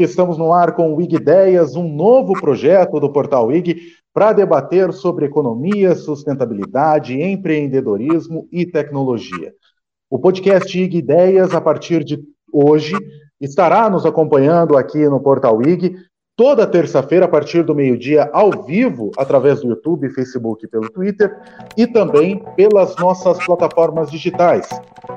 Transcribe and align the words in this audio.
Estamos 0.00 0.38
no 0.38 0.52
ar 0.52 0.76
com 0.76 0.94
o 0.94 1.00
IG 1.02 1.16
Ideias, 1.16 1.74
um 1.74 1.92
novo 1.92 2.32
projeto 2.34 3.00
do 3.00 3.12
Portal 3.12 3.50
IG 3.50 3.94
para 4.14 4.32
debater 4.32 4.92
sobre 4.92 5.26
economia, 5.26 5.96
sustentabilidade, 5.96 7.20
empreendedorismo 7.20 8.46
e 8.52 8.64
tecnologia. 8.64 9.52
O 10.08 10.16
podcast 10.16 10.78
IG 10.80 10.98
Ideias, 10.98 11.52
a 11.52 11.60
partir 11.60 12.04
de 12.04 12.22
hoje, 12.52 12.94
estará 13.40 13.90
nos 13.90 14.06
acompanhando 14.06 14.76
aqui 14.76 15.04
no 15.08 15.20
Portal 15.20 15.60
IG 15.62 15.96
toda 16.38 16.68
terça-feira, 16.68 17.24
a 17.24 17.28
partir 17.28 17.64
do 17.64 17.74
meio-dia, 17.74 18.30
ao 18.32 18.62
vivo, 18.64 19.10
através 19.18 19.60
do 19.60 19.70
YouTube, 19.70 20.08
Facebook 20.10 20.64
e 20.64 20.68
pelo 20.68 20.88
Twitter, 20.88 21.36
e 21.76 21.84
também 21.84 22.44
pelas 22.54 22.94
nossas 22.94 23.44
plataformas 23.44 24.08
digitais. 24.08 24.68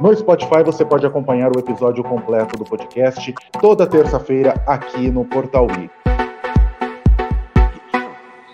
No 0.02 0.16
Spotify 0.16 0.64
você 0.66 0.84
pode 0.84 1.06
acompanhar 1.06 1.56
o 1.56 1.60
episódio 1.60 2.04
completo 2.04 2.58
do 2.58 2.66
podcast 2.66 3.32
toda 3.62 3.86
terça-feira 3.86 4.56
aqui 4.66 5.12
no 5.12 5.24
Portal 5.24 5.68
IG. 5.70 5.92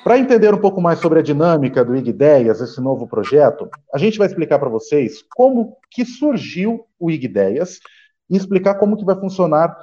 Para 0.04 0.20
entender 0.20 0.54
um 0.54 0.60
pouco 0.60 0.82
mais 0.82 1.00
sobre 1.00 1.20
a 1.20 1.24
dinâmica 1.24 1.86
do 1.86 1.96
IG 1.96 2.10
Ideias, 2.10 2.60
esse 2.60 2.82
novo 2.82 3.08
projeto, 3.08 3.70
a 3.94 3.98
gente 3.98 4.18
vai 4.18 4.28
explicar 4.28 4.60
para 4.60 4.70
vocês 4.70 5.24
como 5.38 5.78
que 5.90 6.04
surgiu 6.04 6.86
o 7.00 7.10
IG 7.10 7.28
Ideias 7.28 7.80
e 8.30 8.36
explicar 8.36 8.76
como 8.76 8.98
que 8.98 9.06
vai 9.06 9.16
funcionar 9.16 9.74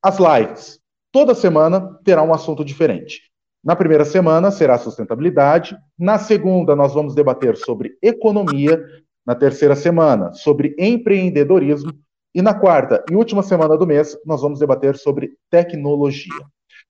as 0.00 0.18
lives, 0.18 0.79
Toda 1.12 1.34
semana 1.34 1.98
terá 2.04 2.22
um 2.22 2.32
assunto 2.32 2.64
diferente. 2.64 3.22
Na 3.64 3.74
primeira 3.74 4.04
semana 4.04 4.50
será 4.52 4.78
sustentabilidade, 4.78 5.76
na 5.98 6.18
segunda 6.18 6.76
nós 6.76 6.94
vamos 6.94 7.16
debater 7.16 7.56
sobre 7.56 7.98
economia, 8.00 8.80
na 9.26 9.34
terceira 9.34 9.74
semana 9.74 10.32
sobre 10.32 10.74
empreendedorismo 10.78 11.92
e 12.32 12.40
na 12.40 12.54
quarta 12.54 13.04
e 13.10 13.16
última 13.16 13.42
semana 13.42 13.76
do 13.76 13.86
mês 13.86 14.16
nós 14.24 14.40
vamos 14.40 14.60
debater 14.60 14.96
sobre 14.96 15.32
tecnologia. 15.50 16.32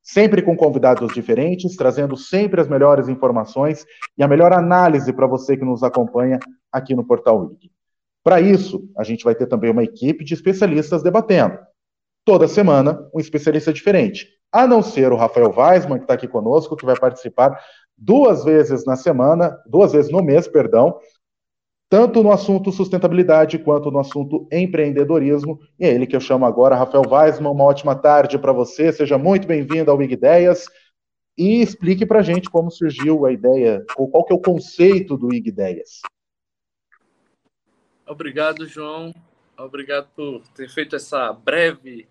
Sempre 0.02 0.42
com 0.42 0.54
convidados 0.54 1.12
diferentes, 1.14 1.74
trazendo 1.74 2.14
sempre 2.14 2.60
as 2.60 2.68
melhores 2.68 3.08
informações 3.08 3.86
e 4.16 4.22
a 4.22 4.28
melhor 4.28 4.52
análise 4.52 5.12
para 5.14 5.26
você 5.26 5.56
que 5.56 5.64
nos 5.64 5.82
acompanha 5.82 6.38
aqui 6.70 6.94
no 6.94 7.04
Portal 7.04 7.40
Wiki. 7.40 7.72
Para 8.22 8.38
isso, 8.40 8.86
a 8.96 9.02
gente 9.02 9.24
vai 9.24 9.34
ter 9.34 9.46
também 9.46 9.70
uma 9.70 9.82
equipe 9.82 10.24
de 10.24 10.34
especialistas 10.34 11.02
debatendo 11.02 11.58
toda 12.24 12.48
semana 12.48 13.08
um 13.14 13.20
especialista 13.20 13.72
diferente. 13.72 14.28
A 14.52 14.66
não 14.66 14.82
ser 14.82 15.12
o 15.12 15.16
Rafael 15.16 15.54
Weisman, 15.56 15.98
que 15.98 16.04
está 16.04 16.14
aqui 16.14 16.26
conosco, 16.26 16.76
que 16.76 16.84
vai 16.84 16.98
participar 16.98 17.58
duas 17.96 18.44
vezes 18.44 18.84
na 18.84 18.96
semana, 18.96 19.56
duas 19.66 19.92
vezes 19.92 20.10
no 20.10 20.22
mês, 20.22 20.48
perdão, 20.48 20.98
tanto 21.88 22.22
no 22.22 22.32
assunto 22.32 22.72
sustentabilidade 22.72 23.58
quanto 23.58 23.90
no 23.90 23.98
assunto 23.98 24.48
empreendedorismo. 24.50 25.58
E 25.78 25.84
é 25.84 25.94
ele 25.94 26.06
que 26.06 26.14
eu 26.14 26.20
chamo 26.20 26.46
agora, 26.46 26.76
Rafael 26.76 27.04
Weisman. 27.08 27.50
Uma 27.50 27.64
ótima 27.64 27.94
tarde 27.94 28.38
para 28.38 28.52
você, 28.52 28.92
seja 28.92 29.18
muito 29.18 29.46
bem-vindo 29.46 29.90
ao 29.90 29.96
Big 29.96 30.14
Ideias 30.14 30.66
e 31.36 31.60
explique 31.60 32.06
para 32.06 32.20
a 32.20 32.22
gente 32.22 32.50
como 32.50 32.70
surgiu 32.70 33.24
a 33.24 33.32
ideia, 33.32 33.84
ou 33.96 34.08
qual 34.08 34.24
que 34.24 34.32
é 34.32 34.36
o 34.36 34.40
conceito 34.40 35.16
do 35.16 35.32
IG 35.32 35.48
Ideias. 35.48 36.00
Obrigado, 38.06 38.66
João. 38.66 39.14
Obrigado 39.64 40.08
por 40.16 40.40
ter 40.54 40.68
feito 40.70 40.96
essa 40.96 41.32
breve 41.32 42.08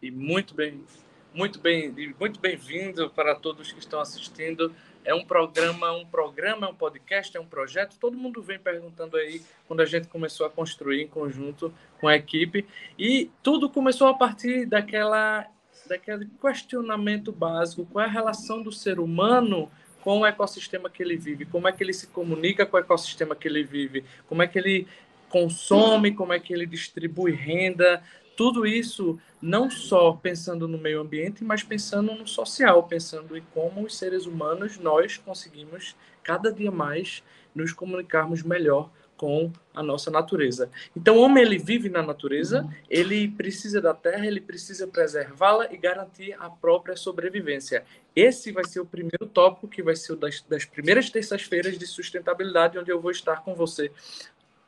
e 0.00 0.10
muito 0.10 0.54
bem, 0.54 0.84
muito 1.32 1.58
bem, 1.58 2.14
muito 2.20 2.38
bem-vindo 2.38 3.08
para 3.10 3.34
todos 3.34 3.72
que 3.72 3.78
estão 3.78 3.98
assistindo. 3.98 4.74
É 5.04 5.14
um 5.14 5.24
programa, 5.24 5.90
um 5.92 6.04
programa, 6.04 6.66
é 6.66 6.70
um 6.70 6.74
podcast, 6.74 7.34
é 7.34 7.40
um 7.40 7.46
projeto. 7.46 7.96
Todo 7.98 8.16
mundo 8.16 8.42
vem 8.42 8.58
perguntando 8.58 9.16
aí 9.16 9.40
quando 9.66 9.80
a 9.80 9.86
gente 9.86 10.06
começou 10.08 10.46
a 10.46 10.50
construir 10.50 11.02
em 11.02 11.08
conjunto 11.08 11.72
com 11.98 12.08
a 12.08 12.14
equipe 12.14 12.66
e 12.98 13.30
tudo 13.42 13.70
começou 13.70 14.08
a 14.08 14.14
partir 14.14 14.66
daquela 14.66 15.46
daquele 15.88 16.28
questionamento 16.40 17.32
básico: 17.32 17.86
qual 17.86 18.04
é 18.04 18.08
a 18.08 18.10
relação 18.10 18.62
do 18.62 18.70
ser 18.70 19.00
humano 19.00 19.70
com 20.02 20.20
o 20.20 20.26
ecossistema 20.26 20.90
que 20.90 21.02
ele 21.02 21.16
vive? 21.16 21.46
Como 21.46 21.66
é 21.66 21.72
que 21.72 21.82
ele 21.82 21.92
se 21.92 22.08
comunica 22.08 22.66
com 22.66 22.76
o 22.76 22.80
ecossistema 22.80 23.34
que 23.34 23.48
ele 23.48 23.62
vive? 23.62 24.04
Como 24.28 24.42
é 24.42 24.46
que 24.46 24.58
ele 24.58 24.86
consome? 25.32 26.14
Como 26.14 26.32
é 26.32 26.38
que 26.38 26.52
ele 26.52 26.66
distribui 26.66 27.32
renda? 27.32 28.02
tudo 28.36 28.66
isso 28.66 29.18
não 29.40 29.70
só 29.70 30.12
pensando 30.12 30.66
no 30.66 30.78
meio 30.78 31.00
ambiente, 31.00 31.44
mas 31.44 31.62
pensando 31.62 32.14
no 32.14 32.26
social, 32.26 32.82
pensando 32.84 33.36
em 33.36 33.42
como 33.52 33.84
os 33.84 33.96
seres 33.96 34.26
humanos 34.26 34.78
nós 34.78 35.16
conseguimos 35.16 35.96
cada 36.22 36.52
dia 36.52 36.70
mais 36.70 37.22
nos 37.54 37.72
comunicarmos 37.72 38.42
melhor 38.42 38.90
com 39.16 39.52
a 39.72 39.84
nossa 39.84 40.10
natureza. 40.10 40.68
Então, 40.96 41.16
o 41.16 41.20
homem 41.20 41.44
ele 41.44 41.56
vive 41.56 41.88
na 41.88 42.02
natureza, 42.02 42.68
ele 42.90 43.28
precisa 43.28 43.80
da 43.80 43.94
terra, 43.94 44.26
ele 44.26 44.40
precisa 44.40 44.84
preservá-la 44.88 45.72
e 45.72 45.76
garantir 45.76 46.34
a 46.40 46.50
própria 46.50 46.96
sobrevivência. 46.96 47.84
Esse 48.16 48.50
vai 48.50 48.64
ser 48.64 48.80
o 48.80 48.84
primeiro 48.84 49.26
tópico 49.32 49.68
que 49.68 49.80
vai 49.80 49.94
ser 49.94 50.16
das, 50.16 50.40
das 50.48 50.64
primeiras 50.64 51.08
terças-feiras 51.08 51.78
de 51.78 51.86
sustentabilidade, 51.86 52.76
onde 52.76 52.90
eu 52.90 53.00
vou 53.00 53.12
estar 53.12 53.44
com 53.44 53.54
você 53.54 53.92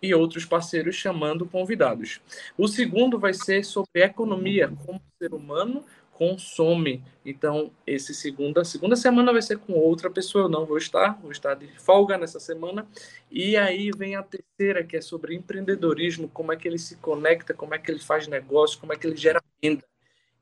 e 0.05 0.15
outros 0.15 0.45
parceiros 0.45 0.95
chamando 0.95 1.47
convidados. 1.47 2.21
O 2.59 2.69
segundo 2.69 3.19
vai 3.19 3.33
ser 3.33 3.65
sobre 3.65 4.03
economia, 4.03 4.71
como 4.85 4.99
o 4.99 5.19
ser 5.19 5.33
humano 5.33 5.83
consome. 6.13 7.03
Então, 7.25 7.73
esse 7.87 8.15
segunda, 8.15 8.65
segunda 8.65 8.97
semana 8.97 9.33
vai 9.33 9.41
ser 9.41 9.59
com 9.59 9.73
outra 9.73 10.11
pessoa, 10.11 10.45
eu 10.45 10.49
não 10.49 10.67
vou 10.67 10.77
estar, 10.77 11.19
vou 11.21 11.33
estar 11.33 11.55
de 11.55 11.67
folga 11.81 12.19
nessa 12.19 12.39
semana. 12.39 12.87
E 13.31 13.57
aí 13.57 13.91
vem 13.97 14.15
a 14.15 14.23
terceira, 14.23 14.85
que 14.85 14.97
é 14.97 15.01
sobre 15.01 15.35
empreendedorismo, 15.35 16.29
como 16.29 16.53
é 16.53 16.57
que 16.57 16.69
ele 16.69 16.79
se 16.79 16.97
conecta, 16.97 17.55
como 17.55 17.75
é 17.75 17.79
que 17.79 17.91
ele 17.91 17.99
faz 17.99 18.29
negócio, 18.29 18.79
como 18.79 18.93
é 18.93 18.97
que 18.97 19.07
ele 19.07 19.17
gera 19.17 19.43
renda. 19.63 19.85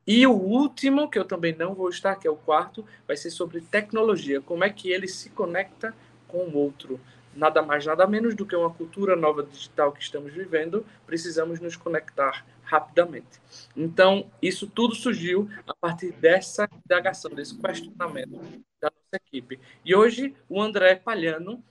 E 0.05 0.27
o 0.27 0.33
último, 0.33 1.09
que 1.09 1.17
eu 1.17 1.23
também 1.23 1.55
não 1.55 1.73
vou 1.73 1.87
estar, 1.87 2.17
que 2.17 2.27
é 2.27 2.31
o 2.31 2.35
quarto, 2.35 2.85
vai 3.07 3.15
ser 3.15 3.31
sobre 3.31 3.61
tecnologia, 3.61 4.41
como 4.41 4.65
é 4.65 4.69
que 4.69 4.91
ele 4.91 5.07
se 5.07 5.29
conecta 5.29 5.95
com 6.27 6.49
o 6.49 6.57
outro 6.57 6.99
nada 7.35 7.61
mais, 7.61 7.85
nada 7.85 8.05
menos 8.07 8.35
do 8.35 8.45
que 8.45 8.55
uma 8.55 8.69
cultura 8.69 9.15
nova 9.15 9.43
digital 9.43 9.91
que 9.91 10.01
estamos 10.01 10.33
vivendo, 10.33 10.85
precisamos 11.05 11.59
nos 11.59 11.75
conectar 11.75 12.45
rapidamente. 12.63 13.41
Então, 13.75 14.29
isso 14.41 14.67
tudo 14.67 14.95
surgiu 14.95 15.49
a 15.67 15.73
partir 15.73 16.11
dessa 16.13 16.67
indagação, 16.85 17.31
desse 17.31 17.57
questionamento 17.57 18.39
da 18.81 18.89
nossa 18.89 19.23
equipe. 19.25 19.59
E 19.85 19.95
hoje, 19.95 20.35
o 20.49 20.61
André 20.61 20.95
Palhano, 20.95 21.63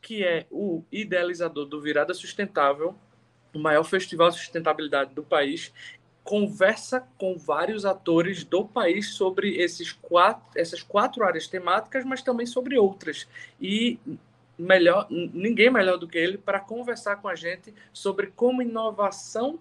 que 0.00 0.24
é 0.24 0.46
o 0.50 0.82
idealizador 0.90 1.66
do 1.66 1.80
Virada 1.80 2.14
Sustentável, 2.14 2.94
o 3.54 3.58
maior 3.58 3.84
festival 3.84 4.30
de 4.30 4.36
sustentabilidade 4.36 5.14
do 5.14 5.22
país, 5.22 5.72
conversa 6.28 7.08
com 7.16 7.38
vários 7.38 7.86
atores 7.86 8.44
do 8.44 8.62
país 8.62 9.14
sobre 9.14 9.56
esses 9.56 9.92
quatro, 9.92 10.42
essas 10.54 10.82
quatro 10.82 11.24
áreas 11.24 11.46
temáticas, 11.46 12.04
mas 12.04 12.20
também 12.20 12.44
sobre 12.44 12.76
outras. 12.76 13.26
E 13.58 13.98
melhor, 14.58 15.06
ninguém 15.10 15.70
melhor 15.70 15.96
do 15.96 16.08
que 16.08 16.18
ele 16.18 16.36
para 16.36 16.58
conversar 16.58 17.16
com 17.16 17.28
a 17.28 17.34
gente 17.34 17.72
sobre 17.92 18.28
como 18.28 18.60
inovação 18.60 19.58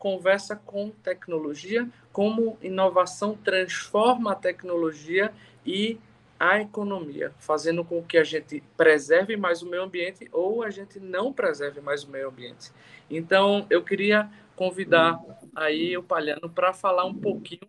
conversa 0.00 0.56
com 0.56 0.90
tecnologia, 0.90 1.86
como 2.10 2.56
inovação 2.62 3.36
transforma 3.36 4.32
a 4.32 4.34
tecnologia 4.34 5.30
e 5.64 6.00
a 6.38 6.58
economia, 6.58 7.34
fazendo 7.38 7.84
com 7.84 8.02
que 8.02 8.16
a 8.16 8.24
gente 8.24 8.62
preserve 8.78 9.36
mais 9.36 9.60
o 9.60 9.68
meio 9.68 9.82
ambiente 9.82 10.26
ou 10.32 10.62
a 10.62 10.70
gente 10.70 10.98
não 10.98 11.34
preserve 11.34 11.82
mais 11.82 12.02
o 12.02 12.10
meio 12.10 12.28
ambiente. 12.28 12.72
Então, 13.10 13.66
eu 13.68 13.84
queria 13.84 14.30
convidar 14.56 15.20
aí 15.54 15.94
o 15.98 16.02
Palhano 16.02 16.48
para 16.48 16.72
falar 16.72 17.04
um 17.04 17.14
pouquinho 17.14 17.68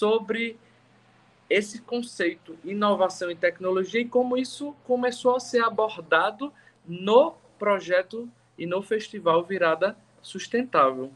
sobre 0.00 0.58
esse 1.48 1.80
conceito 1.80 2.56
inovação 2.64 3.30
e 3.30 3.34
tecnologia 3.34 4.00
e 4.00 4.08
como 4.08 4.36
isso 4.36 4.74
começou 4.84 5.36
a 5.36 5.40
ser 5.40 5.62
abordado 5.62 6.52
no 6.86 7.34
projeto 7.58 8.28
e 8.56 8.66
no 8.66 8.82
festival 8.82 9.44
Virada 9.44 9.96
Sustentável. 10.20 11.10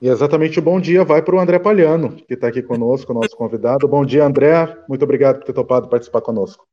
E 0.00 0.08
exatamente 0.08 0.58
o 0.58 0.62
bom 0.62 0.80
dia 0.80 1.04
vai 1.04 1.22
para 1.22 1.34
o 1.34 1.40
André 1.40 1.58
Palhano, 1.58 2.16
que 2.16 2.34
está 2.34 2.48
aqui 2.48 2.62
conosco, 2.62 3.14
nosso 3.14 3.34
convidado. 3.36 3.88
Bom 3.88 4.04
dia, 4.04 4.24
André. 4.24 4.76
Muito 4.88 5.02
obrigado 5.02 5.38
por 5.38 5.44
ter 5.44 5.52
topado 5.52 5.88
participar 5.88 6.20
conosco. 6.20 6.66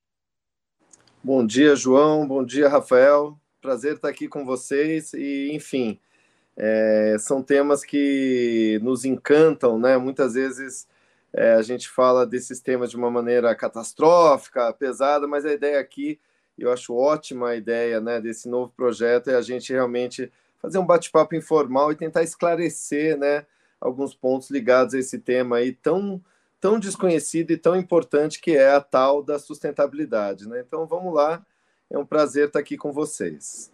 Bom 1.23 1.45
dia, 1.45 1.73
João. 1.75 2.27
Bom 2.27 2.43
dia, 2.43 2.67
Rafael. 2.67 3.37
Prazer 3.61 3.95
estar 3.95 4.09
aqui 4.09 4.27
com 4.27 4.43
vocês. 4.43 5.13
E, 5.13 5.51
enfim, 5.53 5.97
é, 6.57 7.15
são 7.17 7.41
temas 7.41 7.85
que 7.85 8.77
nos 8.83 9.05
encantam, 9.05 9.79
né? 9.79 9.97
Muitas 9.97 10.33
vezes 10.33 10.85
é, 11.33 11.53
a 11.53 11.61
gente 11.63 11.89
fala 11.89 12.25
desses 12.27 12.59
temas 12.59 12.91
de 12.91 12.97
uma 12.97 13.09
maneira 13.09 13.53
catastrófica, 13.55 14.71
pesada, 14.73 15.27
mas 15.27 15.45
a 15.45 15.51
ideia 15.51 15.79
aqui, 15.79 16.19
eu 16.57 16.71
acho 16.71 16.95
ótima 16.95 17.49
a 17.49 17.55
ideia 17.55 17.99
né, 17.99 18.21
desse 18.21 18.47
novo 18.47 18.71
projeto, 18.75 19.29
é 19.29 19.35
a 19.35 19.41
gente 19.41 19.73
realmente 19.73 20.31
fazer 20.61 20.77
um 20.77 20.85
bate-papo 20.85 21.35
informal 21.35 21.91
e 21.91 21.95
tentar 21.95 22.21
esclarecer 22.21 23.17
né, 23.17 23.45
alguns 23.81 24.13
pontos 24.13 24.51
ligados 24.51 24.93
a 24.93 24.99
esse 24.99 25.17
tema 25.17 25.57
aí 25.57 25.73
tão, 25.73 26.23
tão 26.61 26.79
desconhecido 26.79 27.51
e 27.51 27.57
tão 27.57 27.75
importante 27.75 28.39
que 28.39 28.55
é 28.55 28.71
a 28.71 28.79
tal 28.79 29.23
da 29.23 29.39
sustentabilidade. 29.39 30.47
Né? 30.47 30.63
Então 30.65 30.85
vamos 30.85 31.13
lá, 31.13 31.43
é 31.89 31.97
um 31.97 32.05
prazer 32.05 32.47
estar 32.47 32.59
aqui 32.59 32.77
com 32.77 32.91
vocês. 32.91 33.73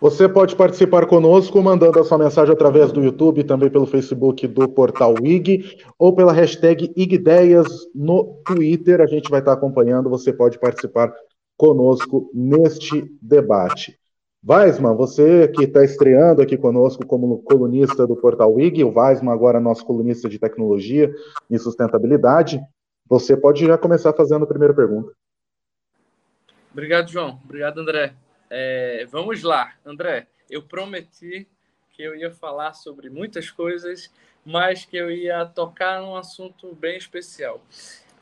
Você 0.00 0.28
pode 0.28 0.54
participar 0.54 1.06
conosco 1.06 1.62
mandando 1.62 1.98
a 1.98 2.04
sua 2.04 2.18
mensagem 2.18 2.52
através 2.52 2.92
do 2.92 3.02
YouTube, 3.02 3.44
também 3.44 3.70
pelo 3.70 3.86
Facebook 3.86 4.46
do 4.46 4.68
Portal 4.68 5.14
IG, 5.22 5.78
ou 5.98 6.14
pela 6.14 6.32
hashtag 6.32 6.92
IGDeias 6.96 7.66
no 7.94 8.40
Twitter. 8.44 9.00
A 9.00 9.06
gente 9.06 9.30
vai 9.30 9.40
estar 9.40 9.52
acompanhando, 9.52 10.10
você 10.10 10.32
pode 10.32 10.58
participar 10.58 11.12
conosco 11.56 12.30
neste 12.34 13.10
debate. 13.20 13.98
Weisman, 14.46 14.94
você 14.94 15.48
que 15.48 15.64
está 15.64 15.82
estreando 15.82 16.42
aqui 16.42 16.56
conosco 16.58 17.06
como 17.06 17.42
colunista 17.42 18.06
do 18.06 18.14
Portal 18.14 18.60
IG, 18.60 18.84
o 18.84 18.92
Weisman 18.94 19.32
agora 19.32 19.58
nosso 19.58 19.86
colunista 19.86 20.28
de 20.28 20.38
tecnologia 20.38 21.10
e 21.48 21.58
sustentabilidade, 21.58 22.60
você 23.08 23.36
pode 23.36 23.64
já 23.64 23.78
começar 23.78 24.12
fazendo 24.12 24.44
a 24.44 24.48
primeira 24.48 24.74
pergunta. 24.74 25.12
Obrigado, 26.72 27.08
João. 27.08 27.38
Obrigado, 27.44 27.80
André. 27.80 28.14
É, 28.56 29.04
vamos 29.10 29.42
lá, 29.42 29.74
André. 29.84 30.28
Eu 30.48 30.62
prometi 30.62 31.48
que 31.90 32.00
eu 32.00 32.14
ia 32.14 32.30
falar 32.30 32.72
sobre 32.72 33.10
muitas 33.10 33.50
coisas, 33.50 34.12
mas 34.46 34.84
que 34.84 34.96
eu 34.96 35.10
ia 35.10 35.44
tocar 35.44 36.00
num 36.00 36.14
assunto 36.14 36.72
bem 36.72 36.96
especial. 36.96 37.60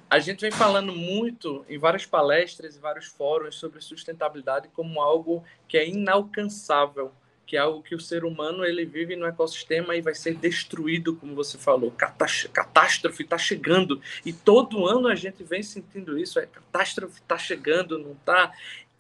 A 0.08 0.18
gente 0.18 0.40
vem 0.40 0.50
falando 0.50 0.90
muito 0.90 1.66
em 1.68 1.76
várias 1.76 2.06
palestras 2.06 2.76
e 2.76 2.78
vários 2.78 3.08
fóruns 3.08 3.56
sobre 3.56 3.82
sustentabilidade 3.82 4.68
como 4.68 5.02
algo 5.02 5.44
que 5.68 5.76
é 5.76 5.86
inalcançável, 5.86 7.12
que 7.46 7.54
é 7.54 7.60
algo 7.60 7.82
que 7.82 7.94
o 7.94 8.00
ser 8.00 8.24
humano 8.24 8.64
ele 8.64 8.86
vive 8.86 9.14
no 9.16 9.26
ecossistema 9.26 9.94
e 9.94 10.00
vai 10.00 10.14
ser 10.14 10.34
destruído, 10.36 11.14
como 11.14 11.34
você 11.34 11.58
falou. 11.58 11.90
Catástrofe 11.90 13.22
está 13.22 13.36
chegando 13.36 14.00
e 14.24 14.32
todo 14.32 14.86
ano 14.86 15.08
a 15.08 15.14
gente 15.14 15.44
vem 15.44 15.62
sentindo 15.62 16.18
isso. 16.18 16.38
É 16.38 16.46
catástrofe 16.46 17.20
está 17.20 17.36
chegando, 17.36 17.98
não 17.98 18.12
está? 18.12 18.50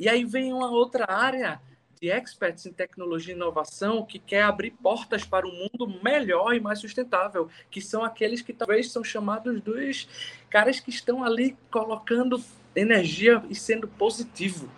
E 0.02 0.08
aí 0.08 0.24
vem 0.24 0.52
uma 0.52 0.68
outra 0.68 1.06
área 1.08 1.60
de 2.00 2.08
experts 2.08 2.66
em 2.66 2.72
tecnologia 2.72 3.32
e 3.32 3.36
inovação 3.36 4.04
que 4.04 4.18
quer 4.18 4.42
abrir 4.42 4.72
portas 4.72 5.24
para 5.24 5.46
um 5.46 5.52
mundo 5.52 5.86
melhor 6.02 6.56
e 6.56 6.58
mais 6.58 6.80
sustentável, 6.80 7.48
que 7.70 7.80
são 7.80 8.02
aqueles 8.02 8.42
que 8.42 8.52
talvez 8.52 8.90
são 8.90 9.04
chamados 9.04 9.62
dos 9.62 10.08
caras 10.50 10.80
que 10.80 10.90
estão 10.90 11.22
ali 11.22 11.56
colocando 11.70 12.42
energia 12.74 13.44
e 13.48 13.54
sendo 13.54 13.86
positivo. 13.86 14.68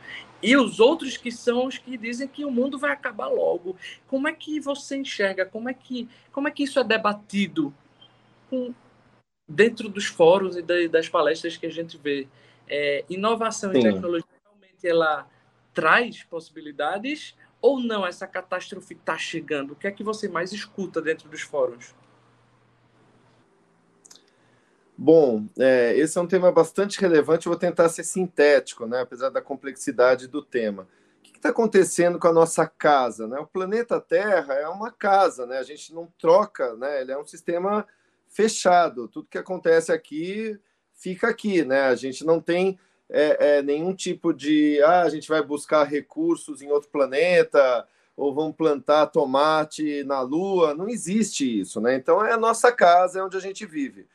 E 0.42 0.58
os 0.58 0.78
outros 0.78 1.16
que 1.16 1.32
são 1.32 1.68
os 1.68 1.78
que 1.78 1.96
dizem 1.96 2.28
que 2.28 2.44
o 2.44 2.50
mundo 2.50 2.78
vai 2.78 2.92
acabar 2.92 3.28
logo. 3.28 3.78
Como 4.06 4.28
é 4.28 4.32
que 4.34 4.60
você 4.60 4.98
enxerga? 4.98 5.46
Como 5.46 5.70
é 5.70 5.72
que, 5.72 6.06
como 6.30 6.48
é 6.48 6.50
que 6.50 6.64
isso 6.64 6.78
é 6.78 6.84
debatido 6.84 7.72
com, 8.50 8.74
dentro 9.48 9.88
dos 9.88 10.04
fóruns 10.04 10.54
e 10.54 10.86
das 10.86 11.08
palestras 11.08 11.56
que 11.56 11.64
a 11.64 11.70
gente 11.70 11.96
vê? 11.96 12.28
É, 12.68 13.06
inovação 13.08 13.72
Sim. 13.72 13.78
e 13.78 13.82
tecnologia 13.82 14.33
realmente 14.84 14.88
ela 14.88 15.26
traz 15.72 16.22
possibilidades 16.22 17.34
ou 17.60 17.80
não 17.80 18.06
essa 18.06 18.26
catástrofe 18.26 18.94
está 18.94 19.16
chegando? 19.16 19.72
O 19.72 19.76
que 19.76 19.86
é 19.86 19.90
que 19.90 20.04
você 20.04 20.28
mais 20.28 20.52
escuta 20.52 21.00
dentro 21.00 21.28
dos 21.28 21.40
fóruns? 21.40 21.94
Bom, 24.96 25.46
é, 25.58 25.96
esse 25.96 26.16
é 26.16 26.20
um 26.20 26.26
tema 26.26 26.52
bastante 26.52 27.00
relevante. 27.00 27.46
Eu 27.46 27.52
vou 27.52 27.58
tentar 27.58 27.88
ser 27.88 28.04
sintético, 28.04 28.86
né, 28.86 29.00
apesar 29.00 29.30
da 29.30 29.42
complexidade 29.42 30.28
do 30.28 30.40
tema. 30.40 30.86
O 31.18 31.22
que 31.22 31.36
está 31.36 31.48
acontecendo 31.48 32.18
com 32.18 32.28
a 32.28 32.32
nossa 32.32 32.66
casa? 32.66 33.26
Né? 33.26 33.38
O 33.40 33.46
planeta 33.46 34.00
Terra 34.00 34.54
é 34.54 34.68
uma 34.68 34.92
casa, 34.92 35.46
né? 35.46 35.58
a 35.58 35.64
gente 35.64 35.92
não 35.92 36.06
troca, 36.18 36.76
né? 36.76 37.00
ele 37.00 37.10
é 37.10 37.18
um 37.18 37.26
sistema 37.26 37.84
fechado. 38.28 39.08
Tudo 39.08 39.28
que 39.28 39.38
acontece 39.38 39.90
aqui 39.90 40.58
fica 40.92 41.28
aqui. 41.28 41.64
Né? 41.64 41.80
A 41.86 41.96
gente 41.96 42.24
não 42.24 42.40
tem 42.40 42.78
é, 43.10 43.58
é, 43.58 43.62
nenhum 43.62 43.94
tipo 43.94 44.32
de 44.32 44.80
ah, 44.82 45.02
a 45.02 45.08
gente 45.08 45.28
vai 45.28 45.42
buscar 45.42 45.84
recursos 45.84 46.62
em 46.62 46.70
outro 46.70 46.88
planeta 46.88 47.86
ou 48.16 48.34
vamos 48.34 48.56
plantar 48.56 49.06
tomate 49.06 50.04
na 50.04 50.20
Lua. 50.20 50.74
Não 50.74 50.88
existe 50.88 51.60
isso, 51.60 51.80
né? 51.80 51.94
Então 51.96 52.24
é 52.24 52.32
a 52.32 52.38
nossa 52.38 52.72
casa, 52.72 53.18
é 53.18 53.22
onde 53.22 53.36
a 53.36 53.40
gente 53.40 53.66
vive. 53.66 54.02
O 54.02 54.06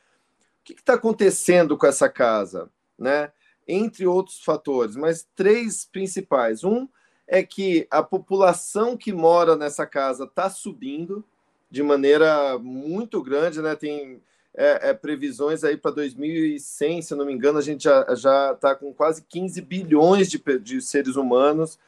que 0.64 0.74
está 0.74 0.94
acontecendo 0.94 1.78
com 1.78 1.86
essa 1.86 2.10
casa, 2.10 2.70
né? 2.98 3.32
Entre 3.68 4.08
outros 4.08 4.44
fatores, 4.44 4.96
mas 4.96 5.28
três 5.36 5.86
principais. 5.86 6.64
Um 6.64 6.88
é 7.28 7.44
que 7.44 7.88
a 7.92 8.02
população 8.02 8.98
que 8.98 9.14
mora 9.14 9.56
nessa 9.56 9.86
casa 9.86 10.24
está 10.24 10.50
subindo 10.50 11.24
de 11.70 11.84
maneira 11.84 12.58
muito 12.58 13.22
grande, 13.22 13.62
né? 13.62 13.76
Tem 13.76 14.22
é, 14.60 14.90
é, 14.90 14.94
previsões 14.94 15.64
aí 15.64 15.78
para 15.78 15.92
2100, 15.92 17.02
se 17.02 17.16
não 17.16 17.26
me 17.26 17.32
engano, 17.32 17.58
a 17.58 17.62
gente 17.62 17.86
já 17.86 18.52
está 18.52 18.76
com 18.76 18.94
quase 18.94 19.22
15 19.22 19.62
bilhões 19.62 20.30
de, 20.30 20.38
de 20.60 20.82
seres 20.82 21.16
humanos. 21.16 21.80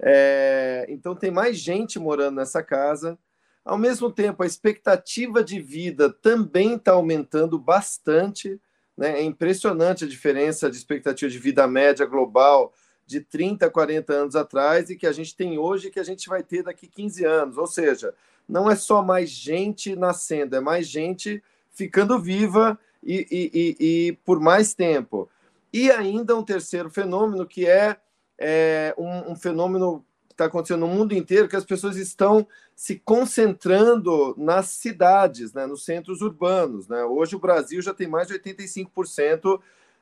É, 0.00 0.84
então 0.88 1.14
tem 1.14 1.30
mais 1.30 1.56
gente 1.56 1.96
morando 1.96 2.34
nessa 2.34 2.60
casa. 2.60 3.16
Ao 3.64 3.78
mesmo 3.78 4.10
tempo, 4.10 4.42
a 4.42 4.46
expectativa 4.46 5.44
de 5.44 5.60
vida 5.60 6.10
também 6.10 6.74
está 6.74 6.90
aumentando 6.90 7.56
bastante. 7.56 8.60
Né? 8.96 9.20
É 9.20 9.22
impressionante 9.22 10.04
a 10.04 10.08
diferença 10.08 10.68
de 10.68 10.76
expectativa 10.76 11.30
de 11.30 11.38
vida 11.38 11.68
média 11.68 12.04
global 12.04 12.74
de 13.06 13.20
30, 13.20 13.70
40 13.70 14.12
anos 14.12 14.34
atrás 14.34 14.90
e 14.90 14.96
que 14.96 15.06
a 15.06 15.12
gente 15.12 15.36
tem 15.36 15.56
hoje 15.56 15.86
e 15.86 15.90
que 15.92 16.00
a 16.00 16.04
gente 16.04 16.28
vai 16.28 16.42
ter 16.42 16.64
daqui 16.64 16.88
15 16.88 17.24
anos. 17.24 17.56
Ou 17.56 17.66
seja, 17.68 18.12
não 18.48 18.68
é 18.68 18.74
só 18.74 19.04
mais 19.04 19.30
gente 19.30 19.94
nascendo, 19.94 20.56
é 20.56 20.60
mais 20.60 20.88
gente 20.88 21.40
ficando 21.78 22.18
viva 22.18 22.76
e, 23.00 23.24
e, 23.30 23.50
e, 23.54 24.08
e 24.08 24.12
por 24.24 24.40
mais 24.40 24.74
tempo. 24.74 25.30
E 25.72 25.92
ainda 25.92 26.36
um 26.36 26.42
terceiro 26.42 26.90
fenômeno, 26.90 27.46
que 27.46 27.68
é, 27.68 27.96
é 28.36 28.92
um, 28.98 29.32
um 29.32 29.36
fenômeno 29.36 30.04
que 30.26 30.34
está 30.34 30.46
acontecendo 30.46 30.80
no 30.80 30.88
mundo 30.88 31.14
inteiro, 31.14 31.48
que 31.48 31.54
as 31.54 31.64
pessoas 31.64 31.96
estão 31.96 32.44
se 32.74 32.96
concentrando 32.96 34.34
nas 34.36 34.70
cidades, 34.70 35.52
né, 35.52 35.66
nos 35.66 35.84
centros 35.84 36.20
urbanos. 36.20 36.88
Né? 36.88 37.04
Hoje 37.04 37.36
o 37.36 37.40
Brasil 37.40 37.80
já 37.80 37.94
tem 37.94 38.08
mais 38.08 38.26
de 38.26 38.34
85% 38.34 39.60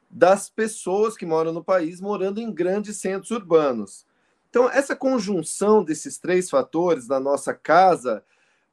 das 0.09 0.49
pessoas 0.49 1.15
que 1.15 1.27
moram 1.27 1.53
no 1.53 1.63
país 1.63 2.01
morando 2.01 2.41
em 2.41 2.51
grandes 2.51 2.97
centros 2.97 3.31
urbanos. 3.31 4.07
Então, 4.49 4.71
essa 4.71 4.97
conjunção 4.97 5.85
desses 5.85 6.17
três 6.17 6.49
fatores 6.49 7.07
na 7.07 7.21
nossa 7.21 7.53
casa 7.53 8.25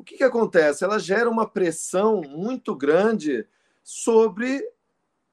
o 0.03 0.05
que, 0.05 0.17
que 0.17 0.23
acontece? 0.23 0.83
Ela 0.83 0.99
gera 0.99 1.29
uma 1.29 1.47
pressão 1.47 2.21
muito 2.21 2.75
grande 2.75 3.47
sobre 3.81 4.61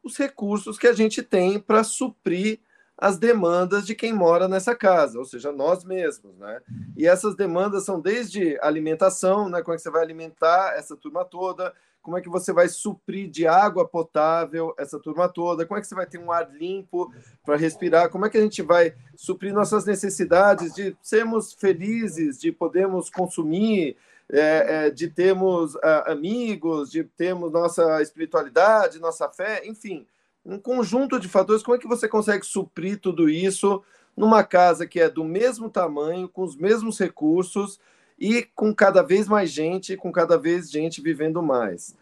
os 0.00 0.17
recursos 0.17 0.78
que 0.78 0.87
a 0.87 0.93
gente 0.93 1.25
tem 1.25 1.58
para 1.58 1.82
suprir 1.82 2.61
as 2.96 3.19
demandas 3.19 3.84
de 3.84 3.96
quem 3.96 4.12
mora 4.12 4.46
nessa 4.46 4.75
casa, 4.75 5.19
ou 5.19 5.25
seja, 5.25 5.50
nós 5.50 5.82
mesmos, 5.84 6.37
né? 6.37 6.61
E 6.96 7.05
essas 7.05 7.34
demandas 7.34 7.84
são 7.84 8.00
desde 8.00 8.58
alimentação, 8.61 9.49
né? 9.49 9.61
Como 9.61 9.75
é 9.75 9.76
que 9.76 9.82
você 9.82 9.90
vai 9.90 10.02
alimentar 10.02 10.75
essa 10.76 10.96
turma 10.96 11.25
toda? 11.25 11.75
Como 12.00 12.16
é 12.16 12.20
que 12.20 12.28
você 12.28 12.52
vai 12.52 12.69
suprir 12.69 13.28
de 13.28 13.46
água 13.46 13.88
potável 13.88 14.73
essa 14.78 15.00
turma 15.00 15.28
toda? 15.28 15.66
Como 15.66 15.78
é 15.78 15.81
que 15.81 15.88
você 15.88 15.94
vai 15.96 16.06
ter 16.06 16.18
um 16.18 16.30
ar 16.30 16.49
limpo 16.52 17.12
para 17.45 17.56
respirar? 17.56 18.09
Como 18.09 18.25
é 18.25 18.30
que 18.30 18.38
a 18.38 18.42
gente 18.42 18.62
vai 18.62 18.95
suprir 19.16 19.52
nossas 19.52 19.85
necessidades 19.85 20.73
de 20.73 20.97
sermos 21.02 21.54
felizes, 21.54 22.38
de 22.38 22.52
podermos 22.52 23.11
consumir, 23.11 23.97
é, 24.32 24.87
é, 24.87 24.90
de 24.90 25.08
termos 25.08 25.75
uh, 25.76 26.04
amigos, 26.06 26.90
de 26.90 27.04
termos 27.04 27.50
nossa 27.52 28.00
espiritualidade, 28.00 29.00
nossa 29.00 29.28
fé, 29.28 29.62
enfim, 29.66 30.06
um 30.44 30.58
conjunto 30.58 31.18
de 31.18 31.28
fatores. 31.28 31.62
Como 31.62 31.76
é 31.76 31.78
que 31.78 31.88
você 31.88 32.08
consegue 32.08 32.46
suprir 32.46 33.00
tudo 33.00 33.28
isso 33.28 33.82
numa 34.16 34.44
casa 34.44 34.87
que 34.87 35.00
é 35.00 35.08
do 35.08 35.25
mesmo 35.25 35.68
tamanho, 35.68 36.28
com 36.28 36.42
os 36.42 36.56
mesmos 36.56 36.99
recursos 36.99 37.80
e 38.18 38.42
com 38.54 38.75
cada 38.75 39.02
vez 39.02 39.26
mais 39.26 39.50
gente, 39.50 39.96
com 39.96 40.12
cada 40.12 40.38
vez 40.38 40.70
gente 40.70 41.02
vivendo 41.02 41.42
mais? 41.42 41.96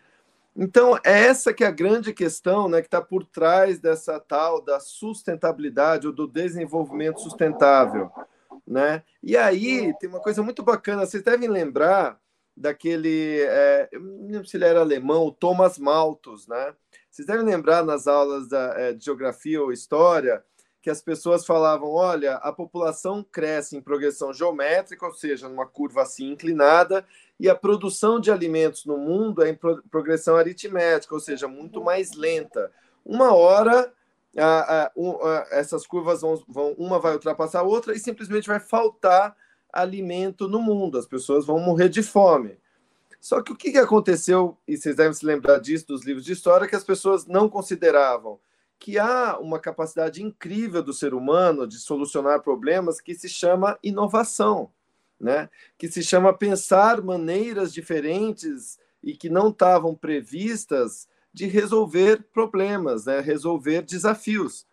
Então, 0.56 0.99
é 1.04 1.26
essa 1.26 1.54
que 1.54 1.62
é 1.62 1.68
a 1.68 1.73
grande 1.73 2.12
questão 2.12 2.68
né, 2.68 2.80
que 2.80 2.88
está 2.88 3.00
por 3.00 3.25
trás 3.25 3.78
dessa 3.78 4.18
tal 4.18 4.61
da 4.61 4.80
sustentabilidade 4.80 6.06
ou 6.06 6.12
do 6.12 6.26
desenvolvimento 6.26 7.20
sustentável 7.20 8.11
né? 8.67 9.02
E 9.23 9.37
aí 9.37 9.93
tem 9.99 10.09
uma 10.09 10.21
coisa 10.21 10.43
muito 10.43 10.62
bacana, 10.62 11.07
vocês 11.07 11.23
devem 11.23 11.49
lembrar 11.49 12.21
daquele, 12.57 13.40
é, 13.43 13.88
eu 13.93 14.00
não 14.00 14.26
lembro 14.26 14.47
se 14.47 14.57
ele 14.57 14.64
era 14.64 14.81
alemão, 14.81 15.26
o 15.26 15.33
Thomas 15.33 15.78
Malthus, 15.78 16.47
né? 16.49 16.75
Vocês 17.11 17.26
devem 17.26 17.45
lembrar 17.45 17.85
nas 17.85 18.07
aulas 18.07 18.49
da, 18.49 18.75
é, 18.76 18.93
de 18.93 19.05
geografia 19.05 19.62
ou 19.62 19.73
história 19.73 20.45
que 20.81 20.90
as 20.90 21.02
pessoas 21.02 21.45
falavam, 21.45 21.90
olha, 21.90 22.37
a 22.37 22.52
população 22.52 23.23
cresce 23.23 23.76
em 23.76 23.81
progressão 23.81 24.33
geométrica, 24.33 25.05
ou 25.07 25.12
seja, 25.12 25.49
numa 25.49 25.67
curva 25.67 26.02
assim 26.02 26.31
inclinada, 26.31 27.05
e 27.38 27.49
a 27.49 27.55
produção 27.55 28.21
de 28.21 28.31
alimentos 28.31 28.85
no 28.85 28.97
mundo 28.97 29.43
é 29.43 29.50
em 29.50 29.59
progressão 29.90 30.37
aritmética, 30.37 31.14
ou 31.14 31.21
seja, 31.21 31.49
muito 31.49 31.83
mais 31.83 32.12
lenta. 32.12 32.71
Uma 33.05 33.35
hora 33.35 33.93
a, 34.38 34.85
a, 34.85 34.87
a, 34.87 35.47
essas 35.50 35.87
curvas 35.87 36.21
vão, 36.21 36.42
vão, 36.49 36.73
uma 36.78 36.99
vai 36.99 37.14
ultrapassar 37.14 37.61
a 37.61 37.64
outra 37.64 37.95
e 37.95 37.99
simplesmente 37.99 38.49
vai 38.49 38.61
faltar 38.61 39.37
alimento 39.73 40.49
no 40.49 40.61
mundo, 40.61 40.99
as 40.99 41.07
pessoas 41.07 41.45
vão 41.47 41.59
morrer 41.59 41.88
de 41.88 42.02
fome. 42.02 42.59
Só 43.21 43.42
que 43.42 43.52
o 43.52 43.57
que 43.57 43.76
aconteceu, 43.76 44.57
e 44.66 44.76
vocês 44.76 44.97
devem 44.97 45.12
se 45.12 45.26
lembrar 45.26 45.59
disso 45.59 45.87
dos 45.88 46.04
livros 46.04 46.25
de 46.25 46.33
história, 46.33 46.68
que 46.68 46.76
as 46.76 46.85
pessoas 46.85 47.26
não 47.26 47.49
consideravam 47.49 48.38
que 48.78 48.99
há 48.99 49.37
uma 49.38 49.59
capacidade 49.59 50.23
incrível 50.23 50.83
do 50.83 50.92
ser 50.92 51.12
humano 51.12 51.66
de 51.66 51.78
solucionar 51.78 52.42
problemas 52.42 53.00
que 53.00 53.14
se 53.14 53.28
chama 53.28 53.78
inovação. 53.83 54.71
né? 55.18 55.50
que 55.76 55.88
se 55.88 56.00
chama 56.00 56.33
Pensar 56.33 57.02
Maneiras 57.02 57.73
Diferentes 57.73 58.78
e 59.02 59.16
que 59.16 59.28
não 59.28 59.49
estavam 59.49 59.95
previstas 59.95 61.09
de 61.38 61.47
resolver 61.47 62.25
problemas, 62.33 63.04
né? 63.04 63.21
resolver 63.21 63.83
desafios. 63.83 64.66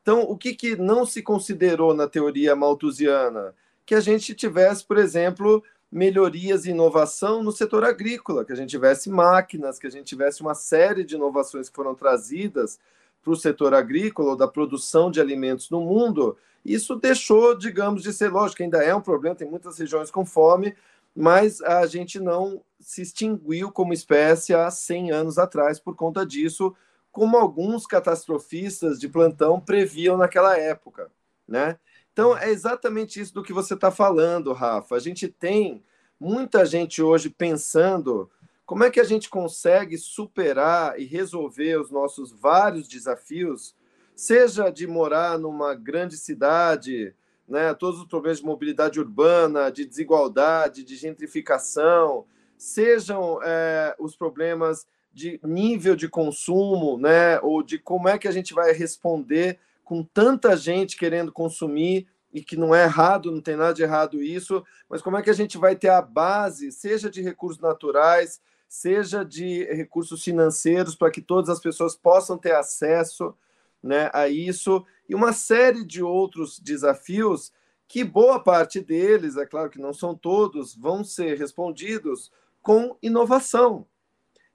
Então, 0.00 0.20
o 0.20 0.38
que, 0.38 0.54
que 0.54 0.76
não 0.76 1.04
se 1.04 1.20
considerou 1.20 1.92
na 1.94 2.06
teoria 2.06 2.54
malthusiana? 2.54 3.52
Que 3.84 3.96
a 3.96 4.00
gente 4.00 4.32
tivesse, 4.32 4.84
por 4.84 4.98
exemplo, 4.98 5.64
melhorias 5.90 6.64
e 6.64 6.70
inovação 6.70 7.42
no 7.42 7.50
setor 7.50 7.82
agrícola, 7.82 8.44
que 8.44 8.52
a 8.52 8.54
gente 8.54 8.70
tivesse 8.70 9.10
máquinas, 9.10 9.80
que 9.80 9.86
a 9.88 9.90
gente 9.90 10.04
tivesse 10.04 10.42
uma 10.42 10.54
série 10.54 11.02
de 11.02 11.16
inovações 11.16 11.68
que 11.68 11.74
foram 11.74 11.92
trazidas 11.92 12.78
para 13.20 13.32
o 13.32 13.36
setor 13.36 13.74
agrícola 13.74 14.30
ou 14.30 14.36
da 14.36 14.46
produção 14.46 15.10
de 15.10 15.20
alimentos 15.20 15.70
no 15.70 15.80
mundo, 15.80 16.36
isso 16.64 16.94
deixou, 16.94 17.58
digamos, 17.58 18.04
de 18.04 18.12
ser 18.12 18.28
lógico, 18.28 18.62
ainda 18.62 18.82
é 18.82 18.94
um 18.94 19.00
problema, 19.00 19.34
tem 19.34 19.50
muitas 19.50 19.76
regiões 19.76 20.08
com 20.08 20.24
fome, 20.24 20.72
mas 21.14 21.60
a 21.60 21.86
gente 21.86 22.18
não 22.18 22.64
se 22.80 23.02
extinguiu 23.02 23.70
como 23.70 23.92
espécie 23.92 24.54
há 24.54 24.70
100 24.70 25.10
anos 25.10 25.38
atrás 25.38 25.78
por 25.78 25.94
conta 25.94 26.24
disso, 26.26 26.74
como 27.10 27.36
alguns 27.36 27.86
catastrofistas 27.86 28.98
de 28.98 29.08
plantão 29.08 29.60
previam 29.60 30.16
naquela 30.16 30.56
época, 30.58 31.10
né? 31.46 31.78
Então 32.12 32.36
é 32.36 32.50
exatamente 32.50 33.20
isso 33.20 33.34
do 33.34 33.42
que 33.42 33.52
você 33.52 33.74
está 33.74 33.90
falando, 33.90 34.52
Rafa. 34.52 34.96
A 34.96 34.98
gente 34.98 35.28
tem 35.28 35.82
muita 36.18 36.64
gente 36.64 37.02
hoje 37.02 37.28
pensando 37.28 38.30
como 38.64 38.84
é 38.84 38.90
que 38.90 39.00
a 39.00 39.04
gente 39.04 39.28
consegue 39.28 39.98
superar 39.98 40.98
e 40.98 41.04
resolver 41.04 41.78
os 41.78 41.90
nossos 41.90 42.32
vários 42.32 42.88
desafios, 42.88 43.74
seja 44.14 44.70
de 44.70 44.86
morar 44.86 45.38
numa 45.38 45.74
grande 45.74 46.16
cidade, 46.16 47.14
né, 47.52 47.74
todos 47.74 48.00
os 48.00 48.06
problemas 48.06 48.38
de 48.38 48.46
mobilidade 48.46 48.98
urbana, 48.98 49.70
de 49.70 49.84
desigualdade, 49.84 50.82
de 50.82 50.96
gentrificação, 50.96 52.24
sejam 52.56 53.38
é, 53.42 53.94
os 53.98 54.16
problemas 54.16 54.86
de 55.12 55.38
nível 55.44 55.94
de 55.94 56.08
consumo, 56.08 56.96
né, 56.96 57.38
ou 57.40 57.62
de 57.62 57.78
como 57.78 58.08
é 58.08 58.16
que 58.16 58.26
a 58.26 58.30
gente 58.30 58.54
vai 58.54 58.72
responder 58.72 59.58
com 59.84 60.02
tanta 60.02 60.56
gente 60.56 60.96
querendo 60.96 61.30
consumir 61.30 62.06
e 62.32 62.42
que 62.42 62.56
não 62.56 62.74
é 62.74 62.84
errado, 62.84 63.30
não 63.30 63.42
tem 63.42 63.54
nada 63.54 63.74
de 63.74 63.82
errado 63.82 64.22
isso, 64.22 64.64
mas 64.88 65.02
como 65.02 65.18
é 65.18 65.22
que 65.22 65.28
a 65.28 65.34
gente 65.34 65.58
vai 65.58 65.76
ter 65.76 65.90
a 65.90 66.00
base, 66.00 66.72
seja 66.72 67.10
de 67.10 67.20
recursos 67.20 67.60
naturais, 67.60 68.40
seja 68.66 69.22
de 69.22 69.64
recursos 69.64 70.24
financeiros, 70.24 70.94
para 70.94 71.10
que 71.10 71.20
todas 71.20 71.50
as 71.50 71.60
pessoas 71.60 71.94
possam 71.94 72.38
ter 72.38 72.54
acesso 72.54 73.34
né, 73.82 74.10
a 74.12 74.28
isso, 74.28 74.84
e 75.08 75.14
uma 75.14 75.32
série 75.32 75.84
de 75.84 76.02
outros 76.02 76.58
desafios 76.58 77.52
que 77.88 78.04
boa 78.04 78.40
parte 78.40 78.80
deles, 78.80 79.36
é 79.36 79.44
claro 79.44 79.68
que 79.68 79.78
não 79.78 79.92
são 79.92 80.14
todos, 80.14 80.74
vão 80.74 81.04
ser 81.04 81.36
respondidos 81.36 82.32
com 82.62 82.96
inovação. 83.02 83.86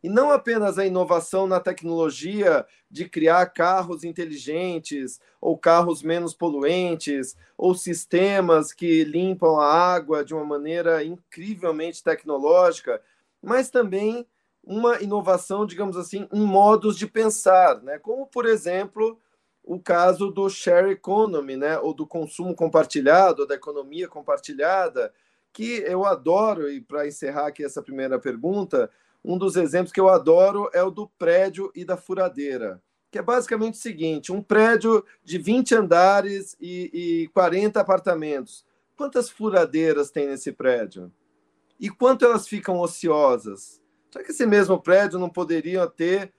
E 0.02 0.10
não 0.10 0.32
apenas 0.32 0.78
a 0.78 0.86
inovação 0.86 1.46
na 1.46 1.60
tecnologia 1.60 2.66
de 2.90 3.10
criar 3.10 3.46
carros 3.48 4.04
inteligentes, 4.04 5.20
ou 5.42 5.58
carros 5.58 6.02
menos 6.02 6.34
poluentes, 6.34 7.36
ou 7.58 7.76
sistemas 7.76 8.72
que 8.72 9.04
limpam 9.04 9.60
a 9.60 9.72
água 9.72 10.24
de 10.24 10.34
uma 10.34 10.46
maneira 10.46 11.04
incrivelmente 11.04 12.04
tecnológica, 12.04 13.02
mas 13.42 13.70
também 13.70 14.26
uma 14.68 15.02
inovação, 15.02 15.66
digamos 15.66 15.96
assim, 15.96 16.28
em 16.32 16.42
modos 16.42 16.98
de 16.98 17.08
pensar, 17.08 17.82
né? 17.82 17.98
como, 17.98 18.28
por 18.28 18.46
exemplo, 18.46 19.18
o 19.64 19.80
caso 19.80 20.30
do 20.30 20.50
share 20.50 20.92
economy, 20.92 21.56
né? 21.56 21.80
ou 21.80 21.94
do 21.94 22.06
consumo 22.06 22.54
compartilhado, 22.54 23.44
ou 23.44 23.48
da 23.48 23.56
economia 23.56 24.10
compartilhada, 24.10 25.14
que 25.54 25.84
eu 25.88 26.06
adoro, 26.06 26.70
e 26.70 26.82
para 26.82 27.08
encerrar 27.08 27.48
aqui 27.48 27.64
essa 27.64 27.82
primeira 27.82 28.20
pergunta, 28.20 28.92
um 29.24 29.38
dos 29.38 29.56
exemplos 29.56 29.94
que 29.94 30.02
eu 30.02 30.10
adoro 30.10 30.70
é 30.74 30.84
o 30.84 30.92
do 30.92 31.08
prédio 31.18 31.72
e 31.74 31.86
da 31.86 31.96
furadeira, 31.96 32.82
que 33.10 33.18
é 33.18 33.22
basicamente 33.22 33.76
o 33.76 33.82
seguinte: 33.82 34.32
um 34.32 34.42
prédio 34.42 35.04
de 35.24 35.38
20 35.38 35.76
andares 35.76 36.56
e, 36.60 37.24
e 37.24 37.28
40 37.30 37.80
apartamentos. 37.80 38.66
Quantas 38.96 39.30
furadeiras 39.30 40.12
tem 40.12 40.28
nesse 40.28 40.52
prédio? 40.52 41.12
E 41.80 41.90
quanto 41.90 42.26
elas 42.26 42.48
ficam 42.48 42.80
ociosas? 42.80 43.82
Será 44.12 44.24
que 44.24 44.32
esse 44.32 44.46
mesmo 44.46 44.82
prédio 44.82 45.20
não 45.20 45.30
poderia 45.30 45.86
ter 45.88 46.34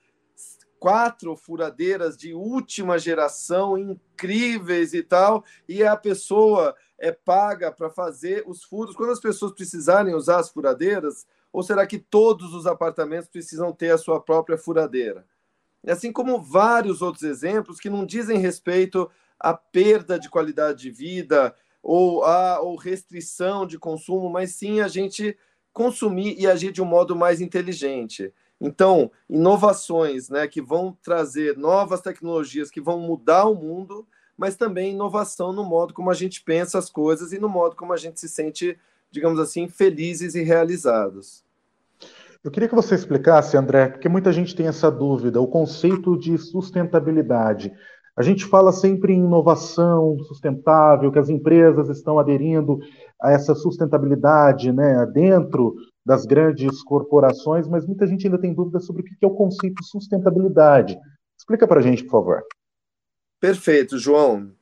quatro 0.79 1.37
furadeiras 1.37 2.17
de 2.17 2.33
última 2.33 2.99
geração 2.99 3.77
incríveis 3.77 4.95
e 4.95 5.03
tal, 5.03 5.45
e 5.69 5.85
a 5.85 5.97
pessoa 5.97 6.75
é 6.99 7.13
paga 7.13 7.71
para 7.73 7.91
fazer 7.91 8.45
os 8.47 8.63
furos 8.63 8.95
quando 8.95 9.11
as 9.11 9.21
pessoas 9.21 9.53
precisarem 9.53 10.15
usar 10.15 10.39
as 10.39 10.51
furadeiras? 10.51 11.27
Ou 11.53 11.63
será 11.63 11.87
que 11.87 11.99
todos 11.99 12.55
os 12.55 12.67
apartamentos 12.67 13.29
precisam 13.29 13.73
ter 13.73 13.91
a 13.91 13.99
sua 13.99 14.21
própria 14.21 14.59
furadeira? 14.59 15.27
Assim 15.87 16.13
como 16.13 16.41
vários 16.41 17.03
outros 17.03 17.23
exemplos 17.23 17.81
que 17.81 17.91
não 17.91 18.05
dizem 18.05 18.39
respeito 18.39 19.11
à 19.39 19.55
perda 19.55 20.19
de 20.19 20.29
qualidade 20.29 20.81
de 20.81 20.91
vida, 20.91 21.55
ou 21.83 22.25
a 22.25 22.61
ou 22.61 22.77
restrição 22.77 23.67
de 23.67 23.79
consumo, 23.79 24.29
mas 24.29 24.53
sim 24.53 24.81
a 24.81 24.89
gente 24.89 25.39
consumir 25.73 26.37
e 26.39 26.47
agir 26.47 26.73
de 26.73 26.83
um 26.83 26.85
modo 26.85 27.15
mais 27.15 27.41
inteligente. 27.41 28.33
Então, 28.61 29.11
inovações 29.31 30.29
né, 30.29 30.49
que 30.49 30.61
vão 30.61 30.97
trazer 31.03 31.57
novas 31.57 32.01
tecnologias 32.01 32.71
que 32.71 32.81
vão 32.81 32.99
mudar 32.99 33.45
o 33.45 33.55
mundo, 33.55 34.07
mas 34.37 34.57
também 34.57 34.93
inovação 34.93 35.53
no 35.53 35.65
modo 35.65 35.95
como 35.95 36.11
a 36.11 36.15
gente 36.15 36.43
pensa 36.43 36.79
as 36.79 36.91
coisas 36.91 37.33
e 37.33 37.39
no 37.39 37.49
modo 37.49 37.77
como 37.77 37.93
a 37.93 37.97
gente 37.97 38.19
se 38.19 38.29
sente, 38.29 38.79
digamos 39.11 39.39
assim, 39.39 39.69
felizes 39.69 40.35
e 40.35 40.43
realizados. 40.43 41.45
Eu 42.43 42.53
queria 42.53 42.69
que 42.69 42.75
você 42.75 42.95
explicasse, 42.95 43.57
André, 43.57 43.89
porque 43.89 44.09
muita 44.09 44.33
gente 44.33 44.55
tem 44.55 44.69
essa 44.69 44.91
dúvida, 44.91 45.41
o 45.41 45.49
conceito 45.49 46.17
de 46.17 46.39
sustentabilidade. 46.39 47.73
A 48.19 48.23
gente 48.23 48.45
fala 48.45 48.73
sempre 48.73 49.13
em 49.13 49.21
inovação 49.21 50.19
sustentável, 50.25 51.13
que 51.13 51.21
as 51.21 51.29
empresas 51.29 51.89
estão 51.89 52.19
aderindo 52.19 52.81
a 53.23 53.31
essa 53.31 53.55
sustentabilidade 53.55 54.73
né, 54.73 55.07
dentro 55.07 55.77
das 56.05 56.27
grandes 56.27 56.83
corporações, 56.83 57.69
mas 57.69 57.87
muita 57.87 58.09
gente 58.09 58.27
ainda 58.27 58.41
tem 58.41 58.53
dúvidas 58.53 58.85
sobre 58.85 59.03
o 59.03 59.05
que 59.05 59.15
é 59.23 59.27
o 59.27 59.37
conceito 59.37 59.77
de 59.77 59.87
sustentabilidade. 59.87 60.99
Explica 61.39 61.65
para 61.69 61.79
a 61.79 61.83
gente, 61.83 62.03
por 62.03 62.11
favor. 62.11 62.43
Perfeito, 63.39 63.97
João. 63.97 64.53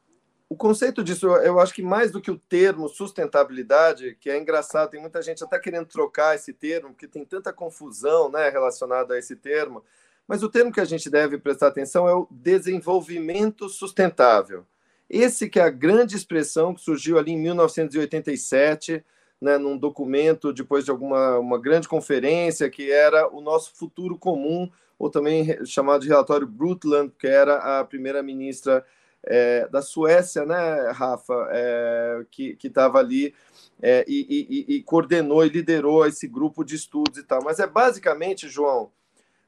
O 0.51 0.55
conceito 0.55 1.03
disso, 1.03 1.27
eu 1.27 1.59
acho 1.59 1.73
que 1.73 1.83
mais 1.83 2.13
do 2.13 2.21
que 2.21 2.31
o 2.31 2.39
termo 2.39 2.91
sustentabilidade, 2.91 4.19
que 4.21 4.29
é 4.29 4.39
engraçado, 4.39 4.91
tem 4.91 5.01
muita 5.01 5.23
gente 5.23 5.43
até 5.43 5.59
querendo 5.59 5.87
trocar 5.87 6.35
esse 6.35 6.53
termo, 6.53 6.91
porque 6.91 7.09
tem 7.09 7.25
tanta 7.25 7.55
confusão 7.55 8.31
né, 8.31 8.51
relacionada 8.51 9.15
a 9.15 9.19
esse 9.19 9.35
termo. 9.35 9.83
Mas 10.27 10.43
o 10.43 10.49
termo 10.49 10.73
que 10.73 10.81
a 10.81 10.85
gente 10.85 11.09
deve 11.09 11.39
prestar 11.39 11.69
atenção 11.69 12.09
é 12.09 12.15
o 12.15 12.27
desenvolvimento 12.31 13.69
sustentável. 13.69 14.65
Esse 15.09 15.49
que 15.49 15.61
é 15.61 15.63
a 15.63 15.71
grande 15.71 16.17
expressão 16.17 16.75
que 16.75 16.81
surgiu 16.81 17.17
ali 17.17 17.33
em 17.33 17.41
1987, 17.41 19.05
né, 19.41 19.57
num 19.57 19.79
documento 19.79 20.53
depois 20.53 20.85
de 20.85 20.91
alguma 20.91 21.39
uma 21.39 21.59
grande 21.59 21.87
conferência 21.87 22.69
que 22.69 22.91
era 22.91 23.29
o 23.33 23.41
nosso 23.41 23.75
futuro 23.77 24.19
comum, 24.19 24.69
ou 24.99 25.11
também 25.11 25.65
chamado 25.65 26.03
de 26.03 26.09
relatório 26.09 26.47
Brundtland, 26.47 27.13
que 27.19 27.27
era 27.27 27.81
a 27.81 27.85
primeira 27.85 28.23
ministra 28.23 28.85
é, 29.23 29.69
da 29.69 29.83
Suécia, 29.83 30.45
né, 30.45 30.91
Rafa, 30.91 31.49
é, 31.51 32.25
que 32.31 32.57
estava 32.65 32.99
ali 32.99 33.35
é, 33.83 34.05
e, 34.09 34.67
e, 34.69 34.77
e 34.77 34.83
coordenou 34.83 35.45
e 35.45 35.49
liderou 35.49 36.07
esse 36.07 36.27
grupo 36.27 36.65
de 36.65 36.75
estudos 36.75 37.19
e 37.19 37.23
tal. 37.23 37.43
Mas 37.45 37.59
é 37.59 37.67
basicamente, 37.67 38.49
João, 38.49 38.91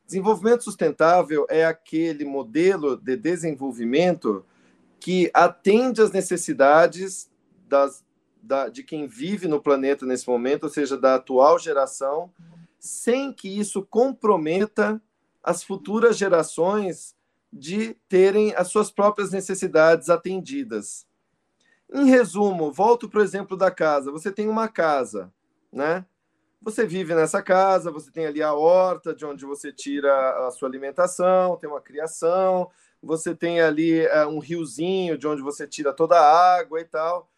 Desenvolvimento 0.09 0.65
sustentável 0.65 1.47
é 1.51 1.67
aquele 1.67 2.25
modelo 2.25 2.97
de 2.97 3.15
desenvolvimento 3.15 4.43
que 4.99 5.31
atende 5.35 6.01
às 6.01 6.11
necessidades 6.11 7.31
das, 7.69 8.03
da, 8.43 8.71
de 8.71 8.83
quem 8.83 9.07
vive 9.07 9.47
no 9.47 9.61
planeta 9.61 10.07
nesse 10.07 10.27
momento, 10.27 10.65
ou 10.65 10.71
seja, 10.71 10.97
da 10.97 11.17
atual 11.17 11.59
geração, 11.59 12.33
sem 12.79 13.35
que 13.35 13.61
isso 13.61 13.83
comprometa 13.83 14.99
as 15.45 15.63
futuras 15.63 16.17
gerações 16.17 17.15
de 17.53 17.93
terem 18.09 18.55
as 18.55 18.69
suas 18.69 18.91
próprias 18.91 19.31
necessidades 19.31 20.09
atendidas. 20.09 21.07
Em 21.93 22.07
resumo, 22.07 22.73
volto 22.73 23.11
para 23.11 23.21
o 23.21 23.23
exemplo 23.23 23.59
da 23.59 23.71
casa. 23.71 24.11
Você 24.11 24.33
tem 24.33 24.49
uma 24.49 24.69
casa, 24.69 25.31
né? 25.71 26.07
Você 26.61 26.85
vive 26.85 27.15
nessa 27.15 27.41
casa, 27.41 27.91
você 27.91 28.11
tem 28.11 28.27
ali 28.27 28.43
a 28.43 28.53
horta 28.53 29.15
de 29.15 29.25
onde 29.25 29.45
você 29.45 29.73
tira 29.73 30.47
a 30.47 30.51
sua 30.51 30.69
alimentação, 30.69 31.57
tem 31.57 31.71
uma 31.71 31.81
criação, 31.81 32.69
você 33.01 33.35
tem 33.35 33.61
ali 33.61 34.01
é, 34.01 34.27
um 34.27 34.41
riozinho 34.41 35.17
de 35.17 35.27
onde 35.27 35.41
você 35.41 35.69
tira 35.69 35.93
toda 35.93 36.19
a 36.19 36.57
água 36.59 36.81
e 36.81 36.85
tal. 36.85 37.31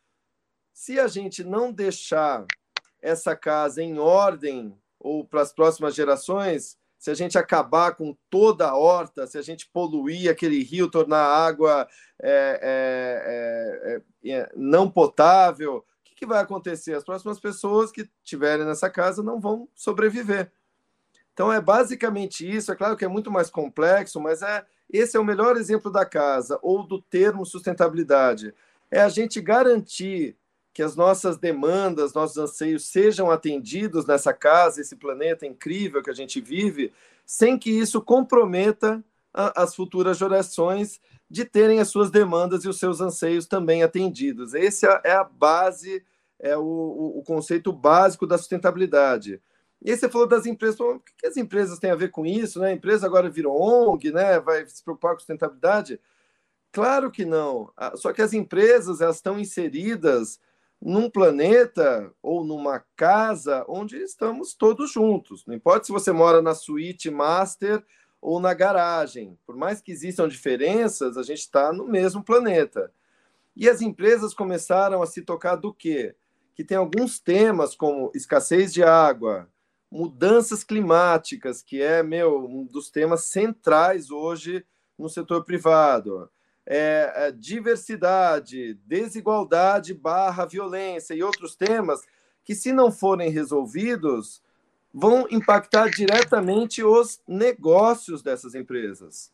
Se 0.72 0.98
a 0.98 1.06
gente 1.06 1.44
não 1.44 1.70
deixar 1.70 2.46
essa 3.02 3.36
casa 3.36 3.82
em 3.82 3.98
ordem 3.98 4.74
ou 4.98 5.24
para 5.24 5.42
as 5.42 5.52
próximas 5.52 5.94
gerações, 5.94 6.78
se 6.98 7.10
a 7.10 7.14
gente 7.14 7.38
acabar 7.38 7.94
com 7.94 8.16
toda 8.28 8.68
a 8.68 8.76
horta, 8.76 9.26
se 9.26 9.38
a 9.38 9.42
gente 9.42 9.68
poluir 9.68 10.30
aquele 10.30 10.62
rio, 10.62 10.90
tornar 10.90 11.18
a 11.18 11.46
água 11.46 11.88
é, 12.22 14.02
é, 14.24 14.30
é 14.30 14.52
não 14.54 14.90
potável, 14.90 15.84
que 16.20 16.26
vai 16.26 16.38
acontecer? 16.38 16.94
As 16.94 17.02
próximas 17.02 17.40
pessoas 17.40 17.90
que 17.90 18.06
estiverem 18.22 18.66
nessa 18.66 18.90
casa 18.90 19.22
não 19.22 19.40
vão 19.40 19.66
sobreviver. 19.74 20.52
Então 21.32 21.50
é 21.50 21.58
basicamente 21.58 22.48
isso. 22.48 22.70
É 22.70 22.76
claro 22.76 22.94
que 22.94 23.04
é 23.06 23.08
muito 23.08 23.30
mais 23.30 23.48
complexo, 23.48 24.20
mas 24.20 24.42
é 24.42 24.62
esse 24.92 25.16
é 25.16 25.20
o 25.20 25.24
melhor 25.24 25.56
exemplo 25.56 25.90
da 25.90 26.04
casa 26.04 26.58
ou 26.60 26.86
do 26.86 27.00
termo 27.00 27.46
sustentabilidade. 27.46 28.52
É 28.90 29.00
a 29.00 29.08
gente 29.08 29.40
garantir 29.40 30.36
que 30.74 30.82
as 30.82 30.94
nossas 30.94 31.38
demandas, 31.38 32.12
nossos 32.12 32.36
anseios 32.36 32.84
sejam 32.84 33.30
atendidos 33.30 34.04
nessa 34.04 34.34
casa, 34.34 34.80
esse 34.80 34.96
planeta 34.96 35.46
incrível 35.46 36.02
que 36.02 36.10
a 36.10 36.14
gente 36.14 36.38
vive, 36.38 36.92
sem 37.24 37.58
que 37.58 37.70
isso 37.70 38.02
comprometa 38.02 39.02
a, 39.32 39.62
as 39.62 39.74
futuras 39.74 40.18
gerações 40.18 41.00
de 41.30 41.44
terem 41.44 41.78
as 41.78 41.88
suas 41.88 42.10
demandas 42.10 42.64
e 42.64 42.68
os 42.68 42.78
seus 42.78 43.00
anseios 43.00 43.46
também 43.46 43.84
atendidos. 43.84 44.52
Esse 44.52 44.84
é, 44.86 45.00
é 45.04 45.12
a 45.12 45.22
base, 45.22 46.04
é 46.40 46.56
o, 46.56 47.14
o, 47.18 47.22
conceito 47.22 47.72
básico 47.72 48.26
da 48.26 48.36
sustentabilidade. 48.36 49.40
E 49.80 49.92
aí 49.92 49.96
você 49.96 50.08
falou 50.08 50.26
das 50.26 50.44
empresas, 50.44 50.80
o 50.80 50.98
que 50.98 51.26
as 51.26 51.36
empresas 51.36 51.78
têm 51.78 51.92
a 51.92 51.96
ver 51.96 52.10
com 52.10 52.26
isso? 52.26 52.58
Né? 52.58 52.70
A 52.70 52.72
empresa 52.72 53.06
agora 53.06 53.30
virou 53.30 53.56
ONG, 53.62 54.10
né? 54.10 54.40
vai 54.40 54.66
se 54.66 54.82
preocupar 54.82 55.12
com 55.12 55.20
sustentabilidade? 55.20 56.00
Claro 56.72 57.10
que 57.10 57.24
não. 57.24 57.72
Só 57.94 58.12
que 58.12 58.22
as 58.22 58.32
empresas 58.32 59.00
elas 59.00 59.16
estão 59.16 59.38
inseridas 59.38 60.40
num 60.82 61.08
planeta 61.08 62.12
ou 62.22 62.42
numa 62.42 62.82
casa 62.96 63.64
onde 63.68 63.96
estamos 63.98 64.54
todos 64.54 64.90
juntos. 64.90 65.44
Não 65.46 65.54
importa 65.54 65.86
se 65.86 65.92
você 65.92 66.10
mora 66.10 66.42
na 66.42 66.54
suíte 66.54 67.10
master 67.10 67.84
ou 68.20 68.38
na 68.38 68.52
garagem. 68.52 69.38
Por 69.46 69.56
mais 69.56 69.80
que 69.80 69.92
existam 69.92 70.28
diferenças, 70.28 71.16
a 71.16 71.22
gente 71.22 71.40
está 71.40 71.72
no 71.72 71.86
mesmo 71.86 72.22
planeta. 72.22 72.92
E 73.56 73.68
as 73.68 73.80
empresas 73.80 74.34
começaram 74.34 75.02
a 75.02 75.06
se 75.06 75.22
tocar 75.22 75.56
do 75.56 75.72
quê? 75.72 76.14
Que 76.54 76.64
tem 76.64 76.76
alguns 76.76 77.18
temas 77.18 77.74
como 77.74 78.10
escassez 78.14 78.72
de 78.72 78.82
água, 78.82 79.48
mudanças 79.90 80.62
climáticas, 80.62 81.62
que 81.62 81.82
é 81.82 82.02
meu 82.02 82.46
um 82.46 82.64
dos 82.64 82.90
temas 82.90 83.24
centrais 83.24 84.10
hoje 84.10 84.64
no 84.98 85.08
setor 85.08 85.44
privado. 85.44 86.30
É, 86.66 87.12
é, 87.16 87.32
diversidade, 87.32 88.74
desigualdade 88.86 89.92
barra 89.92 90.44
violência 90.44 91.14
e 91.14 91.22
outros 91.22 91.56
temas 91.56 92.02
que, 92.44 92.54
se 92.54 92.72
não 92.72 92.92
forem 92.92 93.30
resolvidos, 93.30 94.42
vão 94.92 95.26
impactar 95.30 95.88
diretamente 95.90 96.82
os 96.82 97.20
negócios 97.26 98.22
dessas 98.22 98.54
empresas. 98.54 99.32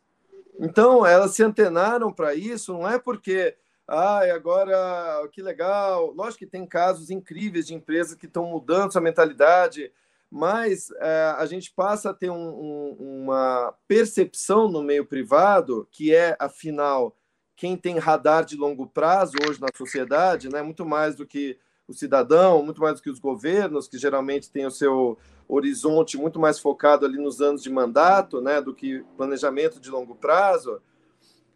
Então, 0.59 1.05
elas 1.05 1.33
se 1.33 1.43
antenaram 1.43 2.13
para 2.13 2.35
isso, 2.35 2.73
não 2.73 2.89
é 2.89 2.99
porque, 2.99 3.55
ah, 3.87 4.21
agora 4.35 5.29
que 5.33 5.43
legal. 5.43 6.13
Lógico 6.13 6.41
que 6.41 6.47
tem 6.47 6.67
casos 6.67 7.11
incríveis 7.11 7.67
de 7.67 7.75
empresas 7.75 8.15
que 8.15 8.27
estão 8.27 8.47
mudando 8.47 8.93
sua 8.93 9.01
mentalidade, 9.01 9.93
mas 10.31 10.91
é, 10.99 11.35
a 11.39 11.47
gente 11.47 11.73
passa 11.73 12.11
a 12.11 12.15
ter 12.15 12.31
um, 12.31 12.49
um, 12.49 13.23
uma 13.23 13.75
percepção 13.87 14.69
no 14.69 14.83
meio 14.83 15.07
privado, 15.07 15.87
que 15.91 16.15
é, 16.15 16.37
afinal, 16.39 17.15
quem 17.55 17.77
tem 17.77 17.99
radar 17.99 18.45
de 18.45 18.57
longo 18.57 18.87
prazo 18.87 19.33
hoje 19.47 19.61
na 19.61 19.69
sociedade, 19.75 20.49
né, 20.49 20.63
muito 20.63 20.85
mais 20.85 21.15
do 21.15 21.27
que 21.27 21.59
o 21.87 21.93
cidadão, 21.93 22.63
muito 22.63 22.81
mais 22.81 22.97
do 22.97 23.03
que 23.03 23.11
os 23.11 23.21
governos, 23.21 23.89
que 23.89 23.97
geralmente 23.97 24.51
têm 24.51 24.67
o 24.67 24.71
seu 24.71 25.17
horizonte 25.49 26.17
muito 26.17 26.39
mais 26.39 26.59
focado 26.59 27.07
ali 27.07 27.19
nos 27.19 27.41
anos 27.41 27.63
de 27.63 27.71
mandato, 27.71 28.41
né, 28.41 28.61
do 28.61 28.75
que 28.75 29.05
planejamento 29.17 29.81
de 29.81 29.91
longo 29.91 30.15
prazo. 30.15 30.81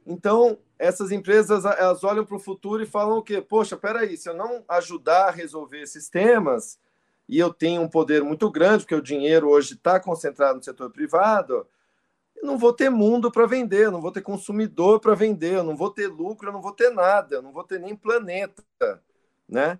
Então, 0.06 0.58
essas 0.78 1.10
empresas 1.12 1.64
elas 1.64 2.02
olham 2.04 2.24
para 2.24 2.36
o 2.36 2.40
futuro 2.40 2.82
e 2.82 2.86
falam 2.86 3.18
o 3.18 3.22
quê? 3.22 3.40
Poxa, 3.40 3.76
peraí, 3.76 4.16
se 4.16 4.28
eu 4.28 4.34
não 4.34 4.64
ajudar 4.68 5.28
a 5.28 5.30
resolver 5.30 5.82
esses 5.82 6.08
temas, 6.08 6.78
e 7.28 7.38
eu 7.38 7.54
tenho 7.54 7.80
um 7.82 7.88
poder 7.88 8.24
muito 8.24 8.50
grande, 8.50 8.82
porque 8.82 8.94
o 8.94 9.02
dinheiro 9.02 9.48
hoje 9.48 9.74
está 9.74 10.00
concentrado 10.00 10.56
no 10.56 10.64
setor 10.64 10.90
privado, 10.90 11.64
eu 12.36 12.44
não 12.44 12.58
vou 12.58 12.72
ter 12.72 12.90
mundo 12.90 13.30
para 13.30 13.46
vender, 13.46 13.84
eu 13.84 13.92
não 13.92 14.00
vou 14.00 14.10
ter 14.10 14.20
consumidor 14.20 14.98
para 14.98 15.14
vender, 15.14 15.54
eu 15.54 15.62
não 15.62 15.76
vou 15.76 15.90
ter 15.90 16.08
lucro, 16.08 16.48
eu 16.48 16.52
não 16.52 16.60
vou 16.60 16.72
ter 16.72 16.90
nada, 16.90 17.36
eu 17.36 17.42
não 17.42 17.52
vou 17.52 17.62
ter 17.62 17.78
nem 17.78 17.94
planeta, 17.94 18.64
né? 19.48 19.78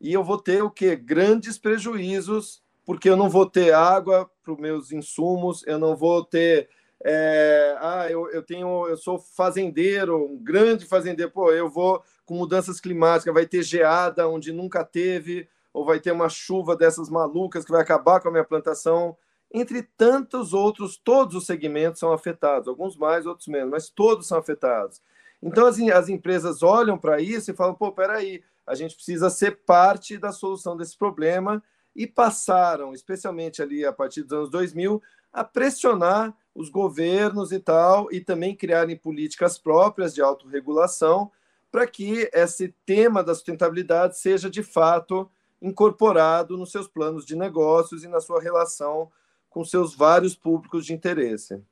E 0.00 0.12
eu 0.12 0.22
vou 0.22 0.38
ter 0.38 0.62
o 0.62 0.70
quê? 0.70 0.94
Grandes 0.94 1.58
prejuízos 1.58 2.61
porque 2.84 3.08
eu 3.08 3.16
não 3.16 3.28
vou 3.28 3.46
ter 3.46 3.72
água 3.72 4.30
para 4.42 4.52
os 4.52 4.58
meus 4.58 4.92
insumos, 4.92 5.64
eu 5.66 5.78
não 5.78 5.96
vou 5.96 6.24
ter. 6.24 6.68
É, 7.04 7.76
ah, 7.80 8.06
eu, 8.08 8.30
eu 8.30 8.42
tenho, 8.42 8.86
eu 8.86 8.96
sou 8.96 9.18
fazendeiro, 9.18 10.24
um 10.24 10.38
grande 10.38 10.86
fazendeiro, 10.86 11.32
pô, 11.32 11.50
eu 11.50 11.68
vou 11.68 12.02
com 12.24 12.34
mudanças 12.34 12.80
climáticas, 12.80 13.34
vai 13.34 13.46
ter 13.46 13.62
geada 13.62 14.28
onde 14.28 14.52
nunca 14.52 14.84
teve, 14.84 15.48
ou 15.72 15.84
vai 15.84 15.98
ter 15.98 16.12
uma 16.12 16.28
chuva 16.28 16.76
dessas 16.76 17.08
malucas 17.08 17.64
que 17.64 17.72
vai 17.72 17.82
acabar 17.82 18.20
com 18.20 18.28
a 18.28 18.30
minha 18.30 18.44
plantação. 18.44 19.16
Entre 19.52 19.82
tantos 19.82 20.54
outros, 20.54 20.96
todos 20.96 21.34
os 21.34 21.44
segmentos 21.44 21.98
são 21.98 22.12
afetados, 22.12 22.68
alguns 22.68 22.96
mais, 22.96 23.26
outros 23.26 23.48
menos, 23.48 23.70
mas 23.70 23.90
todos 23.90 24.28
são 24.28 24.38
afetados. 24.38 25.02
Então 25.42 25.66
as, 25.66 25.78
as 25.80 26.08
empresas 26.08 26.62
olham 26.62 26.96
para 26.96 27.20
isso 27.20 27.50
e 27.50 27.54
falam: 27.54 27.74
pô, 27.74 27.90
peraí, 27.90 28.42
a 28.66 28.74
gente 28.74 28.94
precisa 28.94 29.28
ser 29.28 29.58
parte 29.66 30.16
da 30.16 30.30
solução 30.30 30.76
desse 30.76 30.96
problema 30.96 31.62
e 31.94 32.06
passaram, 32.06 32.92
especialmente 32.92 33.62
ali 33.62 33.84
a 33.84 33.92
partir 33.92 34.22
dos 34.22 34.32
anos 34.32 34.50
2000, 34.50 35.02
a 35.32 35.44
pressionar 35.44 36.34
os 36.54 36.68
governos 36.68 37.52
e 37.52 37.58
tal, 37.58 38.12
e 38.12 38.20
também 38.20 38.54
criarem 38.54 38.96
políticas 38.96 39.58
próprias 39.58 40.14
de 40.14 40.20
autorregulação 40.20 41.30
para 41.70 41.86
que 41.86 42.28
esse 42.34 42.74
tema 42.84 43.24
da 43.24 43.34
sustentabilidade 43.34 44.18
seja 44.18 44.50
de 44.50 44.62
fato 44.62 45.30
incorporado 45.60 46.58
nos 46.58 46.70
seus 46.70 46.86
planos 46.86 47.24
de 47.24 47.34
negócios 47.34 48.04
e 48.04 48.08
na 48.08 48.20
sua 48.20 48.42
relação 48.42 49.10
com 49.48 49.64
seus 49.64 49.94
vários 49.94 50.34
públicos 50.34 50.84
de 50.84 50.92
interesse. 50.92 51.62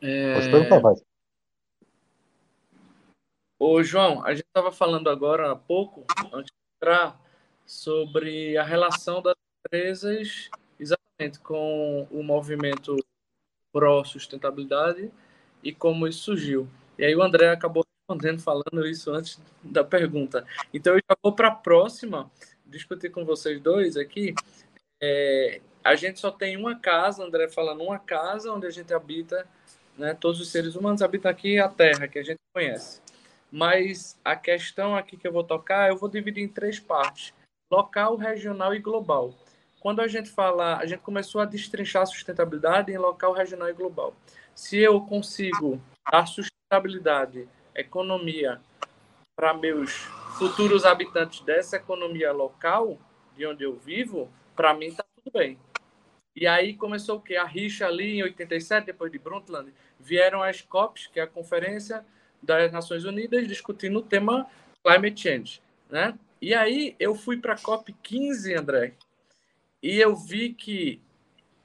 É... 0.00 0.34
Pode 0.34 0.50
perguntar, 0.50 0.80
vai. 0.80 0.94
Ô, 3.58 3.82
João, 3.82 4.24
a 4.24 4.34
gente 4.34 4.43
estava 4.54 4.70
falando 4.70 5.10
agora 5.10 5.50
há 5.50 5.56
pouco, 5.56 6.04
antes 6.32 6.52
de 6.52 6.76
entrar, 6.76 7.20
sobre 7.66 8.56
a 8.56 8.62
relação 8.62 9.20
das 9.20 9.34
empresas 9.66 10.48
exatamente 10.78 11.40
com 11.40 12.06
o 12.08 12.22
movimento 12.22 12.96
pró-sustentabilidade 13.72 15.10
e 15.60 15.74
como 15.74 16.06
isso 16.06 16.20
surgiu. 16.20 16.68
E 16.96 17.04
aí 17.04 17.16
o 17.16 17.22
André 17.22 17.48
acabou 17.48 17.84
respondendo, 17.98 18.40
falando 18.40 18.86
isso 18.86 19.10
antes 19.12 19.40
da 19.60 19.82
pergunta. 19.82 20.46
Então 20.72 20.94
eu 20.94 21.00
já 21.10 21.16
vou 21.20 21.32
para 21.32 21.48
a 21.48 21.54
próxima, 21.54 22.30
discutir 22.64 23.10
com 23.10 23.24
vocês 23.24 23.60
dois 23.60 23.96
aqui. 23.96 24.34
É, 25.02 25.60
a 25.82 25.96
gente 25.96 26.20
só 26.20 26.30
tem 26.30 26.56
uma 26.56 26.78
casa, 26.78 27.24
André 27.24 27.48
falando, 27.48 27.82
uma 27.82 27.98
casa 27.98 28.52
onde 28.52 28.68
a 28.68 28.70
gente 28.70 28.94
habita, 28.94 29.48
né, 29.98 30.14
todos 30.14 30.40
os 30.40 30.48
seres 30.48 30.76
humanos 30.76 31.02
habitam 31.02 31.28
aqui 31.28 31.58
a 31.58 31.68
Terra, 31.68 32.06
que 32.06 32.20
a 32.20 32.22
gente 32.22 32.38
conhece. 32.54 33.03
Mas 33.54 34.18
a 34.24 34.34
questão 34.34 34.96
aqui 34.96 35.16
que 35.16 35.28
eu 35.28 35.32
vou 35.32 35.44
tocar, 35.44 35.88
eu 35.88 35.96
vou 35.96 36.08
dividir 36.08 36.42
em 36.42 36.48
três 36.48 36.80
partes: 36.80 37.32
local, 37.70 38.16
regional 38.16 38.74
e 38.74 38.80
global. 38.80 39.32
Quando 39.78 40.00
a 40.00 40.08
gente 40.08 40.28
fala, 40.28 40.76
a 40.76 40.86
gente 40.86 41.02
começou 41.02 41.40
a 41.40 41.44
destrinchar 41.44 42.02
a 42.02 42.06
sustentabilidade 42.06 42.90
em 42.90 42.98
local, 42.98 43.32
regional 43.32 43.68
e 43.68 43.72
global. 43.72 44.12
Se 44.56 44.78
eu 44.78 45.00
consigo 45.02 45.80
dar 46.10 46.26
sustentabilidade, 46.26 47.48
economia 47.76 48.60
para 49.36 49.54
meus 49.54 49.92
futuros 50.36 50.84
habitantes 50.84 51.38
dessa 51.42 51.76
economia 51.76 52.32
local, 52.32 52.98
de 53.36 53.46
onde 53.46 53.62
eu 53.62 53.76
vivo, 53.76 54.28
para 54.56 54.74
mim 54.74 54.86
está 54.86 55.04
tudo 55.14 55.32
bem. 55.32 55.56
E 56.34 56.44
aí 56.48 56.74
começou 56.74 57.18
o 57.18 57.20
quê? 57.20 57.36
A 57.36 57.44
rixa 57.44 57.86
ali 57.86 58.16
em 58.16 58.24
87, 58.24 58.86
depois 58.86 59.12
de 59.12 59.18
Brundtland, 59.20 59.72
vieram 60.00 60.42
as 60.42 60.60
COPs, 60.60 61.06
que 61.06 61.20
é 61.20 61.22
a 61.22 61.28
Conferência 61.28 62.04
das 62.44 62.72
Nações 62.72 63.04
Unidas 63.04 63.48
discutindo 63.48 63.98
o 63.98 64.02
tema 64.02 64.46
climate 64.84 65.20
change, 65.20 65.62
né? 65.90 66.18
E 66.40 66.54
aí 66.54 66.94
eu 66.98 67.14
fui 67.14 67.38
para 67.38 67.54
a 67.54 67.58
COP 67.58 67.94
15, 68.02 68.54
André, 68.54 68.94
e 69.82 69.98
eu 69.98 70.14
vi 70.14 70.52
que 70.52 71.00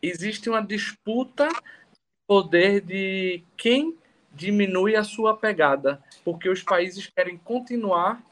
existe 0.02 0.50
uma 0.50 0.62
disputa 0.62 1.48
de 1.48 2.10
poder 2.26 2.82
de 2.82 3.44
quem 3.58 3.98
diminui 4.32 4.96
a 4.96 5.04
sua 5.04 5.36
pegada, 5.36 6.02
porque 6.24 6.48
os 6.48 6.64
países 6.64 7.08
querem 7.08 7.38
continuar 7.38 8.24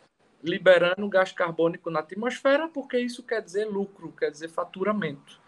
liberando 0.44 1.10
gás 1.10 1.32
carbônico 1.32 1.90
na 1.90 2.00
atmosfera, 2.00 2.68
porque 2.68 2.98
isso 3.00 3.24
quer 3.24 3.42
dizer 3.42 3.66
lucro, 3.66 4.14
quer 4.18 4.32
dizer 4.32 4.50
faturamento. 4.50 5.42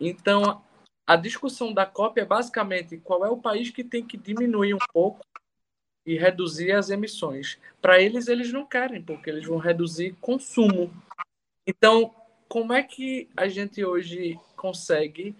Então, 0.00 0.62
a 1.06 1.16
discussão 1.16 1.72
da 1.72 1.84
COP 1.86 2.20
é 2.20 2.24
basicamente 2.24 2.96
qual 2.98 3.24
é 3.24 3.28
o 3.28 3.36
país 3.36 3.70
que 3.70 3.84
tem 3.84 4.04
que 4.04 4.16
diminuir 4.16 4.74
um 4.74 4.78
pouco 4.92 5.20
e 6.04 6.16
reduzir 6.16 6.72
as 6.72 6.90
emissões. 6.90 7.58
Para 7.80 8.00
eles, 8.00 8.28
eles 8.28 8.52
não 8.52 8.66
querem, 8.66 9.02
porque 9.02 9.30
eles 9.30 9.46
vão 9.46 9.58
reduzir 9.58 10.16
consumo. 10.20 10.92
Então, 11.66 12.14
como 12.48 12.72
é 12.72 12.82
que 12.82 13.28
a 13.36 13.46
gente 13.48 13.84
hoje 13.84 14.38
consegue 14.56 15.34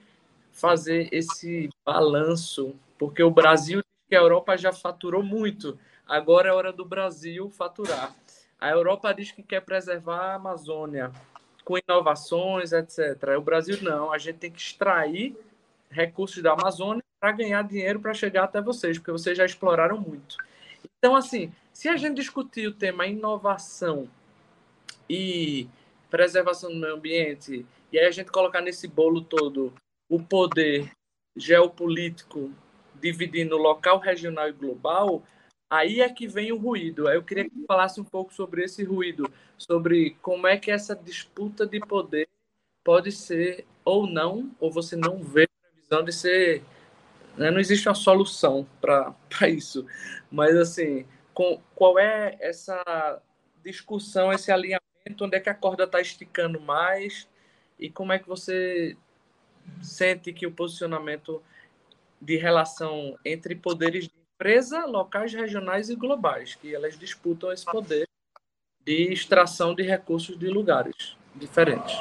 fazer 0.53 1.09
esse 1.13 1.69
balanço? 1.85 2.75
Porque 2.99 3.23
o 3.23 3.31
Brasil 3.31 3.83
que 4.11 4.17
a 4.17 4.21
Europa 4.21 4.57
já 4.59 4.73
faturou 4.73 5.23
muito. 5.23 5.79
agora 6.07 6.49
é 6.49 6.53
hora 6.53 6.73
do 6.73 6.85
Brasil 6.85 7.49
faturar. 7.51 8.13
A 8.61 8.69
Europa 8.69 9.15
diz 9.15 9.31
que 9.31 9.43
quer 9.43 9.61
preservar 9.61 10.33
a 10.33 10.35
Amazônia 10.35 11.13
com 11.65 11.79
inovações, 11.79 12.73
etc. 12.73 13.17
O 13.39 13.41
Brasil 13.41 13.79
não, 13.81 14.13
a 14.13 14.19
gente 14.19 14.39
tem 14.39 14.51
que 14.51 14.61
extrair 14.61 15.37
recursos 15.89 16.43
da 16.43 16.53
Amazônia 16.53 17.03
para 17.21 17.31
ganhar 17.33 17.63
dinheiro 17.63 18.01
para 18.01 18.13
chegar 18.13 18.45
até 18.45 18.61
vocês, 18.61 18.99
porque 18.99 19.13
vocês 19.13 19.39
já 19.39 19.45
exploraram 19.45 19.99
muito. 19.99 20.37
Então, 21.01 21.17
assim, 21.17 21.51
se 21.73 21.89
a 21.89 21.97
gente 21.97 22.17
discutir 22.17 22.67
o 22.67 22.75
tema 22.75 23.07
inovação 23.07 24.07
e 25.09 25.67
preservação 26.11 26.71
do 26.71 26.77
meio 26.77 26.95
ambiente, 26.95 27.67
e 27.91 27.99
aí 27.99 28.05
a 28.05 28.11
gente 28.11 28.31
colocar 28.31 28.61
nesse 28.61 28.87
bolo 28.87 29.23
todo 29.23 29.73
o 30.11 30.23
poder 30.23 30.93
geopolítico 31.35 32.53
dividindo 33.01 33.57
local, 33.57 33.99
regional 33.99 34.51
e 34.51 34.53
global, 34.53 35.23
aí 35.71 36.03
é 36.03 36.09
que 36.11 36.29
vem 36.29 36.53
o 36.53 36.59
ruído. 36.59 37.09
Eu 37.09 37.23
queria 37.23 37.49
que 37.49 37.65
falasse 37.67 37.99
um 37.99 38.05
pouco 38.05 38.35
sobre 38.35 38.65
esse 38.65 38.85
ruído, 38.85 39.33
sobre 39.57 40.19
como 40.21 40.47
é 40.47 40.59
que 40.59 40.71
essa 40.71 40.95
disputa 40.95 41.67
de 41.67 41.81
poder 41.81 42.29
pode 42.85 43.11
ser 43.11 43.65
ou 43.83 44.07
não, 44.07 44.55
ou 44.61 44.71
você 44.71 44.97
não 44.97 45.23
vê 45.23 45.49
previsão 45.63 46.05
de 46.05 46.13
ser. 46.13 46.63
Né? 47.41 47.51
Não 47.51 47.59
existe 47.59 47.89
uma 47.89 47.95
solução 47.95 48.67
para 48.83 49.17
isso. 49.49 49.87
Mas, 50.31 50.55
assim, 50.55 51.07
com, 51.33 51.59
qual 51.75 51.99
é 51.99 52.37
essa 52.39 53.23
discussão, 53.65 54.31
esse 54.31 54.53
alinhamento? 54.53 54.83
Onde 55.23 55.39
é 55.39 55.41
que 55.41 55.49
a 55.49 55.55
corda 55.55 55.85
está 55.85 56.03
esticando 56.03 56.61
mais? 56.61 57.27
E 57.79 57.89
como 57.89 58.13
é 58.13 58.19
que 58.19 58.29
você 58.29 58.95
sente 59.81 60.35
que 60.35 60.47
o 60.47 60.53
posicionamento 60.53 61.43
de 62.21 62.37
relação 62.37 63.19
entre 63.25 63.55
poderes 63.55 64.05
de 64.05 64.13
empresa, 64.35 64.85
locais, 64.85 65.33
regionais 65.33 65.89
e 65.89 65.97
globais, 65.97 66.55
que 66.55 66.75
elas 66.75 66.99
disputam 66.99 67.51
esse 67.51 67.65
poder 67.65 68.07
de 68.85 69.13
extração 69.13 69.75
de 69.75 69.83
recursos 69.83 70.39
de 70.39 70.49
lugares 70.49 71.17
diferentes. 71.35 71.95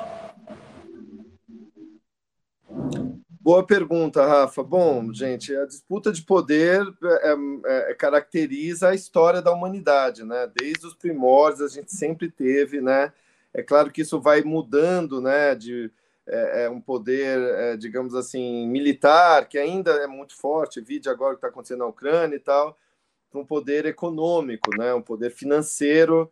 Boa 3.49 3.65
pergunta, 3.65 4.23
Rafa. 4.23 4.61
Bom, 4.61 5.11
gente, 5.11 5.55
a 5.55 5.65
disputa 5.65 6.11
de 6.11 6.21
poder 6.21 6.83
é, 7.03 7.31
é, 7.31 7.91
é, 7.91 7.95
caracteriza 7.95 8.89
a 8.89 8.93
história 8.93 9.41
da 9.41 9.51
humanidade, 9.51 10.23
né? 10.23 10.47
Desde 10.55 10.85
os 10.85 10.93
primórdios 10.93 11.63
a 11.63 11.67
gente 11.67 11.91
sempre 11.91 12.29
teve, 12.29 12.79
né? 12.79 13.11
É 13.51 13.63
claro 13.63 13.89
que 13.89 14.01
isso 14.01 14.21
vai 14.21 14.43
mudando, 14.43 15.19
né? 15.19 15.55
De 15.55 15.91
é, 16.27 16.65
é 16.65 16.69
um 16.69 16.79
poder, 16.79 17.39
é, 17.39 17.75
digamos 17.75 18.13
assim, 18.13 18.67
militar, 18.67 19.49
que 19.49 19.57
ainda 19.57 19.93
é 19.93 20.05
muito 20.05 20.37
forte, 20.37 20.79
vide 20.79 21.09
agora 21.09 21.31
o 21.31 21.35
que 21.35 21.39
está 21.39 21.47
acontecendo 21.47 21.79
na 21.79 21.87
Ucrânia 21.87 22.35
e 22.35 22.39
tal, 22.39 22.77
para 23.31 23.41
um 23.41 23.45
poder 23.45 23.83
econômico, 23.87 24.69
né, 24.77 24.93
um 24.93 25.01
poder 25.01 25.31
financeiro. 25.31 26.31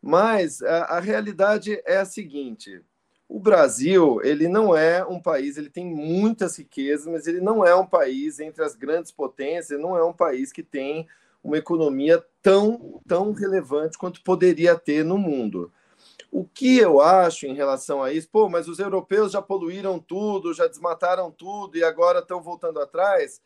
Mas 0.00 0.62
a, 0.62 0.96
a 0.96 1.00
realidade 1.00 1.78
é 1.84 1.98
a 1.98 2.06
seguinte: 2.06 2.82
o 3.28 3.40
Brasil 3.40 4.20
ele 4.22 4.48
não 4.48 4.76
é 4.76 5.04
um 5.04 5.20
país, 5.20 5.56
ele 5.56 5.70
tem 5.70 5.86
muitas 5.86 6.58
riquezas, 6.58 7.06
mas 7.06 7.26
ele 7.26 7.40
não 7.40 7.64
é 7.64 7.74
um 7.74 7.86
país 7.86 8.38
entre 8.38 8.62
as 8.62 8.74
grandes 8.74 9.10
potências, 9.10 9.80
não 9.80 9.96
é 9.96 10.04
um 10.04 10.12
país 10.12 10.52
que 10.52 10.62
tem 10.62 11.06
uma 11.42 11.58
economia 11.58 12.24
tão, 12.40 13.00
tão 13.06 13.32
relevante 13.32 13.98
quanto 13.98 14.22
poderia 14.22 14.76
ter 14.76 15.04
no 15.04 15.18
mundo. 15.18 15.72
O 16.30 16.44
que 16.44 16.78
eu 16.78 17.00
acho 17.00 17.46
em 17.46 17.54
relação 17.54 18.02
a 18.02 18.12
isso, 18.12 18.28
pô, 18.30 18.48
mas 18.48 18.66
os 18.66 18.78
europeus 18.78 19.32
já 19.32 19.42
poluíram 19.42 19.98
tudo, 19.98 20.54
já 20.54 20.66
desmataram 20.66 21.30
tudo 21.30 21.76
e 21.76 21.84
agora 21.84 22.20
estão 22.20 22.42
voltando 22.42 22.80
atrás, 22.80 23.40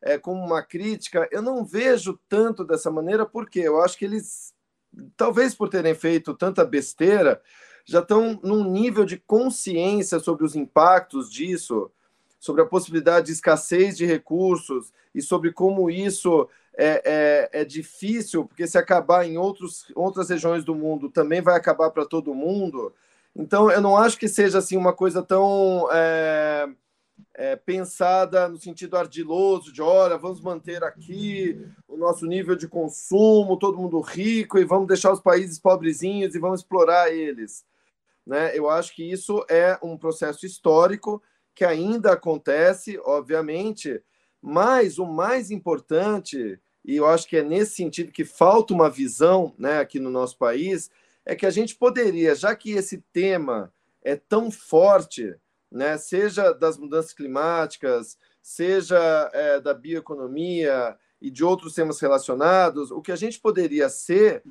é, 0.00 0.18
como 0.18 0.44
uma 0.44 0.62
crítica, 0.62 1.28
eu 1.30 1.40
não 1.40 1.64
vejo 1.64 2.18
tanto 2.28 2.64
dessa 2.64 2.90
maneira, 2.90 3.24
porque 3.24 3.60
eu 3.60 3.80
acho 3.80 3.96
que 3.96 4.04
eles, 4.04 4.52
talvez 5.16 5.54
por 5.54 5.68
terem 5.68 5.94
feito 5.94 6.34
tanta 6.34 6.64
besteira, 6.64 7.40
já 7.84 8.00
estão 8.00 8.38
num 8.42 8.64
nível 8.64 9.04
de 9.04 9.16
consciência 9.16 10.18
sobre 10.18 10.44
os 10.44 10.54
impactos 10.54 11.30
disso, 11.30 11.90
sobre 12.38 12.62
a 12.62 12.66
possibilidade 12.66 13.26
de 13.26 13.32
escassez 13.32 13.96
de 13.96 14.04
recursos 14.04 14.92
e 15.14 15.22
sobre 15.22 15.52
como 15.52 15.90
isso 15.90 16.48
é, 16.76 17.50
é, 17.52 17.60
é, 17.60 17.64
difícil, 17.64 18.46
porque 18.46 18.66
se 18.66 18.78
acabar 18.78 19.26
em 19.26 19.36
outros, 19.36 19.86
outras 19.94 20.30
regiões 20.30 20.64
do 20.64 20.74
mundo, 20.74 21.10
também 21.10 21.40
vai 21.40 21.56
acabar 21.56 21.90
para 21.90 22.06
todo 22.06 22.34
mundo. 22.34 22.92
Então, 23.34 23.70
eu 23.70 23.80
não 23.80 23.96
acho 23.96 24.18
que 24.18 24.28
seja 24.28 24.58
assim 24.58 24.76
uma 24.76 24.92
coisa 24.92 25.22
tão 25.22 25.88
é, 25.92 26.68
é, 27.34 27.56
pensada 27.56 28.48
no 28.48 28.58
sentido 28.58 28.96
ardiloso 28.96 29.72
de, 29.72 29.82
olha, 29.82 30.18
vamos 30.18 30.40
manter 30.40 30.82
aqui 30.82 31.60
o 31.86 31.96
nosso 31.96 32.26
nível 32.26 32.56
de 32.56 32.68
consumo, 32.68 33.58
todo 33.58 33.78
mundo 33.78 34.00
rico, 34.00 34.58
e 34.58 34.64
vamos 34.64 34.88
deixar 34.88 35.12
os 35.12 35.20
países 35.20 35.58
pobrezinhos 35.58 36.34
e 36.34 36.38
vamos 36.38 36.60
explorar 36.60 37.12
eles. 37.12 37.64
Né? 38.26 38.56
Eu 38.56 38.68
acho 38.68 38.94
que 38.94 39.02
isso 39.02 39.44
é 39.48 39.78
um 39.82 39.96
processo 39.96 40.46
histórico 40.46 41.22
que 41.54 41.64
ainda 41.64 42.12
acontece, 42.12 42.98
obviamente, 43.04 44.02
mas 44.40 44.98
o 44.98 45.06
mais 45.06 45.50
importante, 45.50 46.58
e 46.84 46.96
eu 46.96 47.06
acho 47.06 47.28
que 47.28 47.36
é 47.36 47.42
nesse 47.42 47.76
sentido 47.76 48.12
que 48.12 48.24
falta 48.24 48.72
uma 48.72 48.90
visão 48.90 49.54
né, 49.58 49.78
aqui 49.78 50.00
no 50.00 50.10
nosso 50.10 50.36
país, 50.38 50.90
é 51.24 51.34
que 51.36 51.46
a 51.46 51.50
gente 51.50 51.76
poderia, 51.76 52.34
já 52.34 52.54
que 52.56 52.72
esse 52.72 52.98
tema 53.12 53.72
é 54.02 54.16
tão 54.16 54.50
forte, 54.50 55.34
né, 55.70 55.96
seja 55.96 56.52
das 56.52 56.76
mudanças 56.76 57.12
climáticas, 57.12 58.18
seja 58.42 59.30
é, 59.32 59.60
da 59.60 59.72
bioeconomia 59.72 60.96
e 61.20 61.30
de 61.30 61.44
outros 61.44 61.74
temas 61.74 62.00
relacionados, 62.00 62.90
o 62.90 63.00
que 63.00 63.12
a 63.12 63.16
gente 63.16 63.38
poderia 63.38 63.88
ser, 63.88 64.42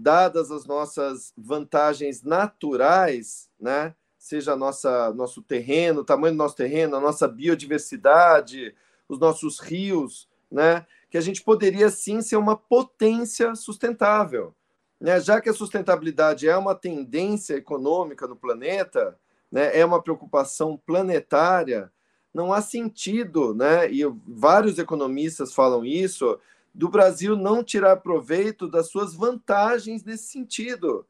dadas 0.00 0.50
as 0.50 0.66
nossas 0.66 1.32
vantagens 1.36 2.22
naturais, 2.22 3.48
né, 3.60 3.94
seja 4.18 4.54
nossa 4.54 5.12
nosso 5.14 5.42
terreno, 5.42 6.00
o 6.00 6.04
tamanho 6.04 6.34
do 6.34 6.38
nosso 6.38 6.56
terreno, 6.56 6.96
a 6.96 7.00
nossa 7.00 7.26
biodiversidade, 7.26 8.74
os 9.08 9.18
nossos 9.18 9.58
rios, 9.58 10.28
né? 10.50 10.86
Que 11.10 11.18
a 11.18 11.20
gente 11.20 11.42
poderia 11.42 11.90
sim 11.90 12.22
ser 12.22 12.36
uma 12.36 12.56
potência 12.56 13.54
sustentável, 13.54 14.54
né? 15.00 15.18
Já 15.20 15.40
que 15.40 15.48
a 15.48 15.54
sustentabilidade 15.54 16.48
é 16.48 16.56
uma 16.56 16.74
tendência 16.74 17.54
econômica 17.54 18.26
no 18.26 18.36
planeta, 18.36 19.18
né? 19.50 19.76
É 19.76 19.84
uma 19.84 20.02
preocupação 20.02 20.80
planetária. 20.86 21.90
Não 22.32 22.52
há 22.52 22.60
sentido, 22.60 23.54
né? 23.54 23.90
E 23.90 24.02
vários 24.28 24.78
economistas 24.78 25.52
falam 25.52 25.84
isso 25.84 26.38
do 26.74 26.88
Brasil 26.88 27.36
não 27.36 27.64
tirar 27.64 27.96
proveito 27.98 28.68
das 28.68 28.88
suas 28.88 29.14
vantagens 29.14 30.04
nesse 30.04 30.28
sentido. 30.28 31.06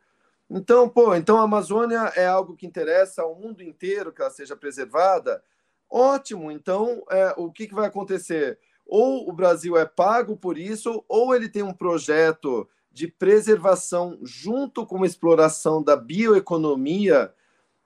Então, 0.49 0.89
pô, 0.89 1.15
então 1.15 1.37
a 1.37 1.43
Amazônia 1.43 2.13
é 2.17 2.27
algo 2.27 2.57
que 2.57 2.67
interessa 2.67 3.23
ao 3.23 3.35
mundo 3.35 3.63
inteiro 3.63 4.13
que 4.13 4.21
ela 4.21 4.31
seja 4.31 4.57
preservada. 4.57 5.43
Ótimo, 5.89 6.51
então 6.51 7.05
é, 7.11 7.35
o 7.37 7.51
que, 7.53 7.67
que 7.67 7.75
vai 7.75 7.87
acontecer? 7.87 8.59
Ou 8.87 9.29
o 9.29 9.33
Brasil 9.33 9.77
é 9.77 9.85
pago 9.85 10.37
por 10.37 10.59
isso, 10.59 11.05
ou 11.09 11.35
ele 11.35 11.49
tem 11.49 11.63
um 11.63 11.73
projeto 11.73 12.69
de 12.91 13.07
preservação 13.07 14.19
junto 14.23 14.85
com 14.85 15.03
a 15.03 15.07
exploração 15.07 15.83
da 15.83 15.95
bioeconomia, 15.95 17.33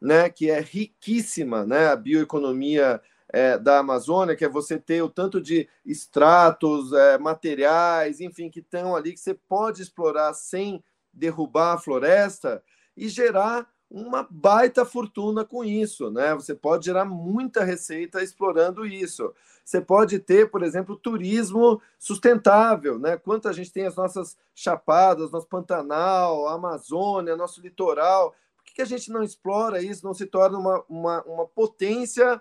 né, 0.00 0.30
que 0.30 0.50
é 0.50 0.60
riquíssima, 0.60 1.66
né, 1.66 1.88
a 1.88 1.96
bioeconomia 1.96 3.02
é, 3.34 3.58
da 3.58 3.80
Amazônia, 3.80 4.36
que 4.36 4.44
é 4.44 4.48
você 4.48 4.78
ter 4.78 5.02
o 5.02 5.08
tanto 5.08 5.40
de 5.40 5.68
extratos, 5.84 6.92
é, 6.92 7.18
materiais, 7.18 8.20
enfim, 8.20 8.48
que 8.48 8.60
estão 8.60 8.94
ali 8.94 9.12
que 9.12 9.18
você 9.18 9.34
pode 9.34 9.82
explorar 9.82 10.32
sem 10.34 10.84
derrubar 11.12 11.72
a 11.72 11.78
floresta 11.78 12.62
e 12.96 13.08
gerar 13.08 13.68
uma 13.90 14.24
baita 14.30 14.84
fortuna 14.84 15.44
com 15.44 15.64
isso, 15.64 16.12
né? 16.12 16.32
Você 16.34 16.54
pode 16.54 16.84
gerar 16.84 17.04
muita 17.04 17.64
receita 17.64 18.22
explorando 18.22 18.86
isso. 18.86 19.34
Você 19.64 19.80
pode 19.80 20.20
ter, 20.20 20.48
por 20.48 20.62
exemplo, 20.62 20.94
turismo 20.94 21.82
sustentável, 21.98 23.00
né? 23.00 23.16
Quanto 23.16 23.48
a 23.48 23.52
gente 23.52 23.72
tem 23.72 23.84
as 23.84 23.96
nossas 23.96 24.38
chapadas, 24.54 25.32
nosso 25.32 25.48
Pantanal, 25.48 26.46
a 26.46 26.52
Amazônia, 26.52 27.36
nosso 27.36 27.60
litoral. 27.60 28.32
Por 28.56 28.74
que, 28.74 28.80
a 28.80 28.84
gente 28.84 29.10
não 29.10 29.24
explora 29.24 29.82
isso, 29.82 30.06
não 30.06 30.14
se 30.14 30.24
torna 30.24 30.56
uma, 30.56 30.84
uma, 30.88 31.22
uma 31.24 31.46
potência 31.46 32.40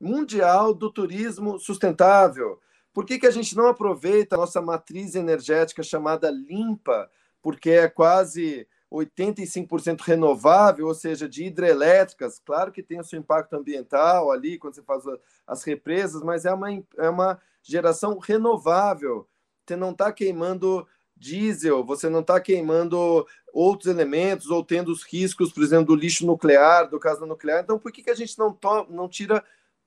mundial 0.00 0.74
do 0.74 0.90
turismo 0.90 1.58
sustentável? 1.58 2.60
Por 2.92 3.04
que, 3.04 3.18
que 3.18 3.26
a 3.26 3.30
gente 3.30 3.56
não 3.56 3.66
aproveita 3.66 4.36
a 4.36 4.38
nossa 4.38 4.62
matriz 4.62 5.14
energética 5.14 5.82
chamada 5.82 6.30
limpa, 6.30 7.10
porque 7.42 7.70
é 7.70 7.88
quase 7.88 8.68
85% 8.92 10.00
renovável, 10.02 10.86
ou 10.86 10.94
seja, 10.94 11.28
de 11.28 11.44
hidrelétricas, 11.44 12.40
claro 12.44 12.70
que 12.70 12.82
tem 12.82 13.00
o 13.00 13.04
seu 13.04 13.18
impacto 13.18 13.54
ambiental 13.54 14.30
ali, 14.30 14.58
quando 14.58 14.74
você 14.74 14.82
faz 14.82 15.02
as 15.46 15.64
represas, 15.64 16.22
mas 16.22 16.44
é 16.44 16.52
uma, 16.52 16.70
é 16.98 17.08
uma 17.08 17.40
geração 17.62 18.18
renovável. 18.18 19.26
Você 19.66 19.74
não 19.74 19.90
está 19.90 20.12
queimando 20.12 20.86
diesel, 21.16 21.84
você 21.84 22.08
não 22.08 22.20
está 22.20 22.40
queimando 22.40 23.26
outros 23.52 23.90
elementos 23.90 24.50
ou 24.50 24.64
tendo 24.64 24.92
os 24.92 25.02
riscos, 25.02 25.52
por 25.52 25.62
exemplo, 25.62 25.86
do 25.86 25.94
lixo 25.94 26.26
nuclear, 26.26 26.88
do 26.88 27.00
caso 27.00 27.24
nuclear. 27.24 27.62
Então, 27.62 27.78
por 27.78 27.90
que, 27.90 28.02
que 28.02 28.10
a 28.10 28.14
gente 28.14 28.38
não, 28.38 28.56
não 28.88 29.08
tira 29.08 29.44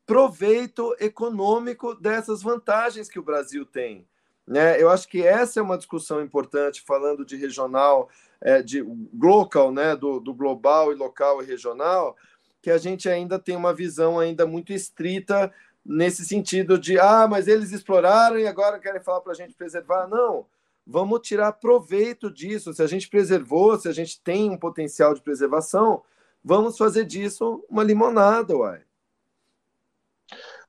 proveito 0.08 0.96
econômico 1.02 1.94
dessas 1.94 2.42
vantagens 2.42 3.10
que 3.10 3.20
o 3.20 3.24
Brasil 3.24 3.66
tem? 3.66 4.08
Né? 4.48 4.82
Eu 4.82 4.90
acho 4.90 5.08
que 5.10 5.22
essa 5.22 5.60
é 5.60 5.64
uma 5.64 5.78
discussão 5.78 6.24
importante, 6.24 6.82
falando 6.82 7.26
de 7.26 7.36
regional, 7.36 8.10
é, 8.40 8.64
de 8.64 8.82
local, 9.14 9.74
né? 9.74 9.96
do, 9.98 10.22
do 10.22 10.34
global 10.34 10.94
e 10.94 10.96
local 10.96 11.44
e 11.44 11.46
regional, 11.46 12.16
que 12.62 12.72
a 12.72 12.78
gente 12.78 13.10
ainda 13.10 13.38
tem 13.38 13.58
uma 13.58 13.74
visão 13.74 14.18
ainda 14.18 14.46
muito 14.48 14.72
estrita 14.72 15.54
nesse 15.86 16.26
sentido 16.26 16.80
de 16.80 16.98
ah, 16.98 17.28
mas 17.30 17.48
eles 17.48 17.72
exploraram 17.72 18.40
e 18.40 18.48
agora 18.48 18.80
querem 18.80 19.02
falar 19.02 19.20
para 19.20 19.34
a 19.34 19.36
gente 19.36 19.54
preservar. 19.54 20.08
Não, 20.08 20.46
vamos 20.86 21.20
tirar 21.22 21.52
proveito 21.52 22.32
disso. 22.32 22.74
Se 22.74 22.82
a 22.82 22.88
gente 22.88 23.10
preservou, 23.10 23.78
se 23.78 23.90
a 23.90 23.94
gente 23.94 24.22
tem 24.22 24.50
um 24.50 24.58
potencial 24.58 25.14
de 25.14 25.22
preservação, 25.22 26.02
vamos 26.44 26.78
fazer 26.78 27.04
disso 27.06 27.66
uma 27.70 27.84
limonada, 27.84 28.56
uai. 28.56 28.87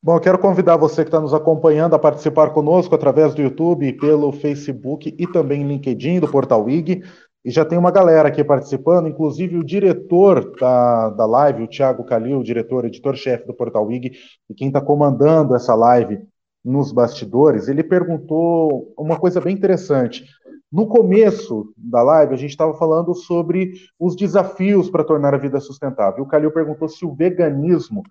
Bom, 0.00 0.14
eu 0.14 0.20
quero 0.20 0.38
convidar 0.38 0.76
você 0.76 1.02
que 1.02 1.08
está 1.08 1.20
nos 1.20 1.34
acompanhando 1.34 1.94
a 1.94 1.98
participar 1.98 2.50
conosco 2.50 2.94
através 2.94 3.34
do 3.34 3.42
YouTube, 3.42 3.92
pelo 3.94 4.30
Facebook 4.30 5.12
e 5.18 5.26
também 5.26 5.66
LinkedIn 5.66 6.20
do 6.20 6.30
Portal 6.30 6.70
IG. 6.70 7.02
E 7.44 7.50
já 7.50 7.64
tem 7.64 7.76
uma 7.76 7.90
galera 7.90 8.28
aqui 8.28 8.44
participando, 8.44 9.08
inclusive 9.08 9.56
o 9.56 9.64
diretor 9.64 10.52
da, 10.56 11.10
da 11.10 11.26
live, 11.26 11.64
o 11.64 11.68
Thiago 11.68 12.04
Calil, 12.04 12.44
diretor, 12.44 12.84
editor-chefe 12.84 13.44
do 13.44 13.52
Portal 13.52 13.90
IG, 13.90 14.12
e 14.48 14.54
quem 14.54 14.68
está 14.68 14.80
comandando 14.80 15.56
essa 15.56 15.74
live 15.74 16.20
nos 16.64 16.92
bastidores, 16.92 17.66
ele 17.66 17.82
perguntou 17.82 18.92
uma 18.96 19.18
coisa 19.18 19.40
bem 19.40 19.54
interessante. 19.54 20.24
No 20.70 20.86
começo 20.86 21.72
da 21.76 22.02
live, 22.02 22.34
a 22.34 22.36
gente 22.36 22.50
estava 22.50 22.74
falando 22.74 23.14
sobre 23.14 23.72
os 23.98 24.14
desafios 24.14 24.88
para 24.90 25.02
tornar 25.02 25.34
a 25.34 25.38
vida 25.38 25.58
sustentável. 25.58 26.22
O 26.22 26.28
Calil 26.28 26.52
perguntou 26.52 26.88
se 26.88 27.04
o 27.04 27.14
veganismo 27.14 28.04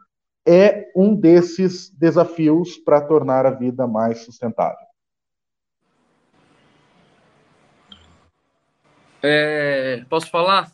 é 0.47 0.89
um 0.95 1.13
desses 1.13 1.89
desafios 1.89 2.77
para 2.77 3.01
tornar 3.01 3.45
a 3.45 3.51
vida 3.51 3.85
mais 3.85 4.19
sustentável. 4.19 4.87
É, 9.21 10.05
posso 10.09 10.29
falar? 10.29 10.71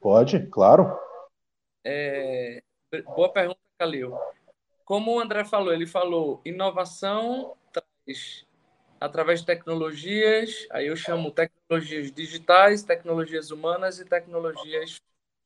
Pode, 0.00 0.44
claro. 0.48 0.98
É, 1.84 2.60
boa 3.14 3.32
pergunta, 3.32 3.60
Calil. 3.78 4.18
Como 4.84 5.14
o 5.14 5.20
André 5.20 5.44
falou, 5.44 5.72
ele 5.72 5.86
falou 5.86 6.40
inovação 6.44 7.54
traz 7.72 8.46
através 9.00 9.40
de 9.40 9.46
tecnologias, 9.46 10.66
aí 10.72 10.88
eu 10.88 10.96
chamo 10.96 11.30
tecnologias 11.30 12.10
digitais, 12.10 12.82
tecnologias 12.82 13.52
humanas 13.52 14.00
e 14.00 14.04
tecnologias, 14.04 15.00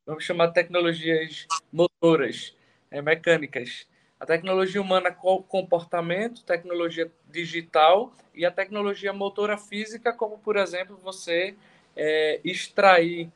vamos 0.06 0.24
chamar 0.24 0.52
tecnologias 0.52 1.46
motoras 1.70 2.56
é, 2.92 3.02
mecânicas. 3.02 3.86
A 4.20 4.26
tecnologia 4.26 4.80
humana 4.80 5.10
comportamento, 5.10 6.44
tecnologia 6.44 7.10
digital 7.28 8.12
e 8.32 8.46
a 8.46 8.52
tecnologia 8.52 9.12
motora 9.12 9.58
física, 9.58 10.12
como 10.12 10.38
por 10.38 10.56
exemplo 10.56 10.96
você 10.96 11.56
é, 11.96 12.40
extrair 12.44 13.32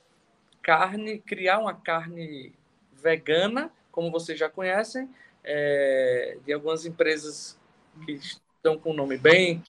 carne, 0.62 1.19
criar 1.19 1.59
uma 1.59 1.75
carne 1.75 2.53
vegana, 2.92 3.73
como 3.90 4.12
vocês 4.12 4.38
já 4.38 4.49
conhecem, 4.49 5.09
é, 5.42 6.38
de 6.45 6.53
algumas 6.53 6.87
empresas 6.87 7.59
que 8.05 8.12
estão 8.12 8.79
com 8.79 8.90
o 8.90 8.95
nome 8.95 9.16
bem 9.16 9.62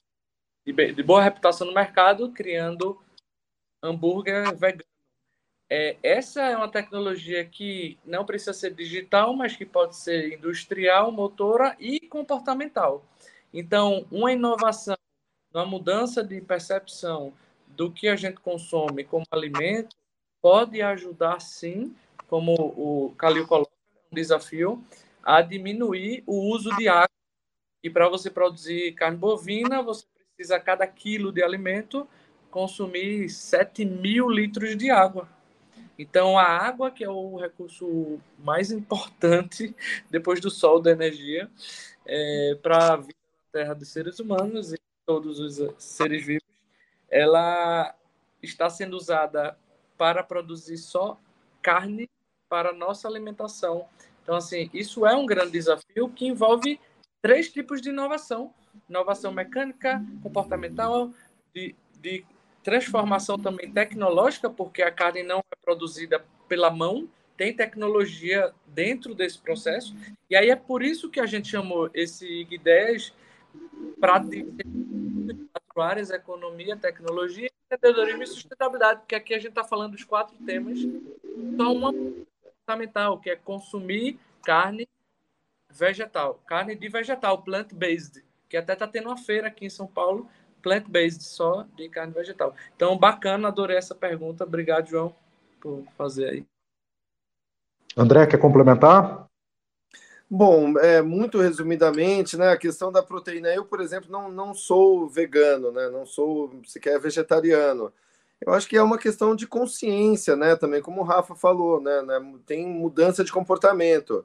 de, 0.64 0.92
de 0.92 1.02
boa 1.02 1.22
reputação 1.22 1.66
no 1.66 1.74
mercado, 1.74 2.30
criando 2.30 3.00
hambúrguer 3.82 4.54
vegano. 4.54 4.84
É, 5.70 5.96
essa 6.02 6.42
é 6.42 6.56
uma 6.56 6.70
tecnologia 6.70 7.44
que 7.44 7.98
não 8.04 8.24
precisa 8.24 8.54
ser 8.54 8.72
digital, 8.72 9.34
mas 9.34 9.54
que 9.54 9.66
pode 9.66 9.96
ser 9.96 10.32
industrial, 10.32 11.12
motora 11.12 11.76
e 11.78 12.00
comportamental. 12.00 13.04
Então, 13.52 14.06
uma 14.10 14.32
inovação, 14.32 14.96
uma 15.52 15.66
mudança 15.66 16.24
de 16.24 16.40
percepção 16.40 17.34
do 17.66 17.90
que 17.90 18.08
a 18.08 18.16
gente 18.16 18.40
consome 18.40 19.04
como 19.04 19.24
alimento 19.30 19.94
pode 20.40 20.80
ajudar, 20.80 21.40
sim, 21.40 21.94
como 22.28 22.54
o 22.54 23.14
Calil 23.16 23.46
coloca, 23.46 23.70
um 24.10 24.14
desafio, 24.14 24.82
a 25.22 25.42
diminuir 25.42 26.22
o 26.26 26.50
uso 26.50 26.74
de 26.76 26.88
água. 26.88 27.08
E 27.82 27.90
para 27.90 28.08
você 28.08 28.30
produzir 28.30 28.92
carne 28.92 29.18
bovina, 29.18 29.82
você 29.82 30.06
precisa, 30.34 30.56
a 30.56 30.60
cada 30.60 30.86
quilo 30.86 31.30
de 31.30 31.42
alimento, 31.42 32.08
consumir 32.50 33.28
7 33.28 33.84
mil 33.84 34.30
litros 34.30 34.76
de 34.76 34.90
água. 34.90 35.28
Então, 35.98 36.38
a 36.38 36.44
água, 36.44 36.92
que 36.92 37.02
é 37.02 37.10
o 37.10 37.36
recurso 37.36 38.20
mais 38.38 38.70
importante 38.70 39.74
depois 40.08 40.40
do 40.40 40.50
sol, 40.50 40.80
da 40.80 40.92
energia, 40.92 41.50
é, 42.06 42.56
para 42.62 42.94
a 42.94 42.96
vida 42.96 43.14
na 43.14 43.52
Terra 43.52 43.74
dos 43.74 43.88
seres 43.88 44.20
humanos 44.20 44.72
e 44.72 44.78
todos 45.04 45.40
os 45.40 45.74
seres 45.82 46.24
vivos, 46.24 46.46
ela 47.10 47.94
está 48.42 48.70
sendo 48.70 48.96
usada 48.96 49.58
para 49.96 50.22
produzir 50.22 50.78
só 50.78 51.18
carne 51.60 52.08
para 52.48 52.72
nossa 52.72 53.08
alimentação. 53.08 53.86
Então, 54.22 54.36
assim, 54.36 54.70
isso 54.72 55.04
é 55.04 55.16
um 55.16 55.26
grande 55.26 55.52
desafio 55.52 56.08
que 56.10 56.26
envolve 56.26 56.80
três 57.20 57.50
tipos 57.50 57.82
de 57.82 57.88
inovação: 57.88 58.54
inovação 58.88 59.32
mecânica, 59.32 60.00
comportamental, 60.22 61.10
de, 61.52 61.74
de 62.00 62.24
transformação 62.68 63.38
também 63.38 63.72
tecnológica, 63.72 64.50
porque 64.50 64.82
a 64.82 64.90
carne 64.90 65.22
não 65.22 65.38
é 65.38 65.56
produzida 65.62 66.22
pela 66.46 66.70
mão, 66.70 67.08
tem 67.34 67.56
tecnologia 67.56 68.52
dentro 68.66 69.14
desse 69.14 69.38
processo. 69.38 69.96
E 70.28 70.36
aí 70.36 70.50
é 70.50 70.56
por 70.56 70.82
isso 70.82 71.08
que 71.08 71.18
a 71.18 71.24
gente 71.24 71.48
chamou 71.48 71.88
esse 71.94 72.26
IG10 72.26 73.14
para 73.98 74.20
quatro 74.20 75.82
áreas, 75.82 76.10
economia, 76.10 76.76
tecnologia, 76.76 77.48
empreendedorismo 77.72 78.22
e 78.22 78.26
sustentabilidade, 78.26 79.00
porque 79.00 79.14
aqui 79.14 79.32
a 79.32 79.38
gente 79.38 79.48
está 79.48 79.64
falando 79.64 79.92
dos 79.92 80.04
quatro 80.04 80.36
temas, 80.44 80.78
só 81.56 81.72
uma 81.72 81.90
fundamental, 82.66 83.18
que 83.18 83.30
é 83.30 83.36
consumir 83.36 84.18
carne 84.44 84.86
vegetal, 85.72 86.34
carne 86.46 86.74
de 86.74 86.88
vegetal, 86.88 87.42
plant-based, 87.42 88.22
que 88.46 88.58
até 88.58 88.74
está 88.74 88.86
tendo 88.86 89.06
uma 89.06 89.16
feira 89.16 89.48
aqui 89.48 89.64
em 89.64 89.70
São 89.70 89.86
Paulo 89.86 90.28
plant-based, 90.68 91.24
só 91.24 91.66
de 91.74 91.88
carne 91.88 92.12
vegetal. 92.12 92.54
Então, 92.76 92.96
bacana, 92.98 93.48
adorei 93.48 93.78
essa 93.78 93.94
pergunta. 93.94 94.44
Obrigado, 94.44 94.88
João, 94.88 95.14
por 95.58 95.82
fazer 95.96 96.28
aí. 96.28 96.46
André, 97.96 98.26
quer 98.26 98.38
complementar? 98.38 99.26
Bom, 100.30 100.78
é, 100.78 101.00
muito 101.00 101.40
resumidamente, 101.40 102.36
né, 102.36 102.50
a 102.50 102.56
questão 102.56 102.92
da 102.92 103.02
proteína. 103.02 103.48
Eu, 103.48 103.64
por 103.64 103.80
exemplo, 103.80 104.10
não, 104.10 104.30
não 104.30 104.52
sou 104.52 105.08
vegano, 105.08 105.72
né, 105.72 105.88
não 105.88 106.04
sou 106.04 106.60
sequer 106.66 107.00
vegetariano. 107.00 107.90
Eu 108.38 108.52
acho 108.52 108.68
que 108.68 108.76
é 108.76 108.82
uma 108.82 108.98
questão 108.98 109.34
de 109.34 109.46
consciência, 109.46 110.36
né, 110.36 110.54
também, 110.54 110.82
como 110.82 111.00
o 111.00 111.04
Rafa 111.04 111.34
falou, 111.34 111.80
né, 111.80 112.02
né 112.02 112.20
tem 112.44 112.66
mudança 112.66 113.24
de 113.24 113.32
comportamento. 113.32 114.24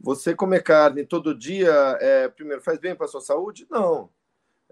Você 0.00 0.34
comer 0.34 0.62
carne 0.62 1.04
todo 1.04 1.36
dia, 1.36 1.70
é, 2.00 2.28
primeiro, 2.28 2.62
faz 2.62 2.78
bem 2.78 2.96
para 2.96 3.04
a 3.04 3.08
sua 3.08 3.20
saúde? 3.20 3.66
Não 3.70 4.08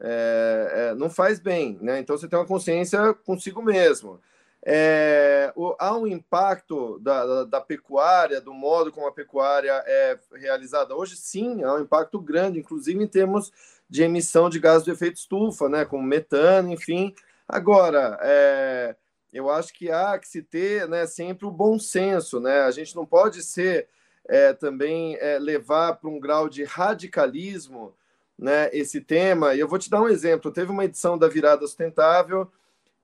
é, 0.00 0.72
é, 0.72 0.94
não 0.94 1.10
faz 1.10 1.38
bem, 1.38 1.78
né? 1.80 1.98
Então 2.00 2.16
você 2.16 2.26
tem 2.26 2.38
uma 2.38 2.46
consciência 2.46 3.12
consigo 3.12 3.62
mesmo. 3.62 4.20
É, 4.62 5.52
o, 5.56 5.74
há 5.78 5.96
um 5.96 6.06
impacto 6.06 6.98
da, 7.00 7.24
da, 7.24 7.44
da, 7.44 7.60
pecuária, 7.60 8.40
do 8.40 8.52
modo 8.52 8.92
como 8.92 9.06
a 9.06 9.12
pecuária 9.12 9.82
é 9.86 10.18
realizada 10.34 10.94
hoje? 10.94 11.16
Sim, 11.16 11.62
há 11.62 11.74
um 11.74 11.80
impacto 11.80 12.20
grande, 12.20 12.58
inclusive 12.58 13.02
em 13.02 13.06
termos 13.06 13.52
de 13.88 14.02
emissão 14.02 14.48
de 14.48 14.58
gás 14.58 14.84
de 14.84 14.90
efeito 14.90 15.16
estufa, 15.16 15.68
né? 15.68 15.84
Como 15.84 16.02
metano, 16.02 16.72
enfim. 16.72 17.14
Agora, 17.48 18.18
é, 18.22 18.96
eu 19.32 19.50
acho 19.50 19.72
que 19.72 19.90
há 19.90 20.18
que 20.18 20.28
se 20.28 20.42
ter 20.42 20.88
né, 20.88 21.06
sempre 21.06 21.46
o 21.46 21.50
bom 21.50 21.78
senso, 21.78 22.40
né? 22.40 22.62
A 22.62 22.70
gente 22.70 22.94
não 22.96 23.04
pode 23.04 23.42
ser 23.42 23.88
é, 24.28 24.52
também 24.52 25.16
é, 25.16 25.38
levar 25.38 25.94
para 25.94 26.08
um 26.08 26.20
grau 26.20 26.48
de 26.48 26.64
radicalismo 26.64 27.94
né, 28.40 28.70
esse 28.72 29.02
tema. 29.02 29.54
E 29.54 29.60
eu 29.60 29.68
vou 29.68 29.78
te 29.78 29.90
dar 29.90 30.00
um 30.00 30.08
exemplo. 30.08 30.50
Teve 30.50 30.72
uma 30.72 30.86
edição 30.86 31.18
da 31.18 31.28
Virada 31.28 31.66
Sustentável 31.66 32.50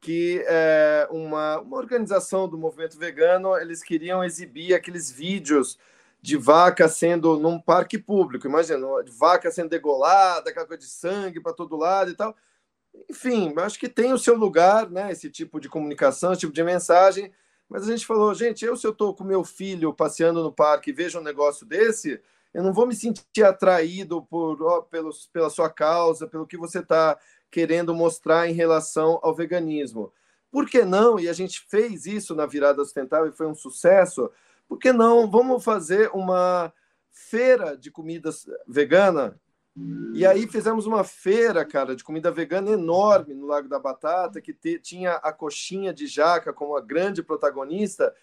que 0.01 0.45
é, 0.47 1.07
uma, 1.11 1.59
uma 1.61 1.77
organização 1.77 2.49
do 2.49 2.57
movimento 2.57 2.99
vegano 2.99 3.57
eles 3.57 3.83
queriam 3.83 4.23
exibir 4.23 4.75
aqueles 4.75 5.11
vídeos 5.11 5.79
de 6.23 6.37
vaca 6.37 6.89
sendo 6.89 7.39
num 7.39 7.61
parque 7.61 7.99
público, 7.99 8.47
imagina, 8.47 8.87
vaca 9.19 9.51
sendo 9.51 9.71
degolada, 9.71 10.51
aquela 10.51 10.67
coisa 10.67 10.83
de 10.83 10.89
sangue 10.89 11.41
para 11.41 11.53
todo 11.53 11.77
lado 11.77 12.11
e 12.11 12.15
tal. 12.15 12.37
Enfim, 13.11 13.53
acho 13.59 13.79
que 13.79 13.89
tem 13.89 14.13
o 14.13 14.19
seu 14.19 14.37
lugar, 14.37 14.91
né? 14.91 15.13
Esse 15.13 15.31
tipo 15.31 15.61
de 15.61 15.69
comunicação, 15.69 16.33
esse 16.33 16.41
tipo 16.41 16.53
de 16.53 16.65
mensagem. 16.65 17.33
Mas 17.69 17.83
a 17.83 17.91
gente 17.91 18.07
falou, 18.07 18.33
gente, 18.35 18.65
eu 18.65 18.77
se 18.77 18.87
eu 18.87 18.93
estou 18.93 19.15
com 19.15 19.25
meu 19.25 19.45
filho 19.45 19.93
passeando 19.93 20.43
no 20.43 20.53
parque 20.53 20.91
e 20.91 20.93
vejo 20.93 21.19
um 21.19 21.23
negócio 21.23 21.67
desse, 21.67 22.21
eu 22.57 22.63
não 22.63 22.73
vou 22.73 22.87
me 22.87 22.95
sentir 22.95 23.45
atraído 23.45 24.23
por, 24.23 24.63
ó, 24.63 24.81
pelos, 24.81 25.27
pela 25.27 25.51
sua 25.51 25.69
causa, 25.69 26.27
pelo 26.27 26.47
que 26.47 26.57
você 26.57 26.79
está 26.79 27.19
querendo 27.51 27.95
mostrar 27.95 28.49
em 28.49 28.55
relação 28.55 29.21
ao 29.23 29.35
veganismo. 29.35 30.11
Por 30.51 30.67
que 30.67 30.83
não? 30.83 31.21
E 31.21 31.29
a 31.29 31.35
gente 31.35 31.67
fez 31.69 32.07
isso 32.07 32.35
na 32.35 32.47
Virada 32.47 32.83
Sustentável 32.83 33.29
e 33.29 33.37
foi 33.37 33.47
um 33.47 33.55
sucesso. 33.55 34.31
Por 34.67 34.79
que 34.79 34.91
não? 34.91 35.31
Vamos 35.31 35.63
fazer 35.63 36.11
uma 36.15 36.73
feira 37.13 37.77
de 37.77 37.91
comidas 37.91 38.47
vegana, 38.67 39.39
E 40.15 40.25
aí 40.25 40.49
fizemos 40.49 40.87
uma 40.87 41.05
feira, 41.05 41.63
cara, 41.63 41.95
de 41.95 42.03
comida 42.03 42.31
vegana 42.31 42.71
enorme 42.71 43.35
no 43.35 43.45
Lago 43.45 43.69
da 43.69 43.79
Batata, 43.79 44.41
que 44.41 44.55
te, 44.55 44.79
tinha 44.79 45.17
a 45.17 45.31
coxinha 45.31 45.93
de 45.93 46.07
jaca 46.07 46.55
como 46.55 46.75
a 46.75 46.81
grande 46.81 47.23
protagonista, 47.23 48.15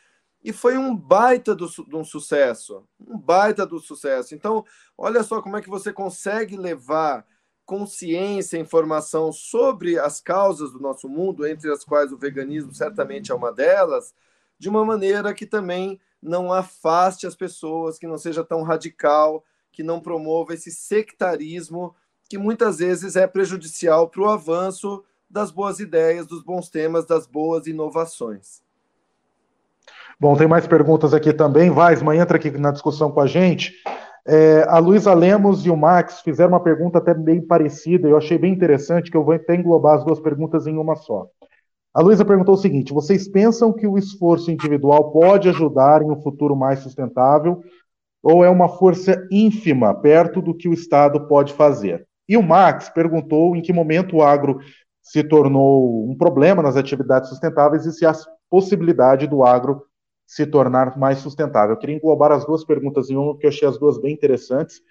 e 0.43 0.51
foi 0.51 0.77
um 0.77 0.95
baita 0.95 1.55
do, 1.55 1.67
de 1.67 1.95
um 1.95 2.03
sucesso, 2.03 2.83
um 2.99 3.17
baita 3.17 3.65
do 3.65 3.79
sucesso. 3.79 4.35
Então, 4.35 4.65
olha 4.97 5.23
só 5.23 5.41
como 5.41 5.55
é 5.55 5.61
que 5.61 5.69
você 5.69 5.93
consegue 5.93 6.57
levar 6.57 7.25
consciência, 7.65 8.57
informação 8.57 9.31
sobre 9.31 9.97
as 9.97 10.19
causas 10.19 10.71
do 10.71 10.79
nosso 10.79 11.07
mundo, 11.07 11.47
entre 11.47 11.71
as 11.71 11.83
quais 11.85 12.11
o 12.11 12.17
veganismo 12.17 12.73
certamente 12.73 13.31
é 13.31 13.35
uma 13.35 13.53
delas, 13.53 14.13
de 14.59 14.67
uma 14.67 14.83
maneira 14.83 15.33
que 15.33 15.45
também 15.45 15.99
não 16.21 16.51
afaste 16.51 17.25
as 17.25 17.35
pessoas, 17.35 17.97
que 17.97 18.07
não 18.07 18.17
seja 18.17 18.43
tão 18.43 18.63
radical, 18.63 19.43
que 19.71 19.81
não 19.81 20.01
promova 20.01 20.53
esse 20.53 20.71
sectarismo 20.71 21.95
que 22.29 22.37
muitas 22.37 22.79
vezes 22.79 23.15
é 23.15 23.27
prejudicial 23.27 24.09
para 24.09 24.21
o 24.21 24.29
avanço 24.29 25.03
das 25.29 25.51
boas 25.51 25.79
ideias, 25.79 26.27
dos 26.27 26.43
bons 26.43 26.69
temas, 26.69 27.05
das 27.05 27.27
boas 27.27 27.65
inovações. 27.65 28.61
Bom, 30.19 30.35
tem 30.35 30.47
mais 30.47 30.67
perguntas 30.67 31.13
aqui 31.13 31.33
também. 31.33 31.69
Weisman 31.69 32.19
entra 32.19 32.37
aqui 32.37 32.51
na 32.51 32.71
discussão 32.71 33.11
com 33.11 33.19
a 33.19 33.27
gente. 33.27 33.73
É, 34.25 34.63
a 34.69 34.77
Luísa 34.79 35.13
Lemos 35.13 35.65
e 35.65 35.69
o 35.69 35.75
Max 35.75 36.21
fizeram 36.21 36.51
uma 36.51 36.63
pergunta 36.63 36.97
até 36.97 37.13
bem 37.13 37.41
parecida, 37.41 38.07
eu 38.07 38.17
achei 38.17 38.37
bem 38.37 38.53
interessante, 38.53 39.11
que 39.11 39.17
eu 39.17 39.23
vou 39.23 39.33
até 39.33 39.53
englobar 39.53 39.95
as 39.95 40.05
duas 40.05 40.19
perguntas 40.19 40.65
em 40.65 40.77
uma 40.77 40.95
só. 40.95 41.27
A 41.93 42.01
Luísa 42.01 42.23
perguntou 42.23 42.55
o 42.55 42.57
seguinte: 42.57 42.93
vocês 42.93 43.27
pensam 43.27 43.73
que 43.73 43.85
o 43.85 43.97
esforço 43.97 44.49
individual 44.49 45.11
pode 45.11 45.49
ajudar 45.49 46.01
em 46.01 46.09
um 46.09 46.21
futuro 46.21 46.55
mais 46.55 46.79
sustentável, 46.79 47.61
ou 48.21 48.45
é 48.45 48.49
uma 48.49 48.69
força 48.69 49.27
ínfima 49.29 49.93
perto 49.93 50.41
do 50.41 50.55
que 50.55 50.69
o 50.69 50.73
Estado 50.73 51.27
pode 51.27 51.51
fazer? 51.53 52.07
E 52.27 52.37
o 52.37 52.41
Max 52.41 52.87
perguntou 52.89 53.55
em 53.57 53.61
que 53.61 53.73
momento 53.73 54.17
o 54.17 54.21
agro 54.23 54.59
se 55.01 55.21
tornou 55.21 56.09
um 56.09 56.15
problema 56.15 56.63
nas 56.63 56.77
atividades 56.77 57.27
sustentáveis 57.27 57.85
e 57.85 57.91
se 57.91 58.05
há 58.05 58.13
possibilidade 58.49 59.27
do 59.27 59.43
agro 59.43 59.83
se 60.25 60.45
tornar 60.45 60.97
mais 60.97 61.19
sustentável. 61.19 61.75
Eu 61.75 61.79
queria 61.79 61.95
englobar 61.95 62.31
as 62.31 62.45
duas 62.45 62.63
perguntas 62.63 63.09
em 63.09 63.15
uma, 63.15 63.33
porque 63.33 63.45
eu 63.45 63.49
achei 63.49 63.67
as 63.67 63.77
duas 63.77 63.99
bem 63.99 64.13
interessantes. 64.13 64.81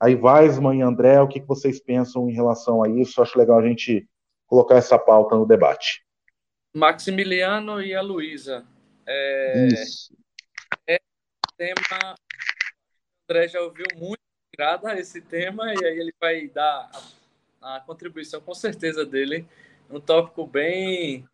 Aí, 0.00 0.14
Weisman 0.14 0.78
e 0.78 0.82
André, 0.82 1.20
o 1.20 1.28
que 1.28 1.40
vocês 1.40 1.80
pensam 1.80 2.28
em 2.28 2.32
relação 2.32 2.82
a 2.82 2.88
isso? 2.88 3.20
Eu 3.20 3.22
acho 3.22 3.38
legal 3.38 3.58
a 3.58 3.66
gente 3.66 4.08
colocar 4.46 4.76
essa 4.76 4.98
pauta 4.98 5.36
no 5.36 5.46
debate. 5.46 6.04
Maximiliano 6.74 7.80
e 7.80 7.94
a 7.94 8.00
Luísa. 8.00 8.66
É... 9.06 9.68
Isso. 9.68 10.16
É 10.86 10.96
um 10.96 11.56
tema. 11.56 12.14
O 12.14 13.32
André 13.32 13.48
já 13.48 13.60
ouviu 13.60 13.86
muito 13.96 14.20
grada 14.54 14.98
esse 14.98 15.20
tema, 15.20 15.72
e 15.72 15.84
aí 15.84 15.98
ele 15.98 16.12
vai 16.20 16.48
dar 16.48 16.90
a, 17.60 17.76
a 17.76 17.80
contribuição 17.80 18.40
com 18.40 18.54
certeza 18.54 19.04
dele. 19.06 19.46
Um 19.90 20.00
tópico 20.00 20.46
bem 20.46 21.26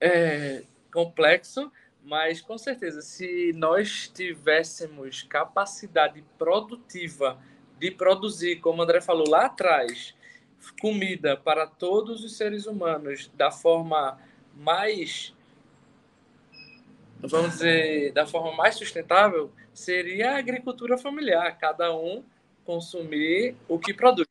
é, 0.00 0.64
complexo, 0.92 1.70
mas 2.02 2.40
com 2.40 2.56
certeza, 2.56 3.02
se 3.02 3.52
nós 3.54 4.08
tivéssemos 4.08 5.22
capacidade 5.22 6.24
produtiva 6.38 7.38
de 7.78 7.90
produzir, 7.90 8.56
como 8.56 8.80
o 8.80 8.82
André 8.82 9.00
falou 9.00 9.28
lá 9.28 9.46
atrás, 9.46 10.14
comida 10.80 11.36
para 11.36 11.66
todos 11.66 12.24
os 12.24 12.36
seres 12.36 12.66
humanos 12.66 13.30
da 13.34 13.50
forma 13.50 14.18
mais 14.54 15.34
vamos 17.20 17.52
dizer, 17.52 18.12
da 18.12 18.26
forma 18.26 18.54
mais 18.54 18.76
sustentável, 18.76 19.50
seria 19.74 20.32
a 20.32 20.38
agricultura 20.38 20.96
familiar, 20.96 21.58
cada 21.58 21.94
um 21.94 22.22
consumir 22.64 23.56
o 23.66 23.78
que 23.78 23.92
produz. 23.92 24.28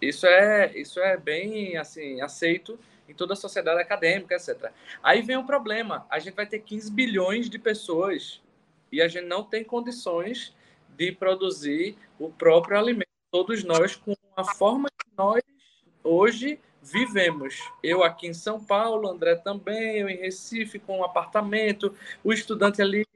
Isso 0.00 0.26
é, 0.26 0.72
isso 0.76 1.00
é 1.00 1.16
bem 1.16 1.76
assim 1.76 2.20
aceito 2.20 2.78
em 3.12 3.14
toda 3.14 3.34
a 3.34 3.36
sociedade 3.36 3.80
acadêmica, 3.80 4.34
etc. 4.34 4.72
Aí 5.02 5.22
vem 5.22 5.36
o 5.36 5.44
problema: 5.44 6.06
a 6.10 6.18
gente 6.18 6.34
vai 6.34 6.46
ter 6.46 6.58
15 6.58 6.90
bilhões 6.90 7.48
de 7.48 7.58
pessoas 7.58 8.42
e 8.90 9.00
a 9.00 9.08
gente 9.08 9.26
não 9.26 9.44
tem 9.44 9.62
condições 9.62 10.54
de 10.96 11.12
produzir 11.12 11.96
o 12.18 12.30
próprio 12.30 12.78
alimento. 12.78 13.08
Todos 13.30 13.64
nós, 13.64 13.96
com 13.96 14.14
a 14.36 14.44
forma 14.44 14.88
que 14.90 15.08
nós 15.16 15.42
hoje 16.04 16.58
vivemos. 16.82 17.60
Eu 17.82 18.02
aqui 18.02 18.26
em 18.26 18.34
São 18.34 18.62
Paulo, 18.62 19.08
André 19.08 19.36
também, 19.36 19.98
eu 19.98 20.08
em 20.08 20.16
Recife 20.16 20.78
com 20.80 20.98
um 20.98 21.04
apartamento, 21.04 21.94
o 22.24 22.32
estudante 22.32 22.82
ali 22.82 23.06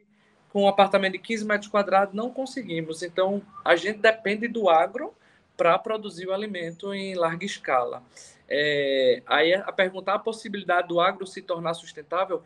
com 0.53 0.63
um 0.63 0.69
apartamento 0.69 1.13
de 1.13 1.19
15 1.19 1.45
metros 1.45 1.71
quadrados, 1.71 2.15
não 2.15 2.31
conseguimos. 2.31 3.03
Então, 3.03 3.43
a 3.65 3.75
gente 3.77 3.99
depende 3.99 4.47
do 4.47 4.71
agro 4.71 5.13
para 5.57 5.79
produzir 5.79 6.29
o 6.29 6.33
alimento 6.33 6.95
em 6.95 7.15
larga 7.15 7.45
escala. 7.45 8.03
É, 8.49 9.23
aí 9.27 9.55
a 9.55 9.73
perguntar 9.73 10.15
a 10.15 10.19
possibilidade 10.19 10.89
do 10.89 11.01
agro 11.01 11.27
se 11.27 11.43
tornar 11.43 11.75
sustentável, 11.75 12.43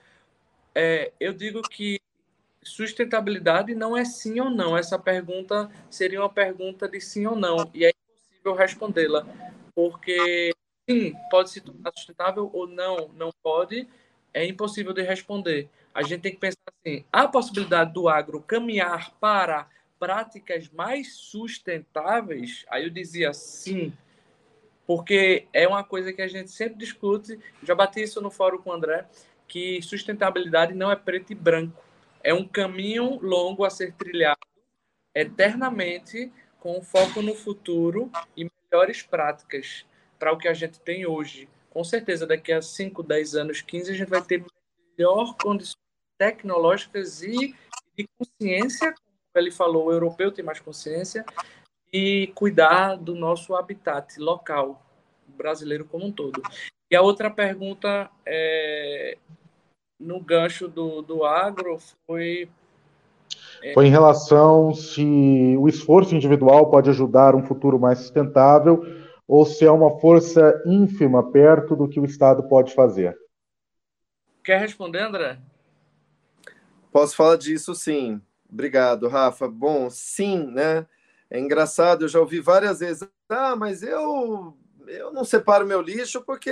é, 0.75 1.13
eu 1.21 1.33
digo 1.33 1.63
que 1.63 2.01
sustentabilidade 2.63 3.75
não 3.75 3.97
é 3.97 4.05
sim 4.05 4.41
ou 4.41 4.51
não. 4.51 4.77
Essa 4.77 4.99
pergunta 4.99 5.71
seria 5.91 6.21
uma 6.21 6.31
pergunta 6.31 6.89
de 6.89 7.01
sim 7.01 7.27
ou 7.27 7.37
não, 7.37 7.71
e 7.75 7.85
é 7.85 7.91
impossível 7.91 8.55
respondê-la, 8.55 9.27
porque 9.75 10.55
sim, 10.89 11.15
pode 11.31 11.51
se 11.51 11.61
tornar 11.61 11.93
sustentável 11.95 12.51
ou 12.53 12.67
não, 12.67 13.09
não 13.15 13.31
pode, 13.43 13.87
é 14.33 14.47
impossível 14.47 14.93
de 14.93 15.03
responder. 15.03 15.69
A 15.95 16.03
gente 16.03 16.23
tem 16.23 16.33
que 16.33 16.39
pensar 16.39 16.59
assim: 16.81 17.05
a 17.13 17.29
possibilidade 17.29 17.93
do 17.93 18.09
agro 18.09 18.41
caminhar 18.41 19.13
para 19.21 19.69
práticas 19.99 20.69
mais 20.71 21.15
sustentáveis? 21.15 22.65
Aí 22.71 22.85
eu 22.85 22.91
dizia 22.91 23.35
sim 23.35 23.93
porque 24.91 25.47
é 25.53 25.69
uma 25.69 25.85
coisa 25.85 26.13
que 26.13 26.21
a 26.21 26.27
gente 26.27 26.51
sempre 26.51 26.77
discute, 26.77 27.39
já 27.63 27.77
bati 27.77 28.03
isso 28.03 28.21
no 28.21 28.29
fórum 28.29 28.59
com 28.59 28.71
o 28.71 28.73
André, 28.73 29.07
que 29.47 29.81
sustentabilidade 29.83 30.75
não 30.75 30.91
é 30.91 30.97
preto 30.97 31.31
e 31.31 31.35
branco. 31.37 31.81
É 32.25 32.35
um 32.35 32.45
caminho 32.45 33.21
longo 33.23 33.65
a 33.65 33.71
ser 33.71 33.93
trilhado 33.93 34.41
eternamente 35.15 36.33
com 36.59 36.83
foco 36.83 37.23
no 37.23 37.37
futuro 37.37 38.11
e 38.37 38.51
melhores 38.69 39.01
práticas 39.01 39.87
para 40.19 40.33
o 40.33 40.37
que 40.37 40.49
a 40.49 40.55
gente 40.55 40.81
tem 40.81 41.07
hoje. 41.07 41.49
Com 41.71 41.85
certeza, 41.85 42.27
daqui 42.27 42.53
a 42.53 42.61
5, 42.61 43.01
10 43.01 43.37
anos, 43.37 43.61
15, 43.61 43.93
a 43.93 43.95
gente 43.95 44.09
vai 44.11 44.23
ter 44.23 44.45
melhor 44.99 45.37
condições 45.37 45.79
tecnológicas 46.19 47.23
e 47.23 47.55
de 47.97 48.09
consciência, 48.19 48.93
como 48.93 49.37
ele 49.37 49.53
falou, 49.53 49.87
o 49.87 49.93
europeu 49.93 50.33
tem 50.33 50.45
mais 50.45 50.59
consciência, 50.59 51.25
e 51.93 52.33
cuidar 52.35 52.97
do 52.97 53.15
nosso 53.15 53.55
habitat 53.55 54.19
local 54.19 54.85
brasileiro 55.27 55.85
como 55.85 56.07
um 56.07 56.13
todo. 56.13 56.43
E 56.91 56.97
a 56.97 57.03
outra 57.03 57.31
pergunta 57.31 58.11
é, 58.27 59.17
no 59.99 60.21
gancho 60.21 60.69
do, 60.69 61.03
do 61.03 61.25
agro 61.25 61.79
foi 62.07 62.49
é... 63.63 63.75
Foi 63.75 63.87
em 63.87 63.91
relação 63.91 64.75
se 64.75 65.57
o 65.59 65.69
esforço 65.69 66.15
individual 66.15 66.71
pode 66.71 66.91
ajudar 66.91 67.35
um 67.35 67.45
futuro 67.45 67.79
mais 67.79 67.99
sustentável 67.99 68.83
ou 69.27 69.45
se 69.47 69.65
é 69.65 69.71
uma 69.71 69.99
força 70.01 70.61
ínfima 70.67 71.31
perto 71.31 71.77
do 71.77 71.89
que 71.89 72.01
o 72.01 72.05
Estado 72.05 72.43
pode 72.49 72.75
fazer. 72.75 73.17
Quer 74.43 74.61
responder, 74.61 75.03
André? 75.03 75.39
Posso 76.91 77.15
falar 77.15 77.37
disso, 77.37 77.75
sim. 77.75 78.21
Obrigado, 78.51 79.07
Rafa. 79.07 79.47
Bom, 79.47 79.89
sim, 79.91 80.47
né? 80.47 80.87
É 81.31 81.39
engraçado, 81.39 82.05
eu 82.05 82.09
já 82.09 82.19
ouvi 82.19 82.41
várias 82.41 82.81
vezes, 82.81 83.09
ah, 83.29 83.55
mas 83.55 83.83
eu, 83.83 84.57
eu 84.89 85.13
não 85.13 85.25
separo 85.25 85.65
meu 85.65 85.81
lixo 85.81 86.21
porque 86.23 86.51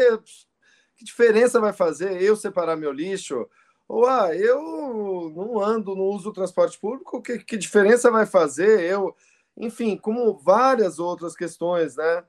que 0.97 1.05
diferença 1.05 1.61
vai 1.61 1.73
fazer 1.73 2.23
eu 2.23 2.37
separar 2.37 2.77
meu 2.77 2.93
lixo? 2.93 3.49
Ou, 3.88 4.07
ah, 4.07 4.35
eu 4.35 5.33
não 5.35 5.61
ando, 5.61 5.97
não 5.97 6.05
uso 6.05 6.33
transporte 6.33 6.79
público, 6.79 7.23
que, 7.23 7.38
que 7.38 7.57
diferença 7.57 8.11
vai 8.11 8.27
fazer 8.27 8.81
eu? 8.81 9.17
Enfim, 9.57 9.97
como 9.97 10.37
várias 10.38 10.99
outras 10.99 11.35
questões, 11.35 11.97
né? 11.97 12.25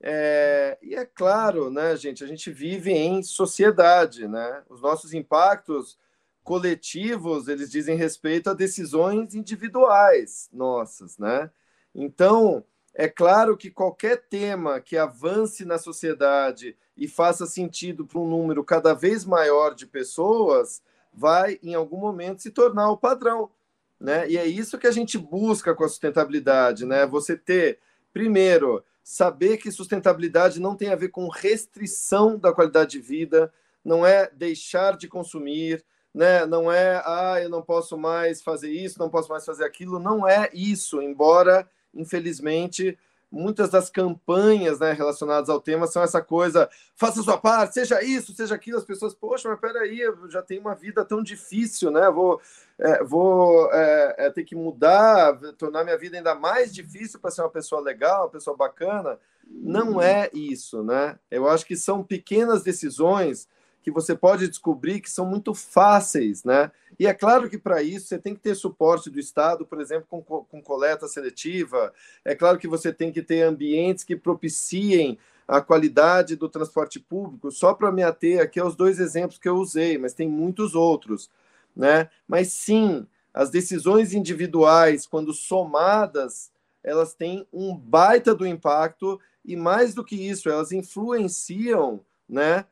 É, 0.00 0.78
e 0.82 0.94
é 0.96 1.04
claro, 1.04 1.70
né, 1.70 1.94
gente, 1.96 2.24
a 2.24 2.26
gente 2.26 2.50
vive 2.50 2.92
em 2.92 3.22
sociedade, 3.22 4.26
né? 4.26 4.62
Os 4.68 4.80
nossos 4.80 5.14
impactos 5.14 5.98
coletivos, 6.42 7.46
eles 7.46 7.70
dizem 7.70 7.96
respeito 7.96 8.50
a 8.50 8.54
decisões 8.54 9.34
individuais 9.34 10.48
nossas, 10.52 11.18
né? 11.18 11.50
Então, 11.94 12.64
é 12.94 13.08
claro 13.08 13.56
que 13.56 13.70
qualquer 13.70 14.22
tema 14.28 14.80
que 14.80 14.96
avance 14.96 15.64
na 15.64 15.78
sociedade 15.78 16.76
e 16.96 17.08
faça 17.08 17.46
sentido 17.46 18.06
para 18.06 18.20
um 18.20 18.28
número 18.28 18.62
cada 18.62 18.92
vez 18.92 19.24
maior 19.24 19.74
de 19.74 19.86
pessoas 19.86 20.82
vai, 21.12 21.58
em 21.62 21.74
algum 21.74 21.98
momento, 21.98 22.42
se 22.42 22.50
tornar 22.50 22.90
o 22.90 22.96
padrão. 22.96 23.50
Né? 23.98 24.28
E 24.30 24.36
é 24.36 24.46
isso 24.46 24.78
que 24.78 24.86
a 24.86 24.90
gente 24.90 25.16
busca 25.16 25.74
com 25.74 25.84
a 25.84 25.88
sustentabilidade, 25.88 26.84
né? 26.84 27.06
Você 27.06 27.36
ter, 27.36 27.78
primeiro, 28.12 28.84
saber 29.02 29.58
que 29.58 29.70
sustentabilidade 29.70 30.60
não 30.60 30.76
tem 30.76 30.88
a 30.88 30.96
ver 30.96 31.08
com 31.08 31.28
restrição 31.28 32.36
da 32.36 32.52
qualidade 32.52 32.92
de 32.92 33.00
vida, 33.00 33.52
não 33.84 34.04
é 34.04 34.28
deixar 34.30 34.96
de 34.96 35.06
consumir, 35.06 35.84
né? 36.12 36.44
Não 36.46 36.70
é, 36.70 37.00
ah, 37.06 37.40
eu 37.40 37.48
não 37.48 37.62
posso 37.62 37.96
mais 37.96 38.42
fazer 38.42 38.70
isso, 38.70 38.98
não 38.98 39.08
posso 39.08 39.28
mais 39.30 39.44
fazer 39.44 39.64
aquilo, 39.64 39.98
não 39.98 40.26
é 40.26 40.50
isso, 40.52 41.00
embora 41.00 41.68
infelizmente, 41.94 42.98
muitas 43.32 43.70
das 43.70 43.88
campanhas 43.88 44.78
né, 44.78 44.92
relacionadas 44.92 45.48
ao 45.48 45.58
tema 45.58 45.86
são 45.86 46.02
essa 46.02 46.20
coisa, 46.20 46.68
faça 46.94 47.22
sua 47.22 47.38
parte, 47.38 47.72
seja 47.72 48.02
isso, 48.04 48.34
seja 48.34 48.54
aquilo, 48.54 48.76
as 48.76 48.84
pessoas, 48.84 49.14
poxa, 49.14 49.48
mas 49.48 49.58
peraí, 49.58 49.98
eu 50.00 50.30
já 50.30 50.42
tenho 50.42 50.60
uma 50.60 50.74
vida 50.74 51.02
tão 51.02 51.22
difícil, 51.22 51.90
né? 51.90 52.10
Vou, 52.10 52.40
é, 52.78 53.02
vou 53.02 53.72
é, 53.72 54.14
é, 54.18 54.30
ter 54.30 54.44
que 54.44 54.54
mudar, 54.54 55.38
tornar 55.56 55.82
minha 55.82 55.96
vida 55.96 56.18
ainda 56.18 56.34
mais 56.34 56.74
difícil 56.74 57.18
para 57.18 57.30
ser 57.30 57.40
uma 57.40 57.50
pessoa 57.50 57.80
legal, 57.80 58.24
uma 58.24 58.30
pessoa 58.30 58.54
bacana. 58.54 59.18
Não 59.48 60.00
é 60.00 60.28
isso, 60.34 60.82
né? 60.84 61.18
Eu 61.30 61.48
acho 61.48 61.64
que 61.64 61.76
são 61.76 62.04
pequenas 62.04 62.62
decisões 62.62 63.48
que 63.82 63.90
você 63.90 64.14
pode 64.14 64.46
descobrir 64.46 65.00
que 65.00 65.10
são 65.10 65.26
muito 65.26 65.54
fáceis, 65.54 66.44
né? 66.44 66.70
E 66.98 67.06
é 67.06 67.14
claro 67.14 67.48
que 67.48 67.58
para 67.58 67.82
isso 67.82 68.06
você 68.06 68.18
tem 68.18 68.34
que 68.34 68.40
ter 68.40 68.54
suporte 68.54 69.10
do 69.10 69.18
Estado, 69.18 69.66
por 69.66 69.80
exemplo, 69.80 70.06
com, 70.08 70.22
com 70.22 70.62
coleta 70.62 71.08
seletiva. 71.08 71.92
É 72.24 72.34
claro 72.34 72.58
que 72.58 72.68
você 72.68 72.92
tem 72.92 73.10
que 73.10 73.22
ter 73.22 73.42
ambientes 73.42 74.04
que 74.04 74.16
propiciem 74.16 75.18
a 75.46 75.60
qualidade 75.60 76.36
do 76.36 76.48
transporte 76.48 77.00
público. 77.00 77.50
Só 77.50 77.74
para 77.74 77.90
me 77.90 78.02
ater 78.02 78.40
aqui 78.40 78.60
aos 78.60 78.76
dois 78.76 78.98
exemplos 79.00 79.38
que 79.38 79.48
eu 79.48 79.56
usei, 79.56 79.98
mas 79.98 80.14
tem 80.14 80.28
muitos 80.28 80.74
outros, 80.74 81.30
né? 81.74 82.08
Mas 82.28 82.52
sim, 82.52 83.06
as 83.34 83.50
decisões 83.50 84.14
individuais, 84.14 85.06
quando 85.06 85.32
somadas, 85.32 86.50
elas 86.82 87.14
têm 87.14 87.46
um 87.52 87.76
baita 87.76 88.34
do 88.34 88.46
impacto 88.46 89.20
e 89.44 89.56
mais 89.56 89.94
do 89.94 90.04
que 90.04 90.14
isso, 90.14 90.48
elas 90.48 90.72
influenciam, 90.72 92.00
né? 92.28 92.64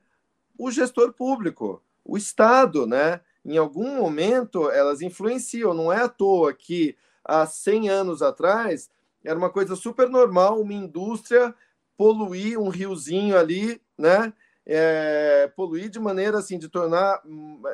o 0.60 0.70
gestor 0.70 1.14
público, 1.14 1.82
o 2.04 2.18
Estado, 2.18 2.86
né? 2.86 3.22
Em 3.44 3.56
algum 3.56 3.96
momento 3.96 4.70
elas 4.70 5.00
influenciam, 5.00 5.74
não 5.74 5.92
é 5.92 6.02
à 6.02 6.08
toa 6.08 6.52
que 6.52 6.96
há 7.24 7.46
100 7.46 7.88
anos 7.88 8.22
atrás 8.22 8.90
era 9.24 9.38
uma 9.38 9.50
coisa 9.50 9.76
super 9.76 10.08
normal 10.08 10.60
uma 10.60 10.72
indústria 10.72 11.54
poluir 11.96 12.58
um 12.58 12.68
riozinho 12.68 13.36
ali, 13.36 13.80
né? 13.96 14.32
É, 14.66 15.50
poluir 15.56 15.90
de 15.90 15.98
maneira 15.98 16.38
assim 16.38 16.58
de 16.58 16.68
tornar 16.68 17.20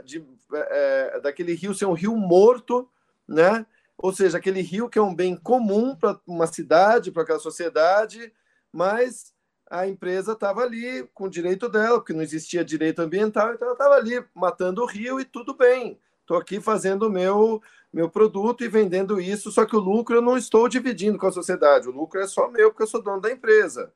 de, 0.04 0.24
é, 0.52 1.20
daquele 1.20 1.54
rio 1.54 1.74
ser 1.74 1.86
um 1.86 1.92
rio 1.92 2.16
morto, 2.16 2.88
né? 3.26 3.66
Ou 3.98 4.12
seja, 4.12 4.38
aquele 4.38 4.60
rio 4.60 4.88
que 4.88 4.98
é 4.98 5.02
um 5.02 5.14
bem 5.14 5.36
comum 5.36 5.94
para 5.94 6.18
uma 6.26 6.46
cidade, 6.46 7.10
para 7.10 7.22
aquela 7.22 7.38
sociedade, 7.38 8.32
mas 8.72 9.32
a 9.70 9.86
empresa 9.86 10.32
estava 10.32 10.62
ali 10.62 11.08
com 11.12 11.24
o 11.24 11.30
direito 11.30 11.68
dela, 11.68 11.98
porque 11.98 12.12
não 12.12 12.22
existia 12.22 12.64
direito 12.64 13.00
ambiental, 13.00 13.52
então 13.52 13.66
ela 13.66 13.74
estava 13.74 13.94
ali 13.94 14.24
matando 14.34 14.82
o 14.82 14.86
rio 14.86 15.20
e 15.20 15.24
tudo 15.24 15.54
bem. 15.54 15.98
Estou 16.20 16.36
aqui 16.36 16.60
fazendo 16.60 17.06
o 17.06 17.10
meu, 17.10 17.62
meu 17.92 18.08
produto 18.08 18.64
e 18.64 18.68
vendendo 18.68 19.20
isso, 19.20 19.50
só 19.50 19.64
que 19.64 19.76
o 19.76 19.80
lucro 19.80 20.16
eu 20.16 20.22
não 20.22 20.36
estou 20.36 20.68
dividindo 20.68 21.18
com 21.18 21.26
a 21.26 21.32
sociedade, 21.32 21.88
o 21.88 21.92
lucro 21.92 22.20
é 22.20 22.26
só 22.26 22.48
meu, 22.50 22.70
porque 22.70 22.82
eu 22.82 22.88
sou 22.88 23.02
dono 23.02 23.20
da 23.20 23.30
empresa. 23.30 23.92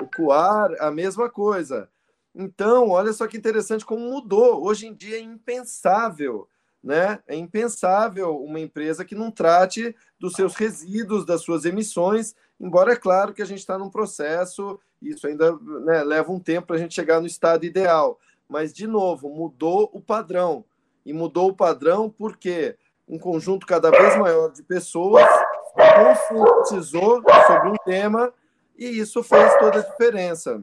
O 0.00 0.06
Coar, 0.06 0.70
a 0.78 0.90
mesma 0.90 1.28
coisa. 1.28 1.88
Então, 2.34 2.90
olha 2.90 3.12
só 3.12 3.26
que 3.26 3.36
interessante 3.36 3.84
como 3.84 4.08
mudou. 4.08 4.64
Hoje 4.64 4.86
em 4.86 4.94
dia 4.94 5.16
é 5.16 5.20
impensável 5.20 6.48
né? 6.84 7.18
É 7.26 7.34
impensável 7.34 8.36
uma 8.44 8.60
empresa 8.60 9.06
que 9.06 9.14
não 9.14 9.30
trate 9.30 9.96
dos 10.20 10.34
seus 10.34 10.54
resíduos, 10.54 11.24
das 11.24 11.40
suas 11.40 11.64
emissões, 11.64 12.36
embora 12.64 12.94
é 12.94 12.96
claro 12.96 13.34
que 13.34 13.42
a 13.42 13.44
gente 13.44 13.58
está 13.58 13.76
num 13.78 13.90
processo, 13.90 14.80
isso 15.02 15.26
ainda 15.26 15.52
né, 15.52 16.02
leva 16.02 16.32
um 16.32 16.40
tempo 16.40 16.68
para 16.68 16.76
a 16.76 16.78
gente 16.78 16.94
chegar 16.94 17.20
no 17.20 17.26
estado 17.26 17.66
ideal. 17.66 18.18
Mas, 18.48 18.72
de 18.72 18.86
novo, 18.86 19.28
mudou 19.28 19.90
o 19.92 20.00
padrão. 20.00 20.64
E 21.04 21.12
mudou 21.12 21.50
o 21.50 21.54
padrão 21.54 22.08
porque 22.08 22.76
um 23.06 23.18
conjunto 23.18 23.66
cada 23.66 23.90
vez 23.90 24.16
maior 24.16 24.50
de 24.50 24.62
pessoas 24.62 25.26
conscientizou 25.74 27.22
sobre 27.46 27.68
um 27.68 27.76
tema 27.84 28.32
e 28.78 28.86
isso 28.86 29.22
fez 29.22 29.54
toda 29.58 29.80
a 29.80 29.82
diferença. 29.82 30.62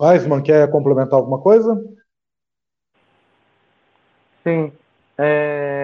Weisman, 0.00 0.42
quer 0.42 0.70
complementar 0.70 1.18
alguma 1.18 1.40
coisa? 1.40 1.76
Sim. 4.42 4.72
É... 5.18 5.83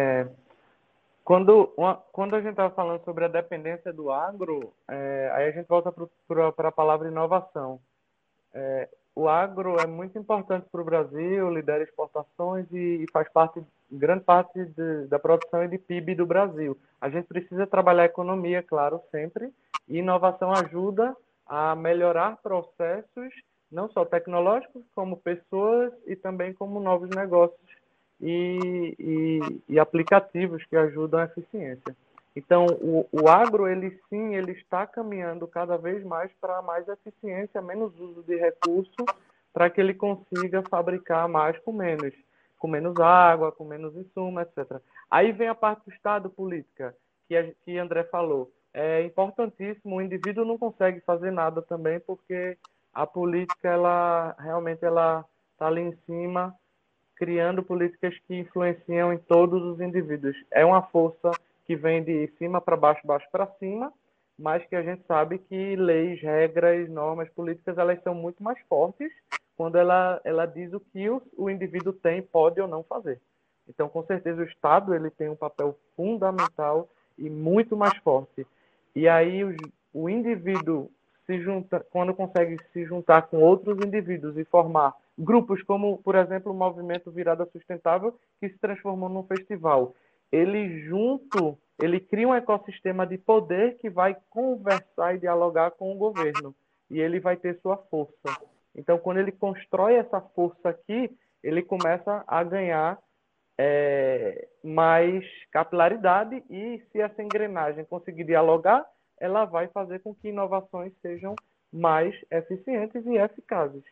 Quando, 1.30 1.72
uma, 1.76 1.94
quando 2.10 2.34
a 2.34 2.40
gente 2.40 2.50
estava 2.50 2.74
falando 2.74 3.04
sobre 3.04 3.24
a 3.24 3.28
dependência 3.28 3.92
do 3.92 4.10
agro, 4.10 4.74
é, 4.88 5.30
aí 5.32 5.46
a 5.46 5.52
gente 5.52 5.68
volta 5.68 5.94
para 6.26 6.68
a 6.68 6.72
palavra 6.72 7.06
inovação. 7.06 7.78
É, 8.52 8.88
o 9.14 9.28
agro 9.28 9.78
é 9.78 9.86
muito 9.86 10.18
importante 10.18 10.66
para 10.72 10.80
o 10.80 10.84
Brasil, 10.84 11.48
lidera 11.48 11.84
exportações 11.84 12.66
e, 12.72 13.04
e 13.04 13.06
faz 13.12 13.28
parte, 13.28 13.62
grande 13.88 14.24
parte 14.24 14.64
de, 14.64 15.06
da 15.06 15.20
produção 15.20 15.62
e 15.62 15.68
de 15.68 15.78
PIB 15.78 16.16
do 16.16 16.26
Brasil. 16.26 16.76
A 17.00 17.08
gente 17.08 17.28
precisa 17.28 17.64
trabalhar 17.64 18.02
a 18.02 18.06
economia, 18.06 18.60
claro, 18.60 19.00
sempre, 19.12 19.52
e 19.86 19.98
inovação 19.98 20.50
ajuda 20.50 21.16
a 21.46 21.76
melhorar 21.76 22.38
processos, 22.42 23.32
não 23.70 23.88
só 23.88 24.04
tecnológicos, 24.04 24.82
como 24.96 25.16
pessoas 25.16 25.92
e 26.08 26.16
também 26.16 26.52
como 26.52 26.80
novos 26.80 27.08
negócios 27.10 27.79
e, 28.20 28.94
e, 28.98 29.60
e 29.68 29.78
aplicativos 29.78 30.64
que 30.66 30.76
ajudam 30.76 31.20
a 31.20 31.24
eficiência. 31.24 31.96
Então, 32.36 32.66
o, 32.66 33.06
o, 33.10 33.28
agro, 33.28 33.66
ele 33.66 33.98
sim, 34.08 34.34
ele 34.34 34.52
está 34.52 34.86
caminhando 34.86 35.48
cada 35.48 35.76
vez 35.76 36.04
mais 36.04 36.30
para 36.40 36.62
mais 36.62 36.86
eficiência, 36.88 37.60
menos 37.60 37.98
uso 37.98 38.22
de 38.22 38.36
recurso, 38.36 39.04
para 39.52 39.68
que 39.68 39.80
ele 39.80 39.94
consiga 39.94 40.62
fabricar 40.70 41.28
mais 41.28 41.58
com 41.58 41.72
menos, 41.72 42.14
com 42.58 42.68
menos 42.68 42.98
água, 43.00 43.50
com 43.50 43.64
menos 43.64 43.96
insumo, 43.96 44.38
etc. 44.40 44.80
Aí 45.10 45.32
vem 45.32 45.48
a 45.48 45.54
parte 45.54 45.84
do 45.86 45.92
Estado 45.92 46.30
política, 46.30 46.94
que, 47.26 47.36
a, 47.36 47.50
que 47.64 47.78
André 47.78 48.04
falou. 48.04 48.52
É 48.72 49.02
importantíssimo, 49.02 49.96
o 49.96 50.02
indivíduo 50.02 50.44
não 50.44 50.56
consegue 50.56 51.00
fazer 51.00 51.32
nada 51.32 51.60
também, 51.60 51.98
porque 51.98 52.56
a 52.94 53.04
política, 53.04 53.68
ela 53.68 54.36
realmente 54.38 54.84
ela 54.84 55.24
está 55.52 55.66
ali 55.66 55.80
em 55.80 55.96
cima 56.06 56.54
criando 57.20 57.62
políticas 57.62 58.16
que 58.26 58.34
influenciam 58.34 59.12
em 59.12 59.18
todos 59.18 59.62
os 59.62 59.78
indivíduos. 59.78 60.34
É 60.50 60.64
uma 60.64 60.80
força 60.80 61.30
que 61.66 61.76
vem 61.76 62.02
de 62.02 62.28
cima 62.38 62.62
para 62.62 62.78
baixo, 62.78 63.06
baixo 63.06 63.26
para 63.30 63.46
cima, 63.58 63.92
mas 64.38 64.64
que 64.64 64.74
a 64.74 64.82
gente 64.82 65.02
sabe 65.06 65.36
que 65.36 65.76
leis, 65.76 66.18
regras, 66.22 66.88
normas 66.88 67.28
políticas, 67.28 67.76
elas 67.76 68.02
são 68.02 68.14
muito 68.14 68.42
mais 68.42 68.58
fortes 68.70 69.12
quando 69.54 69.76
ela, 69.76 70.18
ela 70.24 70.46
diz 70.46 70.72
o 70.72 70.80
que 70.80 71.10
o, 71.10 71.20
o 71.36 71.50
indivíduo 71.50 71.92
tem, 71.92 72.22
pode 72.22 72.58
ou 72.58 72.66
não 72.66 72.82
fazer. 72.82 73.20
Então, 73.68 73.86
com 73.86 74.02
certeza, 74.02 74.40
o 74.40 74.46
Estado 74.46 74.94
ele 74.94 75.10
tem 75.10 75.28
um 75.28 75.36
papel 75.36 75.78
fundamental 75.94 76.88
e 77.18 77.28
muito 77.28 77.76
mais 77.76 77.94
forte. 77.98 78.46
E 78.96 79.06
aí 79.06 79.44
o, 79.44 79.54
o 79.92 80.08
indivíduo 80.08 80.90
se 81.26 81.38
junta, 81.42 81.86
quando 81.90 82.14
consegue 82.14 82.56
se 82.72 82.86
juntar 82.86 83.22
com 83.28 83.42
outros 83.42 83.78
indivíduos 83.84 84.38
e 84.38 84.44
formar 84.46 84.94
grupos 85.18 85.62
como, 85.62 85.98
por 85.98 86.14
exemplo, 86.14 86.52
o 86.52 86.56
movimento 86.56 87.10
Virada 87.10 87.46
Sustentável, 87.46 88.18
que 88.38 88.48
se 88.48 88.58
transformou 88.58 89.08
num 89.08 89.24
festival. 89.24 89.94
Ele 90.32 90.80
junto, 90.82 91.58
ele 91.80 92.00
cria 92.00 92.28
um 92.28 92.34
ecossistema 92.34 93.06
de 93.06 93.18
poder 93.18 93.76
que 93.78 93.90
vai 93.90 94.16
conversar 94.28 95.14
e 95.14 95.18
dialogar 95.18 95.72
com 95.72 95.92
o 95.92 95.98
governo, 95.98 96.54
e 96.90 97.00
ele 97.00 97.20
vai 97.20 97.36
ter 97.36 97.58
sua 97.60 97.76
força. 97.76 98.14
Então, 98.74 98.98
quando 98.98 99.18
ele 99.18 99.32
constrói 99.32 99.94
essa 99.94 100.20
força 100.20 100.68
aqui, 100.68 101.10
ele 101.42 101.62
começa 101.62 102.22
a 102.26 102.44
ganhar 102.44 102.98
é, 103.58 104.48
mais 104.64 105.24
capilaridade 105.50 106.42
e 106.48 106.82
se 106.90 107.00
essa 107.00 107.22
engrenagem 107.22 107.84
conseguir 107.84 108.24
dialogar, 108.24 108.86
ela 109.18 109.44
vai 109.44 109.68
fazer 109.68 109.98
com 110.00 110.14
que 110.14 110.28
inovações 110.28 110.92
sejam 111.02 111.34
mais 111.72 112.14
eficientes 112.30 113.04
e 113.04 113.16
eficazes. 113.16 113.84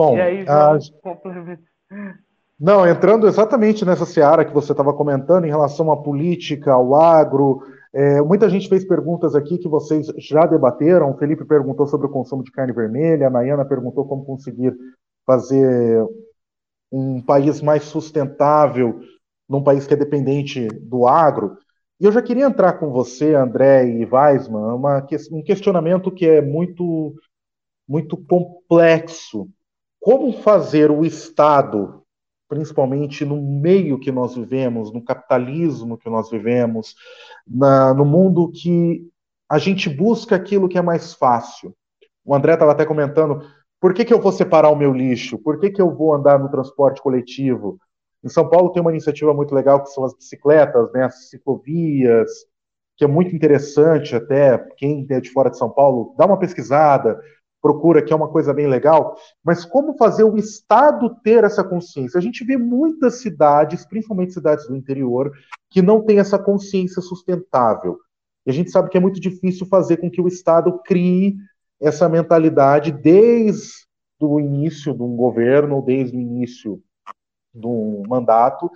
Bom, 0.00 0.16
e 0.16 0.20
aí, 0.22 0.44
a... 0.48 0.78
Não, 2.58 2.88
entrando 2.88 3.28
exatamente 3.28 3.84
nessa 3.84 4.06
seara 4.06 4.46
que 4.46 4.54
você 4.54 4.72
estava 4.72 4.94
comentando 4.94 5.44
em 5.44 5.50
relação 5.50 5.92
à 5.92 6.02
política, 6.02 6.72
ao 6.72 6.94
agro, 6.94 7.60
é, 7.92 8.22
muita 8.22 8.48
gente 8.48 8.66
fez 8.66 8.82
perguntas 8.82 9.34
aqui 9.34 9.58
que 9.58 9.68
vocês 9.68 10.06
já 10.16 10.46
debateram. 10.46 11.10
O 11.10 11.18
Felipe 11.18 11.44
perguntou 11.44 11.86
sobre 11.86 12.06
o 12.06 12.10
consumo 12.10 12.42
de 12.42 12.50
carne 12.50 12.72
vermelha, 12.72 13.26
a 13.26 13.30
Nayana 13.30 13.62
perguntou 13.62 14.06
como 14.06 14.24
conseguir 14.24 14.74
fazer 15.26 16.02
um 16.90 17.20
país 17.20 17.60
mais 17.60 17.82
sustentável 17.82 19.00
num 19.46 19.62
país 19.62 19.86
que 19.86 19.92
é 19.92 19.98
dependente 19.98 20.66
do 20.80 21.06
agro. 21.06 21.58
E 22.00 22.06
eu 22.06 22.12
já 22.12 22.22
queria 22.22 22.46
entrar 22.46 22.78
com 22.78 22.90
você, 22.90 23.34
André 23.34 23.86
e 23.86 24.06
Weisman, 24.06 24.76
uma, 24.76 25.06
um 25.30 25.42
questionamento 25.42 26.10
que 26.10 26.24
é 26.24 26.40
muito, 26.40 27.14
muito 27.86 28.16
complexo 28.16 29.46
como 30.00 30.32
fazer 30.32 30.90
o 30.90 31.04
Estado, 31.04 32.02
principalmente 32.48 33.24
no 33.24 33.40
meio 33.40 34.00
que 34.00 34.10
nós 34.10 34.34
vivemos, 34.34 34.92
no 34.92 35.04
capitalismo 35.04 35.98
que 35.98 36.08
nós 36.08 36.30
vivemos, 36.30 36.94
na, 37.46 37.94
no 37.94 38.04
mundo 38.04 38.50
que 38.50 39.06
a 39.48 39.58
gente 39.58 39.88
busca 39.88 40.36
aquilo 40.36 40.68
que 40.68 40.78
é 40.78 40.82
mais 40.82 41.12
fácil. 41.12 41.74
O 42.24 42.34
André 42.34 42.54
estava 42.54 42.72
até 42.72 42.86
comentando, 42.86 43.42
por 43.80 43.94
que, 43.94 44.04
que 44.04 44.12
eu 44.12 44.20
vou 44.20 44.32
separar 44.32 44.70
o 44.70 44.76
meu 44.76 44.92
lixo? 44.92 45.38
Por 45.38 45.58
que, 45.58 45.70
que 45.70 45.80
eu 45.80 45.94
vou 45.94 46.14
andar 46.14 46.38
no 46.38 46.50
transporte 46.50 47.02
coletivo? 47.02 47.78
Em 48.22 48.28
São 48.28 48.48
Paulo 48.48 48.70
tem 48.70 48.82
uma 48.82 48.90
iniciativa 48.90 49.32
muito 49.32 49.54
legal 49.54 49.82
que 49.82 49.90
são 49.90 50.04
as 50.04 50.14
bicicletas, 50.14 50.92
né, 50.92 51.04
as 51.04 51.30
ciclovias, 51.30 52.30
que 52.96 53.04
é 53.04 53.08
muito 53.08 53.34
interessante 53.34 54.14
até 54.14 54.58
quem 54.76 55.06
é 55.08 55.20
de 55.20 55.30
fora 55.30 55.50
de 55.50 55.56
São 55.56 55.70
Paulo, 55.70 56.14
dá 56.18 56.26
uma 56.26 56.38
pesquisada, 56.38 57.18
procura 57.60 58.02
que 58.02 58.12
é 58.12 58.16
uma 58.16 58.28
coisa 58.28 58.54
bem 58.54 58.66
legal, 58.66 59.16
mas 59.44 59.64
como 59.64 59.96
fazer 59.96 60.24
o 60.24 60.36
Estado 60.36 61.14
ter 61.22 61.44
essa 61.44 61.62
consciência? 61.62 62.18
A 62.18 62.22
gente 62.22 62.44
vê 62.44 62.56
muitas 62.56 63.20
cidades, 63.20 63.84
principalmente 63.84 64.32
cidades 64.32 64.66
do 64.66 64.76
interior, 64.76 65.30
que 65.68 65.82
não 65.82 66.02
têm 66.02 66.18
essa 66.18 66.38
consciência 66.38 67.02
sustentável. 67.02 67.98
E 68.46 68.50
a 68.50 68.54
gente 68.54 68.70
sabe 68.70 68.88
que 68.88 68.96
é 68.96 69.00
muito 69.00 69.20
difícil 69.20 69.66
fazer 69.66 69.98
com 69.98 70.10
que 70.10 70.20
o 70.20 70.28
Estado 70.28 70.80
crie 70.84 71.36
essa 71.80 72.08
mentalidade 72.08 72.92
desde 72.92 73.86
o 74.20 74.40
início 74.40 74.94
de 74.94 75.02
um 75.02 75.16
governo, 75.16 75.82
desde 75.82 76.16
o 76.16 76.20
início 76.20 76.82
de 77.54 77.66
um 77.66 78.02
mandato, 78.06 78.70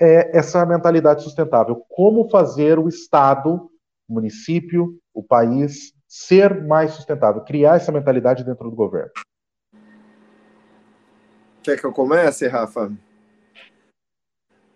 é 0.00 0.36
essa 0.36 0.64
mentalidade 0.66 1.22
sustentável. 1.22 1.84
Como 1.88 2.28
fazer 2.28 2.78
o 2.78 2.88
Estado, 2.88 3.70
o 4.08 4.14
município, 4.14 4.98
o 5.14 5.22
país 5.22 5.92
ser 6.12 6.62
mais 6.62 6.92
sustentável, 6.92 7.40
criar 7.40 7.76
essa 7.76 7.90
mentalidade 7.90 8.44
dentro 8.44 8.68
do 8.68 8.76
governo. 8.76 9.10
Quer 11.62 11.80
que 11.80 11.86
eu 11.86 11.92
comece, 11.92 12.46
Rafa? 12.46 12.92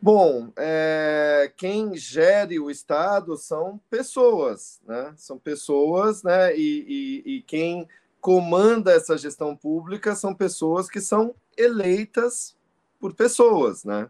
Bom, 0.00 0.50
é, 0.56 1.52
quem 1.54 1.94
gere 1.94 2.58
o 2.58 2.70
Estado 2.70 3.36
são 3.36 3.78
pessoas, 3.90 4.80
né? 4.88 5.12
São 5.18 5.38
pessoas, 5.38 6.22
né? 6.22 6.56
E, 6.56 7.22
e, 7.26 7.36
e 7.36 7.42
quem 7.42 7.86
comanda 8.18 8.92
essa 8.92 9.18
gestão 9.18 9.54
pública 9.54 10.14
são 10.14 10.34
pessoas 10.34 10.88
que 10.88 11.02
são 11.02 11.34
eleitas 11.54 12.56
por 12.98 13.12
pessoas, 13.12 13.84
né? 13.84 14.08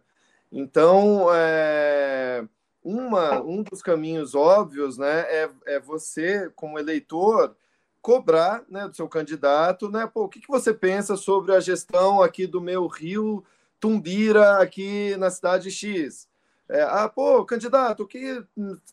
Então, 0.53 1.27
é, 1.35 2.47
uma, 2.87 3.43
um 3.43 3.65
dos 3.65 3.83
caminhos 3.83 4.37
óbvios 4.37 4.97
né, 4.97 5.23
é, 5.23 5.51
é 5.67 5.81
você, 5.81 6.49
como 6.55 6.79
eleitor, 6.79 7.57
cobrar 8.01 8.63
né, 8.71 8.87
do 8.87 8.95
seu 8.95 9.09
candidato, 9.09 9.91
né? 9.91 10.07
Pô, 10.07 10.25
o 10.25 10.29
que, 10.29 10.39
que 10.39 10.47
você 10.47 10.73
pensa 10.73 11.17
sobre 11.17 11.53
a 11.53 11.59
gestão 11.59 12.23
aqui 12.23 12.47
do 12.47 12.61
meu 12.61 12.87
rio 12.87 13.45
Tumbira, 13.81 14.59
aqui 14.63 15.17
na 15.17 15.31
cidade 15.31 15.69
X? 15.69 16.29
É, 16.69 16.83
ah, 16.83 17.09
pô, 17.09 17.45
candidato, 17.45 18.07
que 18.07 18.45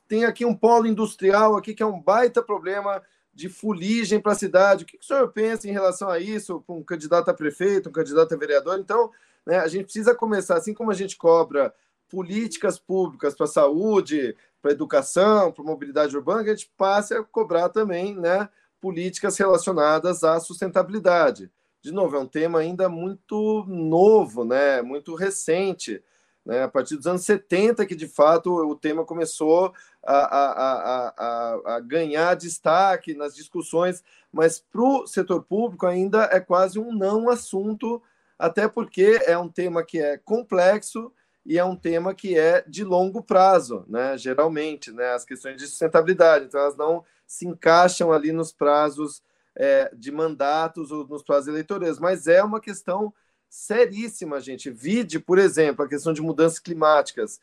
tem 0.07 0.25
aqui 0.25 0.43
um 0.43 0.55
polo 0.55 0.87
industrial 0.87 1.55
aqui 1.55 1.75
que 1.75 1.83
é 1.83 1.85
um 1.85 2.01
baita 2.01 2.41
problema 2.41 2.99
de 3.31 3.47
fuligem 3.47 4.19
para 4.19 4.31
a 4.31 4.35
cidade. 4.35 4.83
O 4.83 4.87
que, 4.87 4.97
que 4.97 5.03
o 5.03 5.07
senhor 5.07 5.27
pensa 5.31 5.69
em 5.69 5.71
relação 5.71 6.09
a 6.09 6.17
isso, 6.17 6.61
para 6.61 6.73
um 6.73 6.83
candidato 6.83 7.29
a 7.29 7.33
prefeito, 7.33 7.89
um 7.89 7.93
candidato 7.93 8.33
a 8.33 8.37
vereador? 8.37 8.79
Então, 8.79 9.11
né, 9.45 9.59
a 9.59 9.67
gente 9.67 9.83
precisa 9.83 10.15
começar, 10.15 10.57
assim 10.57 10.73
como 10.73 10.89
a 10.89 10.95
gente 10.95 11.15
cobra 11.15 11.71
políticas 12.13 12.77
públicas 12.77 13.33
para 13.33 13.45
a 13.45 13.49
saúde, 13.49 14.37
para 14.61 14.69
a 14.69 14.73
educação, 14.75 15.51
para 15.51 15.63
a 15.63 15.67
mobilidade 15.67 16.15
urbana, 16.15 16.43
que 16.43 16.51
a 16.51 16.55
gente 16.55 16.71
passe 16.77 17.11
a 17.11 17.23
cobrar 17.23 17.69
também 17.69 18.15
né, 18.15 18.47
políticas 18.79 19.35
relacionadas 19.35 20.23
à 20.23 20.39
sustentabilidade. 20.39 21.49
De 21.81 21.91
novo, 21.91 22.15
é 22.15 22.19
um 22.19 22.27
tema 22.27 22.59
ainda 22.59 22.87
muito 22.87 23.65
novo, 23.67 24.45
né, 24.45 24.83
muito 24.83 25.15
recente. 25.15 26.03
Né, 26.45 26.61
a 26.61 26.67
partir 26.67 26.97
dos 26.97 27.07
anos 27.07 27.25
70 27.25 27.83
que, 27.87 27.95
de 27.95 28.07
fato, 28.07 28.53
o 28.53 28.75
tema 28.75 29.03
começou 29.03 29.73
a, 30.05 30.15
a, 30.15 31.13
a, 31.17 31.75
a 31.77 31.79
ganhar 31.79 32.35
destaque 32.35 33.15
nas 33.15 33.35
discussões, 33.35 34.03
mas 34.31 34.59
para 34.59 34.83
o 34.83 35.07
setor 35.07 35.41
público 35.41 35.87
ainda 35.87 36.29
é 36.31 36.39
quase 36.39 36.77
um 36.77 36.93
não 36.93 37.27
assunto, 37.27 37.99
até 38.37 38.67
porque 38.67 39.19
é 39.25 39.35
um 39.35 39.49
tema 39.49 39.83
que 39.83 39.99
é 39.99 40.15
complexo, 40.19 41.11
e 41.45 41.57
é 41.57 41.65
um 41.65 41.75
tema 41.75 42.13
que 42.13 42.37
é 42.37 42.63
de 42.67 42.83
longo 42.83 43.21
prazo, 43.21 43.85
né? 43.87 44.17
Geralmente, 44.17 44.91
né? 44.91 45.13
As 45.13 45.25
questões 45.25 45.57
de 45.57 45.67
sustentabilidade, 45.67 46.45
então 46.45 46.59
elas 46.59 46.77
não 46.77 47.03
se 47.27 47.47
encaixam 47.47 48.11
ali 48.11 48.31
nos 48.31 48.51
prazos 48.51 49.21
é, 49.55 49.91
de 49.95 50.11
mandatos 50.11 50.91
ou 50.91 51.07
nos 51.07 51.23
prazos 51.23 51.47
eleitorais, 51.47 51.99
mas 51.99 52.27
é 52.27 52.43
uma 52.43 52.59
questão 52.59 53.13
seríssima, 53.49 54.39
gente. 54.39 54.69
Vide, 54.71 55.19
por 55.19 55.37
exemplo, 55.37 55.85
a 55.85 55.87
questão 55.87 56.13
de 56.13 56.21
mudanças 56.21 56.59
climáticas. 56.59 57.39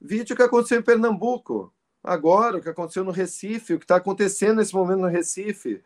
Vide 0.00 0.32
o 0.32 0.36
que 0.36 0.42
aconteceu 0.42 0.78
em 0.78 0.82
Pernambuco, 0.82 1.72
agora, 2.02 2.58
o 2.58 2.60
que 2.60 2.68
aconteceu 2.68 3.02
no 3.02 3.10
Recife, 3.10 3.74
o 3.74 3.78
que 3.78 3.84
está 3.84 3.96
acontecendo 3.96 4.56
nesse 4.56 4.74
momento 4.74 5.00
no 5.00 5.08
Recife, 5.08 5.82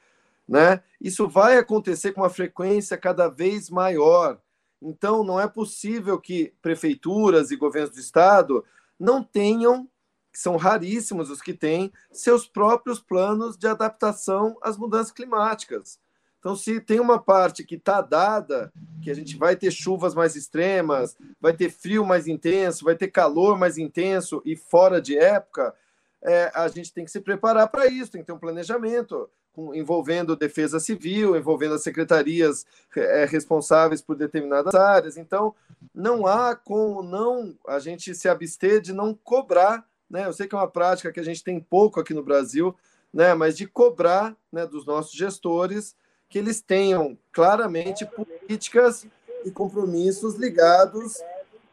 né? 0.48 0.82
Isso 1.00 1.28
vai 1.28 1.58
acontecer 1.58 2.12
com 2.12 2.22
uma 2.22 2.30
frequência 2.30 2.96
cada 2.96 3.28
vez 3.28 3.70
maior. 3.70 4.40
Então, 4.80 5.24
não 5.24 5.40
é 5.40 5.48
possível 5.48 6.18
que 6.18 6.54
prefeituras 6.62 7.50
e 7.50 7.56
governos 7.56 7.90
do 7.90 8.00
estado 8.00 8.64
não 8.98 9.22
tenham, 9.22 9.88
são 10.32 10.56
raríssimos 10.56 11.30
os 11.30 11.42
que 11.42 11.52
têm, 11.52 11.92
seus 12.12 12.46
próprios 12.46 13.00
planos 13.00 13.56
de 13.56 13.66
adaptação 13.66 14.56
às 14.62 14.76
mudanças 14.76 15.12
climáticas. 15.12 15.98
Então, 16.38 16.54
se 16.54 16.80
tem 16.80 17.00
uma 17.00 17.18
parte 17.18 17.64
que 17.64 17.74
está 17.74 18.00
dada, 18.00 18.72
que 19.02 19.10
a 19.10 19.14
gente 19.14 19.36
vai 19.36 19.56
ter 19.56 19.72
chuvas 19.72 20.14
mais 20.14 20.36
extremas, 20.36 21.16
vai 21.40 21.52
ter 21.52 21.70
frio 21.70 22.06
mais 22.06 22.28
intenso, 22.28 22.84
vai 22.84 22.94
ter 22.94 23.08
calor 23.08 23.58
mais 23.58 23.76
intenso 23.76 24.40
e 24.44 24.54
fora 24.54 25.00
de 25.00 25.18
época, 25.18 25.74
é, 26.22 26.50
a 26.54 26.68
gente 26.68 26.92
tem 26.92 27.04
que 27.04 27.10
se 27.10 27.20
preparar 27.20 27.68
para 27.68 27.86
isso, 27.86 28.12
tem 28.12 28.20
que 28.20 28.26
ter 28.26 28.32
um 28.32 28.38
planejamento 28.38 29.28
envolvendo 29.74 30.36
defesa 30.36 30.78
civil, 30.78 31.36
envolvendo 31.36 31.74
as 31.74 31.82
secretarias 31.82 32.64
é, 32.96 33.24
responsáveis 33.24 34.00
por 34.00 34.16
determinadas 34.16 34.74
áreas. 34.74 35.16
Então, 35.16 35.54
não 35.94 36.26
há 36.26 36.54
como 36.54 37.02
não 37.02 37.54
a 37.66 37.78
gente 37.78 38.14
se 38.14 38.28
abster 38.28 38.80
de 38.80 38.92
não 38.92 39.14
cobrar, 39.14 39.84
né? 40.10 40.26
Eu 40.26 40.32
sei 40.32 40.46
que 40.46 40.54
é 40.54 40.58
uma 40.58 40.70
prática 40.70 41.12
que 41.12 41.20
a 41.20 41.24
gente 41.24 41.44
tem 41.44 41.60
pouco 41.60 42.00
aqui 42.00 42.14
no 42.14 42.22
Brasil, 42.22 42.74
né? 43.12 43.34
Mas 43.34 43.56
de 43.56 43.66
cobrar, 43.66 44.36
né, 44.52 44.66
dos 44.66 44.86
nossos 44.86 45.12
gestores 45.12 45.94
que 46.28 46.38
eles 46.38 46.60
tenham 46.60 47.16
claramente 47.32 48.04
políticas 48.06 49.06
e 49.44 49.50
compromissos 49.50 50.34
ligados 50.34 51.22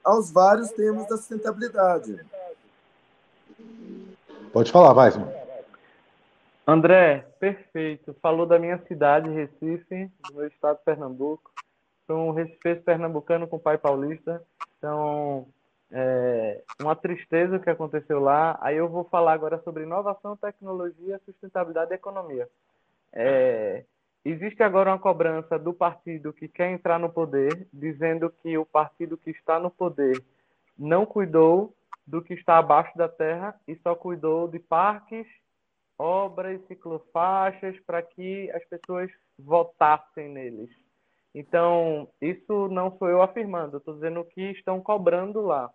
aos 0.03 0.31
vários 0.31 0.69
temas 0.71 1.07
da 1.07 1.17
sustentabilidade. 1.17 2.19
Pode 4.53 4.71
falar, 4.71 4.93
Weisman. 4.95 5.44
André, 6.67 7.27
perfeito. 7.39 8.15
Falou 8.21 8.47
da 8.47 8.57
minha 8.57 8.79
cidade, 8.87 9.29
Recife, 9.29 10.11
do 10.27 10.35
meu 10.35 10.47
estado 10.47 10.79
Pernambuco. 10.83 11.51
Sou 12.07 12.17
um 12.17 12.31
recifense 12.31 12.81
pernambucano 12.81 13.47
com 13.47 13.59
pai 13.59 13.77
paulista. 13.77 14.43
Então, 14.77 15.47
é 15.91 16.63
uma 16.81 16.95
tristeza 16.95 17.59
que 17.59 17.69
aconteceu 17.69 18.19
lá. 18.19 18.57
Aí 18.61 18.77
eu 18.77 18.89
vou 18.89 19.03
falar 19.03 19.33
agora 19.33 19.61
sobre 19.63 19.83
inovação, 19.83 20.35
tecnologia, 20.35 21.21
sustentabilidade 21.23 21.91
e 21.91 21.95
economia. 21.95 22.49
É, 23.13 23.85
existe 24.23 24.63
agora 24.63 24.89
uma 24.89 24.99
cobrança 24.99 25.59
do 25.59 25.71
partido 25.71 26.33
que 26.33 26.47
quer 26.47 26.71
entrar 26.71 26.99
no 26.99 27.11
poder, 27.11 27.67
dizendo 27.71 28.33
que 28.41 28.57
o 28.57 28.65
partido 28.65 29.17
que 29.17 29.29
está 29.29 29.59
no 29.59 29.69
poder 29.69 30.19
não 30.77 31.05
cuidou 31.05 31.75
do 32.07 32.23
que 32.23 32.33
está 32.33 32.57
abaixo 32.57 32.97
da 32.97 33.07
terra 33.07 33.55
e 33.67 33.75
só 33.77 33.95
cuidou 33.95 34.47
de 34.47 34.57
parques 34.57 35.27
obras, 35.97 36.61
ciclofaixas, 36.67 37.79
para 37.81 38.01
que 38.01 38.51
as 38.51 38.63
pessoas 38.65 39.09
votassem 39.37 40.29
neles. 40.29 40.69
Então, 41.33 42.07
isso 42.21 42.69
não 42.69 42.97
sou 42.97 43.09
eu 43.09 43.21
afirmando, 43.21 43.77
estou 43.77 43.93
dizendo 43.93 44.23
que 44.23 44.41
estão 44.51 44.81
cobrando 44.81 45.41
lá. 45.41 45.69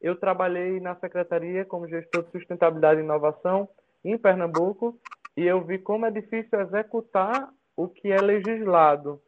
Eu 0.00 0.16
trabalhei 0.16 0.80
na 0.80 0.94
secretaria 0.96 1.64
como 1.64 1.88
gestor 1.88 2.24
de 2.24 2.30
sustentabilidade 2.30 3.00
e 3.00 3.04
inovação 3.04 3.68
em 4.04 4.16
Pernambuco 4.18 4.98
e 5.36 5.44
eu 5.44 5.62
vi 5.62 5.78
como 5.78 6.06
é 6.06 6.10
difícil 6.10 6.60
executar 6.60 7.50
o 7.76 7.88
que 7.88 8.10
é 8.10 8.20
legislado. 8.20 9.20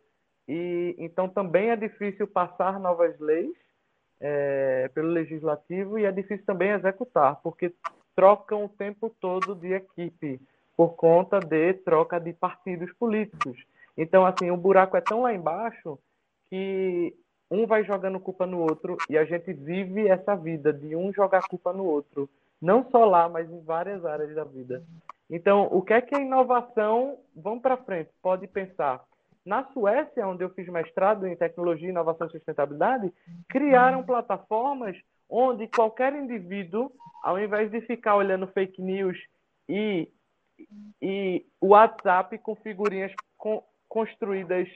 E 0.49 0.95
então 0.99 1.29
também 1.29 1.71
é 1.71 1.77
difícil 1.77 2.27
passar 2.27 2.79
novas 2.79 3.19
leis 3.19 3.57
é, 4.21 4.89
pelo 4.95 5.09
legislativo 5.09 5.99
e 5.99 6.05
é 6.05 6.13
difícil 6.13 6.47
também 6.47 6.71
executar, 6.71 7.37
porque 7.43 7.73
trocam 8.17 8.65
o 8.65 8.69
tempo 8.69 9.15
todo 9.21 9.55
de 9.55 9.75
equipe 9.75 10.41
por 10.77 10.95
conta 10.95 11.39
de 11.39 11.75
troca 11.75 12.19
de 12.19 12.33
partidos 12.33 12.93
políticos. 12.95 13.63
Então, 13.97 14.27
assim, 14.27 14.51
o 14.51 14.57
buraco 14.57 14.97
é 14.97 15.01
tão 15.01 15.23
lá 15.23 15.33
embaixo 15.33 15.99
que 16.51 17.15
um 17.51 17.67
vai 17.67 17.85
jogando 17.85 18.19
culpa 18.19 18.47
no 18.47 18.61
outro 18.61 18.97
e 19.09 19.17
a 19.17 19.25
gente 19.25 19.53
vive 19.53 20.09
essa 20.09 20.35
vida 20.35 20.73
de 20.73 20.97
um 20.97 21.13
jogar 21.13 21.43
culpa 21.49 21.73
no 21.73 21.85
outro, 21.85 22.29
não 22.61 22.89
só 22.91 23.05
lá, 23.05 23.29
mas 23.29 23.51
em 23.51 23.63
várias 23.63 24.05
áreas 24.05 24.35
da 24.35 24.45
vida. 24.45 24.83
Então, 25.31 25.69
o 25.71 25.83
que 25.83 25.93
é 25.93 26.01
que 26.01 26.15
a 26.15 26.21
inovação, 26.21 27.19
vamos 27.35 27.63
para 27.63 27.77
frente, 27.77 28.11
pode 28.23 28.47
pensar? 28.47 29.03
Na 29.45 29.65
Suécia, 29.73 30.27
onde 30.27 30.43
eu 30.43 30.51
fiz 30.51 30.67
mestrado 30.69 31.27
em 31.27 31.37
tecnologia, 31.37 31.89
inovação 31.89 32.27
e 32.27 32.31
sustentabilidade, 32.31 33.13
criaram 33.49 34.03
plataformas 34.03 34.97
onde 35.29 35.69
qualquer 35.69 36.15
indivíduo, 36.15 36.93
ao 37.23 37.39
invés 37.39 37.71
de 37.71 37.81
ficar 37.83 38.17
olhando 38.17 38.47
fake 38.49 38.81
news 38.81 39.19
e, 39.69 40.09
e 41.03 41.47
WhatsApp 41.61 42.39
com 42.39 42.55
figurinhas 42.57 43.13
con 43.37 43.63
construídas 43.89 44.69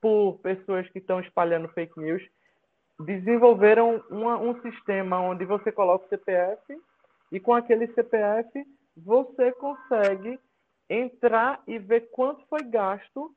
por 0.00 0.38
pessoas 0.38 0.88
que 0.90 0.98
estão 0.98 1.18
espalhando 1.20 1.68
fake 1.70 1.98
news, 1.98 2.22
desenvolveram 3.00 4.02
uma, 4.08 4.38
um 4.38 4.60
sistema 4.62 5.20
onde 5.20 5.44
você 5.44 5.72
coloca 5.72 6.06
o 6.06 6.08
CPF 6.08 6.78
e 7.32 7.40
com 7.40 7.52
aquele 7.52 7.88
CPF 7.88 8.64
você 8.96 9.50
consegue 9.52 10.38
entrar 10.88 11.60
e 11.66 11.78
ver 11.78 12.10
quanto 12.10 12.46
foi 12.46 12.62
gasto 12.62 13.34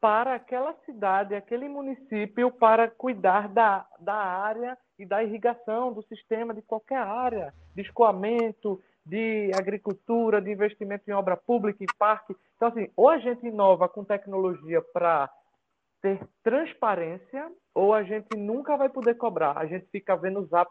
para 0.00 0.34
aquela 0.34 0.74
cidade, 0.86 1.34
aquele 1.34 1.68
município, 1.68 2.50
para 2.50 2.88
cuidar 2.88 3.48
da, 3.48 3.86
da 3.98 4.14
área 4.14 4.76
e 4.98 5.04
da 5.04 5.22
irrigação, 5.22 5.92
do 5.92 6.02
sistema 6.04 6.54
de 6.54 6.62
qualquer 6.62 6.98
área, 6.98 7.52
de 7.74 7.82
escoamento, 7.82 8.80
de 9.04 9.50
agricultura, 9.54 10.40
de 10.40 10.50
investimento 10.50 11.08
em 11.08 11.12
obra 11.12 11.36
pública, 11.36 11.84
em 11.84 11.98
parque. 11.98 12.34
Então, 12.56 12.68
assim, 12.68 12.88
ou 12.96 13.08
a 13.08 13.18
gente 13.18 13.46
inova 13.46 13.88
com 13.88 14.04
tecnologia 14.04 14.80
para 14.80 15.30
ter 16.00 16.18
transparência, 16.42 17.50
ou 17.74 17.92
a 17.92 18.02
gente 18.02 18.36
nunca 18.36 18.76
vai 18.76 18.88
poder 18.88 19.14
cobrar. 19.14 19.58
A 19.58 19.66
gente 19.66 19.86
fica 19.92 20.16
vendo 20.16 20.40
o 20.40 20.46
zap 20.46 20.70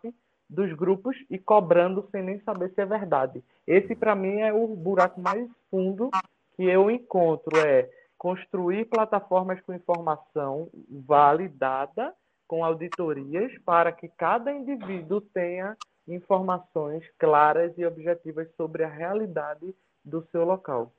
dos 0.50 0.74
grupos 0.74 1.16
e 1.30 1.38
cobrando 1.38 2.08
sem 2.12 2.24
nem 2.24 2.40
saber 2.42 2.70
se 2.74 2.82
é 2.82 2.86
verdade. 2.86 3.44
Esse, 3.68 3.96
para 3.96 4.16
mim, 4.16 4.40
é 4.40 4.52
o 4.52 4.68
buraco 4.76 5.22
mais 5.22 5.48
fundo 5.70 6.10
que 6.56 6.64
eu 6.64 6.90
encontro. 6.90 7.56
É 7.60 7.88
construir 8.20 8.86
plataformas 8.86 9.62
com 9.62 9.74
informação 9.74 10.70
validada, 11.08 12.14
com 12.46 12.66
auditorias, 12.66 13.52
para 13.66 13.94
que 13.94 14.10
cada 14.10 14.52
indivíduo 14.52 15.22
tenha 15.22 15.78
informações 16.06 17.04
claras 17.18 17.72
e 17.78 17.86
objetivas 17.86 18.48
sobre 18.58 18.84
a 18.84 18.90
realidade 18.90 19.74
do 20.04 20.22
seu 20.32 20.44
local. 20.44 20.92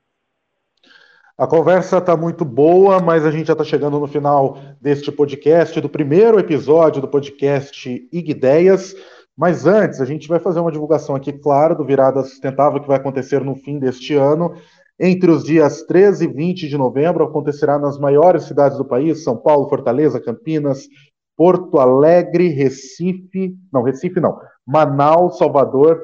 A 1.36 1.46
conversa 1.46 1.98
está 1.98 2.16
muito 2.16 2.44
boa, 2.44 3.00
mas 3.00 3.24
a 3.24 3.30
gente 3.30 3.46
já 3.46 3.52
está 3.52 3.64
chegando 3.64 3.98
no 3.98 4.06
final 4.06 4.58
deste 4.80 5.12
podcast, 5.12 5.78
do 5.80 5.88
primeiro 5.88 6.38
episódio 6.38 7.02
do 7.02 7.08
podcast 7.08 8.08
IG 8.12 8.30
Ideias. 8.30 8.94
Mas 9.36 9.66
antes, 9.66 10.00
a 10.00 10.04
gente 10.04 10.28
vai 10.28 10.38
fazer 10.38 10.60
uma 10.60 10.72
divulgação 10.72 11.14
aqui, 11.14 11.32
claro, 11.32 11.74
do 11.74 11.84
Virada 11.84 12.22
Sustentável 12.22 12.80
que 12.80 12.88
vai 12.88 12.98
acontecer 12.98 13.42
no 13.42 13.56
fim 13.56 13.78
deste 13.78 14.14
ano. 14.14 14.54
Entre 15.02 15.30
os 15.30 15.42
dias 15.42 15.82
13 15.84 16.26
e 16.26 16.28
20 16.28 16.68
de 16.68 16.76
novembro, 16.76 17.24
acontecerá 17.24 17.78
nas 17.78 17.98
maiores 17.98 18.44
cidades 18.44 18.76
do 18.76 18.84
país: 18.84 19.24
São 19.24 19.34
Paulo, 19.34 19.66
Fortaleza, 19.66 20.20
Campinas, 20.20 20.86
Porto 21.34 21.78
Alegre, 21.78 22.48
Recife, 22.48 23.56
não, 23.72 23.82
Recife 23.82 24.20
não, 24.20 24.38
Manaus, 24.66 25.38
Salvador 25.38 26.02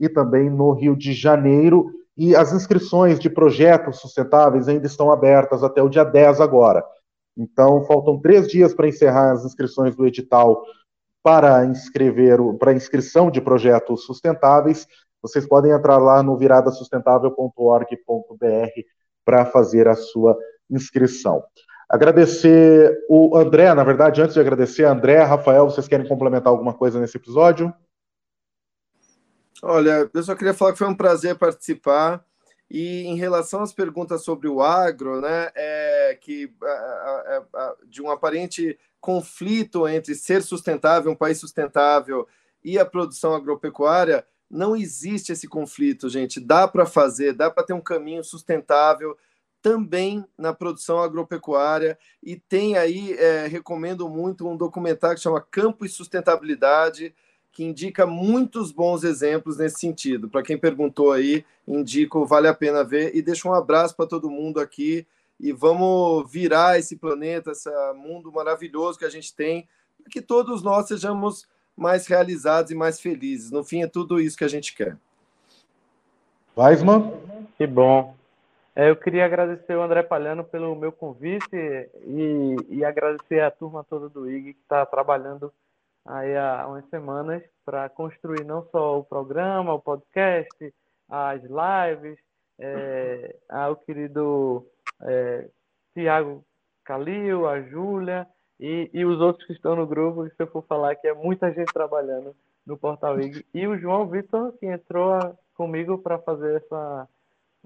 e 0.00 0.08
também 0.08 0.48
no 0.48 0.72
Rio 0.72 0.96
de 0.96 1.12
Janeiro. 1.12 1.90
E 2.16 2.34
as 2.34 2.52
inscrições 2.54 3.18
de 3.20 3.28
projetos 3.28 4.00
sustentáveis 4.00 4.66
ainda 4.66 4.86
estão 4.86 5.12
abertas 5.12 5.62
até 5.62 5.82
o 5.82 5.88
dia 5.90 6.02
10 6.02 6.40
agora. 6.40 6.82
Então, 7.36 7.84
faltam 7.84 8.18
três 8.18 8.48
dias 8.48 8.72
para 8.72 8.88
encerrar 8.88 9.32
as 9.32 9.44
inscrições 9.44 9.94
do 9.94 10.06
edital 10.06 10.64
para 11.22 11.66
inscrever 11.66 12.38
para 12.58 12.72
inscrição 12.72 13.30
de 13.30 13.42
projetos 13.42 14.04
sustentáveis. 14.04 14.86
Vocês 15.22 15.46
podem 15.46 15.72
entrar 15.72 15.98
lá 15.98 16.22
no 16.22 16.36
viradasustentável.org.br 16.36 18.80
para 19.24 19.46
fazer 19.46 19.88
a 19.88 19.94
sua 19.94 20.36
inscrição. 20.70 21.42
Agradecer 21.88 22.98
o 23.08 23.36
André, 23.36 23.72
na 23.74 23.82
verdade, 23.82 24.20
antes 24.20 24.34
de 24.34 24.40
agradecer, 24.40 24.84
André, 24.84 25.22
Rafael, 25.22 25.64
vocês 25.64 25.88
querem 25.88 26.06
complementar 26.06 26.52
alguma 26.52 26.74
coisa 26.74 27.00
nesse 27.00 27.16
episódio? 27.16 27.72
Olha, 29.62 30.08
eu 30.12 30.22
só 30.22 30.34
queria 30.34 30.54
falar 30.54 30.72
que 30.72 30.78
foi 30.78 30.86
um 30.86 30.94
prazer 30.94 31.36
participar. 31.36 32.24
E 32.70 33.06
em 33.06 33.16
relação 33.16 33.62
às 33.62 33.72
perguntas 33.72 34.22
sobre 34.22 34.46
o 34.46 34.60
agro, 34.60 35.22
né, 35.22 35.48
é 35.54 36.18
que 36.20 36.52
de 37.86 38.02
um 38.02 38.10
aparente 38.10 38.78
conflito 39.00 39.88
entre 39.88 40.14
ser 40.14 40.42
sustentável, 40.42 41.10
um 41.10 41.16
país 41.16 41.38
sustentável, 41.38 42.28
e 42.62 42.78
a 42.78 42.84
produção 42.84 43.34
agropecuária, 43.34 44.22
não 44.50 44.74
existe 44.74 45.32
esse 45.32 45.46
conflito, 45.46 46.08
gente. 46.08 46.40
Dá 46.40 46.66
para 46.66 46.86
fazer, 46.86 47.32
dá 47.32 47.50
para 47.50 47.64
ter 47.64 47.72
um 47.72 47.80
caminho 47.80 48.24
sustentável 48.24 49.16
também 49.60 50.24
na 50.36 50.52
produção 50.52 51.00
agropecuária. 51.00 51.98
E 52.22 52.36
tem 52.36 52.76
aí, 52.76 53.12
é, 53.14 53.46
recomendo 53.46 54.08
muito, 54.08 54.48
um 54.48 54.56
documentário 54.56 55.16
que 55.16 55.22
chama 55.22 55.40
Campo 55.40 55.84
e 55.84 55.88
Sustentabilidade 55.88 57.14
que 57.58 57.64
indica 57.64 58.06
muitos 58.06 58.70
bons 58.70 59.02
exemplos 59.02 59.56
nesse 59.56 59.80
sentido. 59.80 60.28
Para 60.28 60.44
quem 60.44 60.56
perguntou 60.56 61.10
aí, 61.10 61.44
indico, 61.66 62.24
vale 62.24 62.46
a 62.46 62.54
pena 62.54 62.84
ver. 62.84 63.16
E 63.16 63.20
deixo 63.20 63.48
um 63.48 63.52
abraço 63.52 63.96
para 63.96 64.06
todo 64.06 64.30
mundo 64.30 64.60
aqui. 64.60 65.04
E 65.40 65.50
vamos 65.50 66.30
virar 66.30 66.78
esse 66.78 66.94
planeta, 66.94 67.50
esse 67.50 67.68
mundo 67.94 68.30
maravilhoso 68.30 68.96
que 68.96 69.04
a 69.04 69.10
gente 69.10 69.34
tem, 69.34 69.68
para 70.00 70.08
que 70.08 70.20
todos 70.20 70.62
nós 70.62 70.86
sejamos 70.86 71.48
mais 71.78 72.06
realizados 72.06 72.70
e 72.70 72.74
mais 72.74 73.00
felizes. 73.00 73.50
No 73.50 73.62
fim, 73.62 73.82
é 73.82 73.86
tudo 73.86 74.20
isso 74.20 74.36
que 74.36 74.44
a 74.44 74.48
gente 74.48 74.74
quer. 74.74 74.96
Weisman? 76.56 77.12
Que 77.56 77.66
bom. 77.66 78.16
É, 78.74 78.90
eu 78.90 78.96
queria 78.96 79.24
agradecer 79.24 79.76
o 79.76 79.82
André 79.82 80.02
Palhano 80.02 80.44
pelo 80.44 80.74
meu 80.74 80.92
convite 80.92 81.46
e, 81.52 82.56
e 82.68 82.84
agradecer 82.84 83.40
a 83.40 83.50
turma 83.50 83.84
toda 83.84 84.08
do 84.08 84.30
IG 84.30 84.54
que 84.54 84.60
está 84.60 84.84
trabalhando 84.84 85.52
aí 86.04 86.36
há 86.36 86.66
umas 86.66 86.88
semanas 86.88 87.42
para 87.64 87.88
construir 87.88 88.44
não 88.44 88.66
só 88.70 88.98
o 88.98 89.04
programa, 89.04 89.74
o 89.74 89.80
podcast, 89.80 90.74
as 91.08 91.42
lives, 91.42 92.18
é, 92.58 93.36
ao 93.48 93.76
querido 93.76 94.66
é, 95.02 95.48
Tiago 95.94 96.44
Calil, 96.84 97.46
a 97.46 97.60
Júlia 97.60 98.26
e, 98.60 98.90
e 98.92 99.04
os 99.04 99.20
outros 99.20 99.46
que 99.46 99.52
estão 99.52 99.76
no 99.76 99.86
grupo, 99.86 100.26
se 100.28 100.34
eu 100.38 100.46
for 100.48 100.64
falar 100.64 100.96
que 100.96 101.06
é 101.06 101.14
muita 101.14 101.52
gente 101.52 101.72
trabalhando 101.72 102.34
no 102.66 102.76
Portal 102.76 103.20
IG, 103.20 103.44
e 103.54 103.66
o 103.66 103.78
João 103.78 104.06
Vitor, 104.06 104.52
que 104.58 104.66
entrou 104.66 105.36
comigo 105.54 105.98
para 105.98 106.18
fazer 106.18 106.56
essa, 106.56 107.08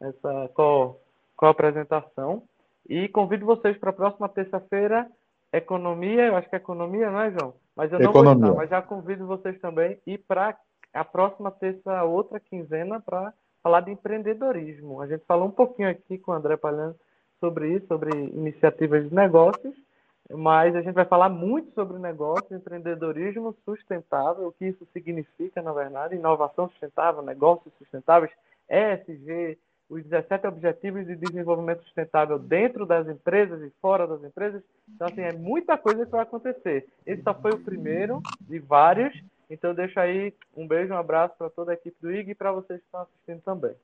essa 0.01 0.51
co-apresentação. 1.36 2.43
E 2.88 3.09
convido 3.09 3.47
vocês 3.47 3.76
para 3.78 3.90
a 3.90 3.95
próxima 3.95 4.28
terça-feira, 4.28 5.09
Economia, 5.53 6.26
eu 6.26 6.36
acho 6.36 6.49
que 6.49 6.57
é 6.57 6.59
Economia, 6.59 7.11
não 7.11 7.20
é, 7.20 7.30
João? 7.30 7.55
Mas 7.76 7.93
eu 7.93 7.99
não 7.99 8.11
Economia. 8.11 8.34
vou 8.34 8.45
estar, 8.47 8.57
mas 8.57 8.70
já 8.70 8.82
convido 8.82 9.26
vocês 9.26 9.61
também 9.61 9.99
e 10.07 10.16
para 10.16 10.57
a 10.93 11.05
próxima 11.05 11.51
terça, 11.51 12.05
outra 12.05 12.38
quinzena, 12.38 13.01
para 13.01 13.32
falar 13.62 13.80
de 13.80 13.90
empreendedorismo. 13.90 15.01
A 15.01 15.07
gente 15.07 15.24
falou 15.26 15.47
um 15.49 15.53
pouquinho 15.53 15.88
aqui 15.88 16.18
com 16.18 16.32
o 16.32 16.34
André 16.34 16.57
Palhano 16.57 16.95
sobre 17.40 17.74
isso, 17.74 17.86
sobre 17.86 18.11
iniciativas 18.11 19.09
de 19.09 19.14
negócios, 19.14 19.74
mas 20.37 20.74
a 20.74 20.83
gente 20.83 20.95
vai 20.95 21.05
falar 21.05 21.28
muito 21.28 21.72
sobre 21.72 21.99
negócio, 21.99 22.55
empreendedorismo 22.55 23.57
sustentável, 23.64 24.49
o 24.49 24.53
que 24.53 24.66
isso 24.66 24.87
significa, 24.93 25.61
na 25.61 25.72
verdade, 25.72 26.14
inovação 26.14 26.68
sustentável, 26.68 27.22
negócios 27.22 27.72
sustentáveis, 27.78 28.33
ESG, 28.68 29.59
os 29.89 30.03
17 30.05 30.47
Objetivos 30.47 31.07
de 31.07 31.14
Desenvolvimento 31.16 31.83
Sustentável 31.83 32.39
dentro 32.39 32.87
das 32.87 33.07
empresas 33.07 33.61
e 33.62 33.70
fora 33.80 34.07
das 34.07 34.24
empresas. 34.24 34.62
Então, 34.89 35.07
assim, 35.07 35.20
é 35.20 35.33
muita 35.33 35.76
coisa 35.76 36.07
que 36.07 36.12
vai 36.12 36.22
acontecer. 36.22 36.87
Esse 37.05 37.22
só 37.22 37.35
foi 37.35 37.51
o 37.51 37.62
primeiro 37.62 38.22
de 38.41 38.59
vários. 38.59 39.14
Então, 39.51 39.70
eu 39.70 39.76
deixo 39.76 40.01
aí 40.01 40.33
um 40.57 40.66
beijo, 40.66 40.95
um 40.95 40.97
abraço 40.97 41.35
para 41.37 41.51
toda 41.51 41.72
a 41.72 41.74
equipe 41.74 41.97
do 42.01 42.11
IG 42.11 42.30
e 42.30 42.35
para 42.35 42.53
vocês 42.53 42.80
que 42.80 42.87
estão 42.87 43.03
assistindo 43.03 43.43
também. 43.43 43.74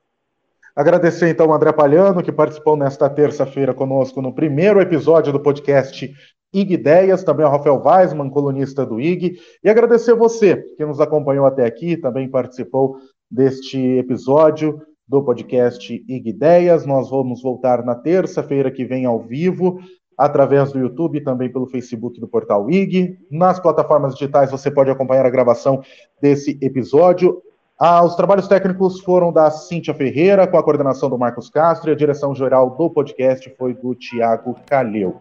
Agradecer 0.74 1.28
então 1.28 1.46
ao 1.46 1.54
André 1.54 1.72
Palhano, 1.72 2.22
que 2.22 2.32
participou 2.32 2.76
nesta 2.76 3.10
terça-feira 3.10 3.74
conosco 3.74 4.22
no 4.22 4.32
primeiro 4.32 4.80
episódio 4.80 5.32
do 5.32 5.40
podcast 5.40 6.14
IG 6.52 6.74
Ideias, 6.74 7.22
também 7.22 7.44
ao 7.44 7.52
Rafael 7.52 7.82
Weisman, 7.84 8.30
colunista 8.30 8.84
do 8.86 9.00
IG, 9.00 9.38
e 9.62 9.68
agradecer 9.68 10.14
você 10.14 10.56
que 10.76 10.84
nos 10.84 11.00
acompanhou 11.00 11.46
até 11.46 11.64
aqui, 11.64 11.96
também 11.96 12.28
participou 12.28 12.96
deste 13.30 13.78
episódio 13.78 14.80
do 15.06 15.22
podcast 15.22 15.92
IG 16.08 16.30
Ideias. 16.30 16.84
Nós 16.86 17.10
vamos 17.10 17.42
voltar 17.42 17.84
na 17.84 17.94
terça-feira 17.94 18.70
que 18.70 18.84
vem 18.84 19.04
ao 19.04 19.20
vivo, 19.20 19.78
através 20.16 20.72
do 20.72 20.80
YouTube 20.80 21.20
também 21.20 21.50
pelo 21.50 21.66
Facebook 21.66 22.20
do 22.20 22.26
Portal 22.26 22.68
IG. 22.70 23.16
Nas 23.30 23.60
plataformas 23.60 24.14
digitais 24.14 24.50
você 24.50 24.70
pode 24.70 24.90
acompanhar 24.90 25.24
a 25.24 25.30
gravação 25.30 25.80
desse 26.20 26.58
episódio. 26.60 27.40
Ah, 27.80 28.04
os 28.04 28.16
trabalhos 28.16 28.48
técnicos 28.48 29.00
foram 29.02 29.32
da 29.32 29.50
Cíntia 29.52 29.94
Ferreira, 29.94 30.48
com 30.48 30.58
a 30.58 30.62
coordenação 30.62 31.08
do 31.08 31.16
Marcos 31.16 31.48
Castro, 31.48 31.90
e 31.90 31.92
a 31.92 31.96
direção 31.96 32.34
geral 32.34 32.70
do 32.70 32.90
podcast 32.90 33.48
foi 33.56 33.72
do 33.72 33.94
Tiago 33.94 34.56
Calheu. 34.66 35.14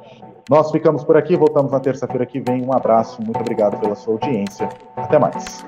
Nós 0.50 0.72
ficamos 0.72 1.04
por 1.04 1.16
aqui, 1.16 1.36
voltamos 1.36 1.72
na 1.72 1.80
terça-feira 1.80 2.26
que 2.26 2.40
vem. 2.40 2.66
Um 2.66 2.74
abraço, 2.74 3.22
muito 3.22 3.40
obrigado 3.40 3.80
pela 3.80 3.94
sua 3.94 4.14
audiência. 4.14 4.68
Até 4.96 5.20
mais. 5.20 5.64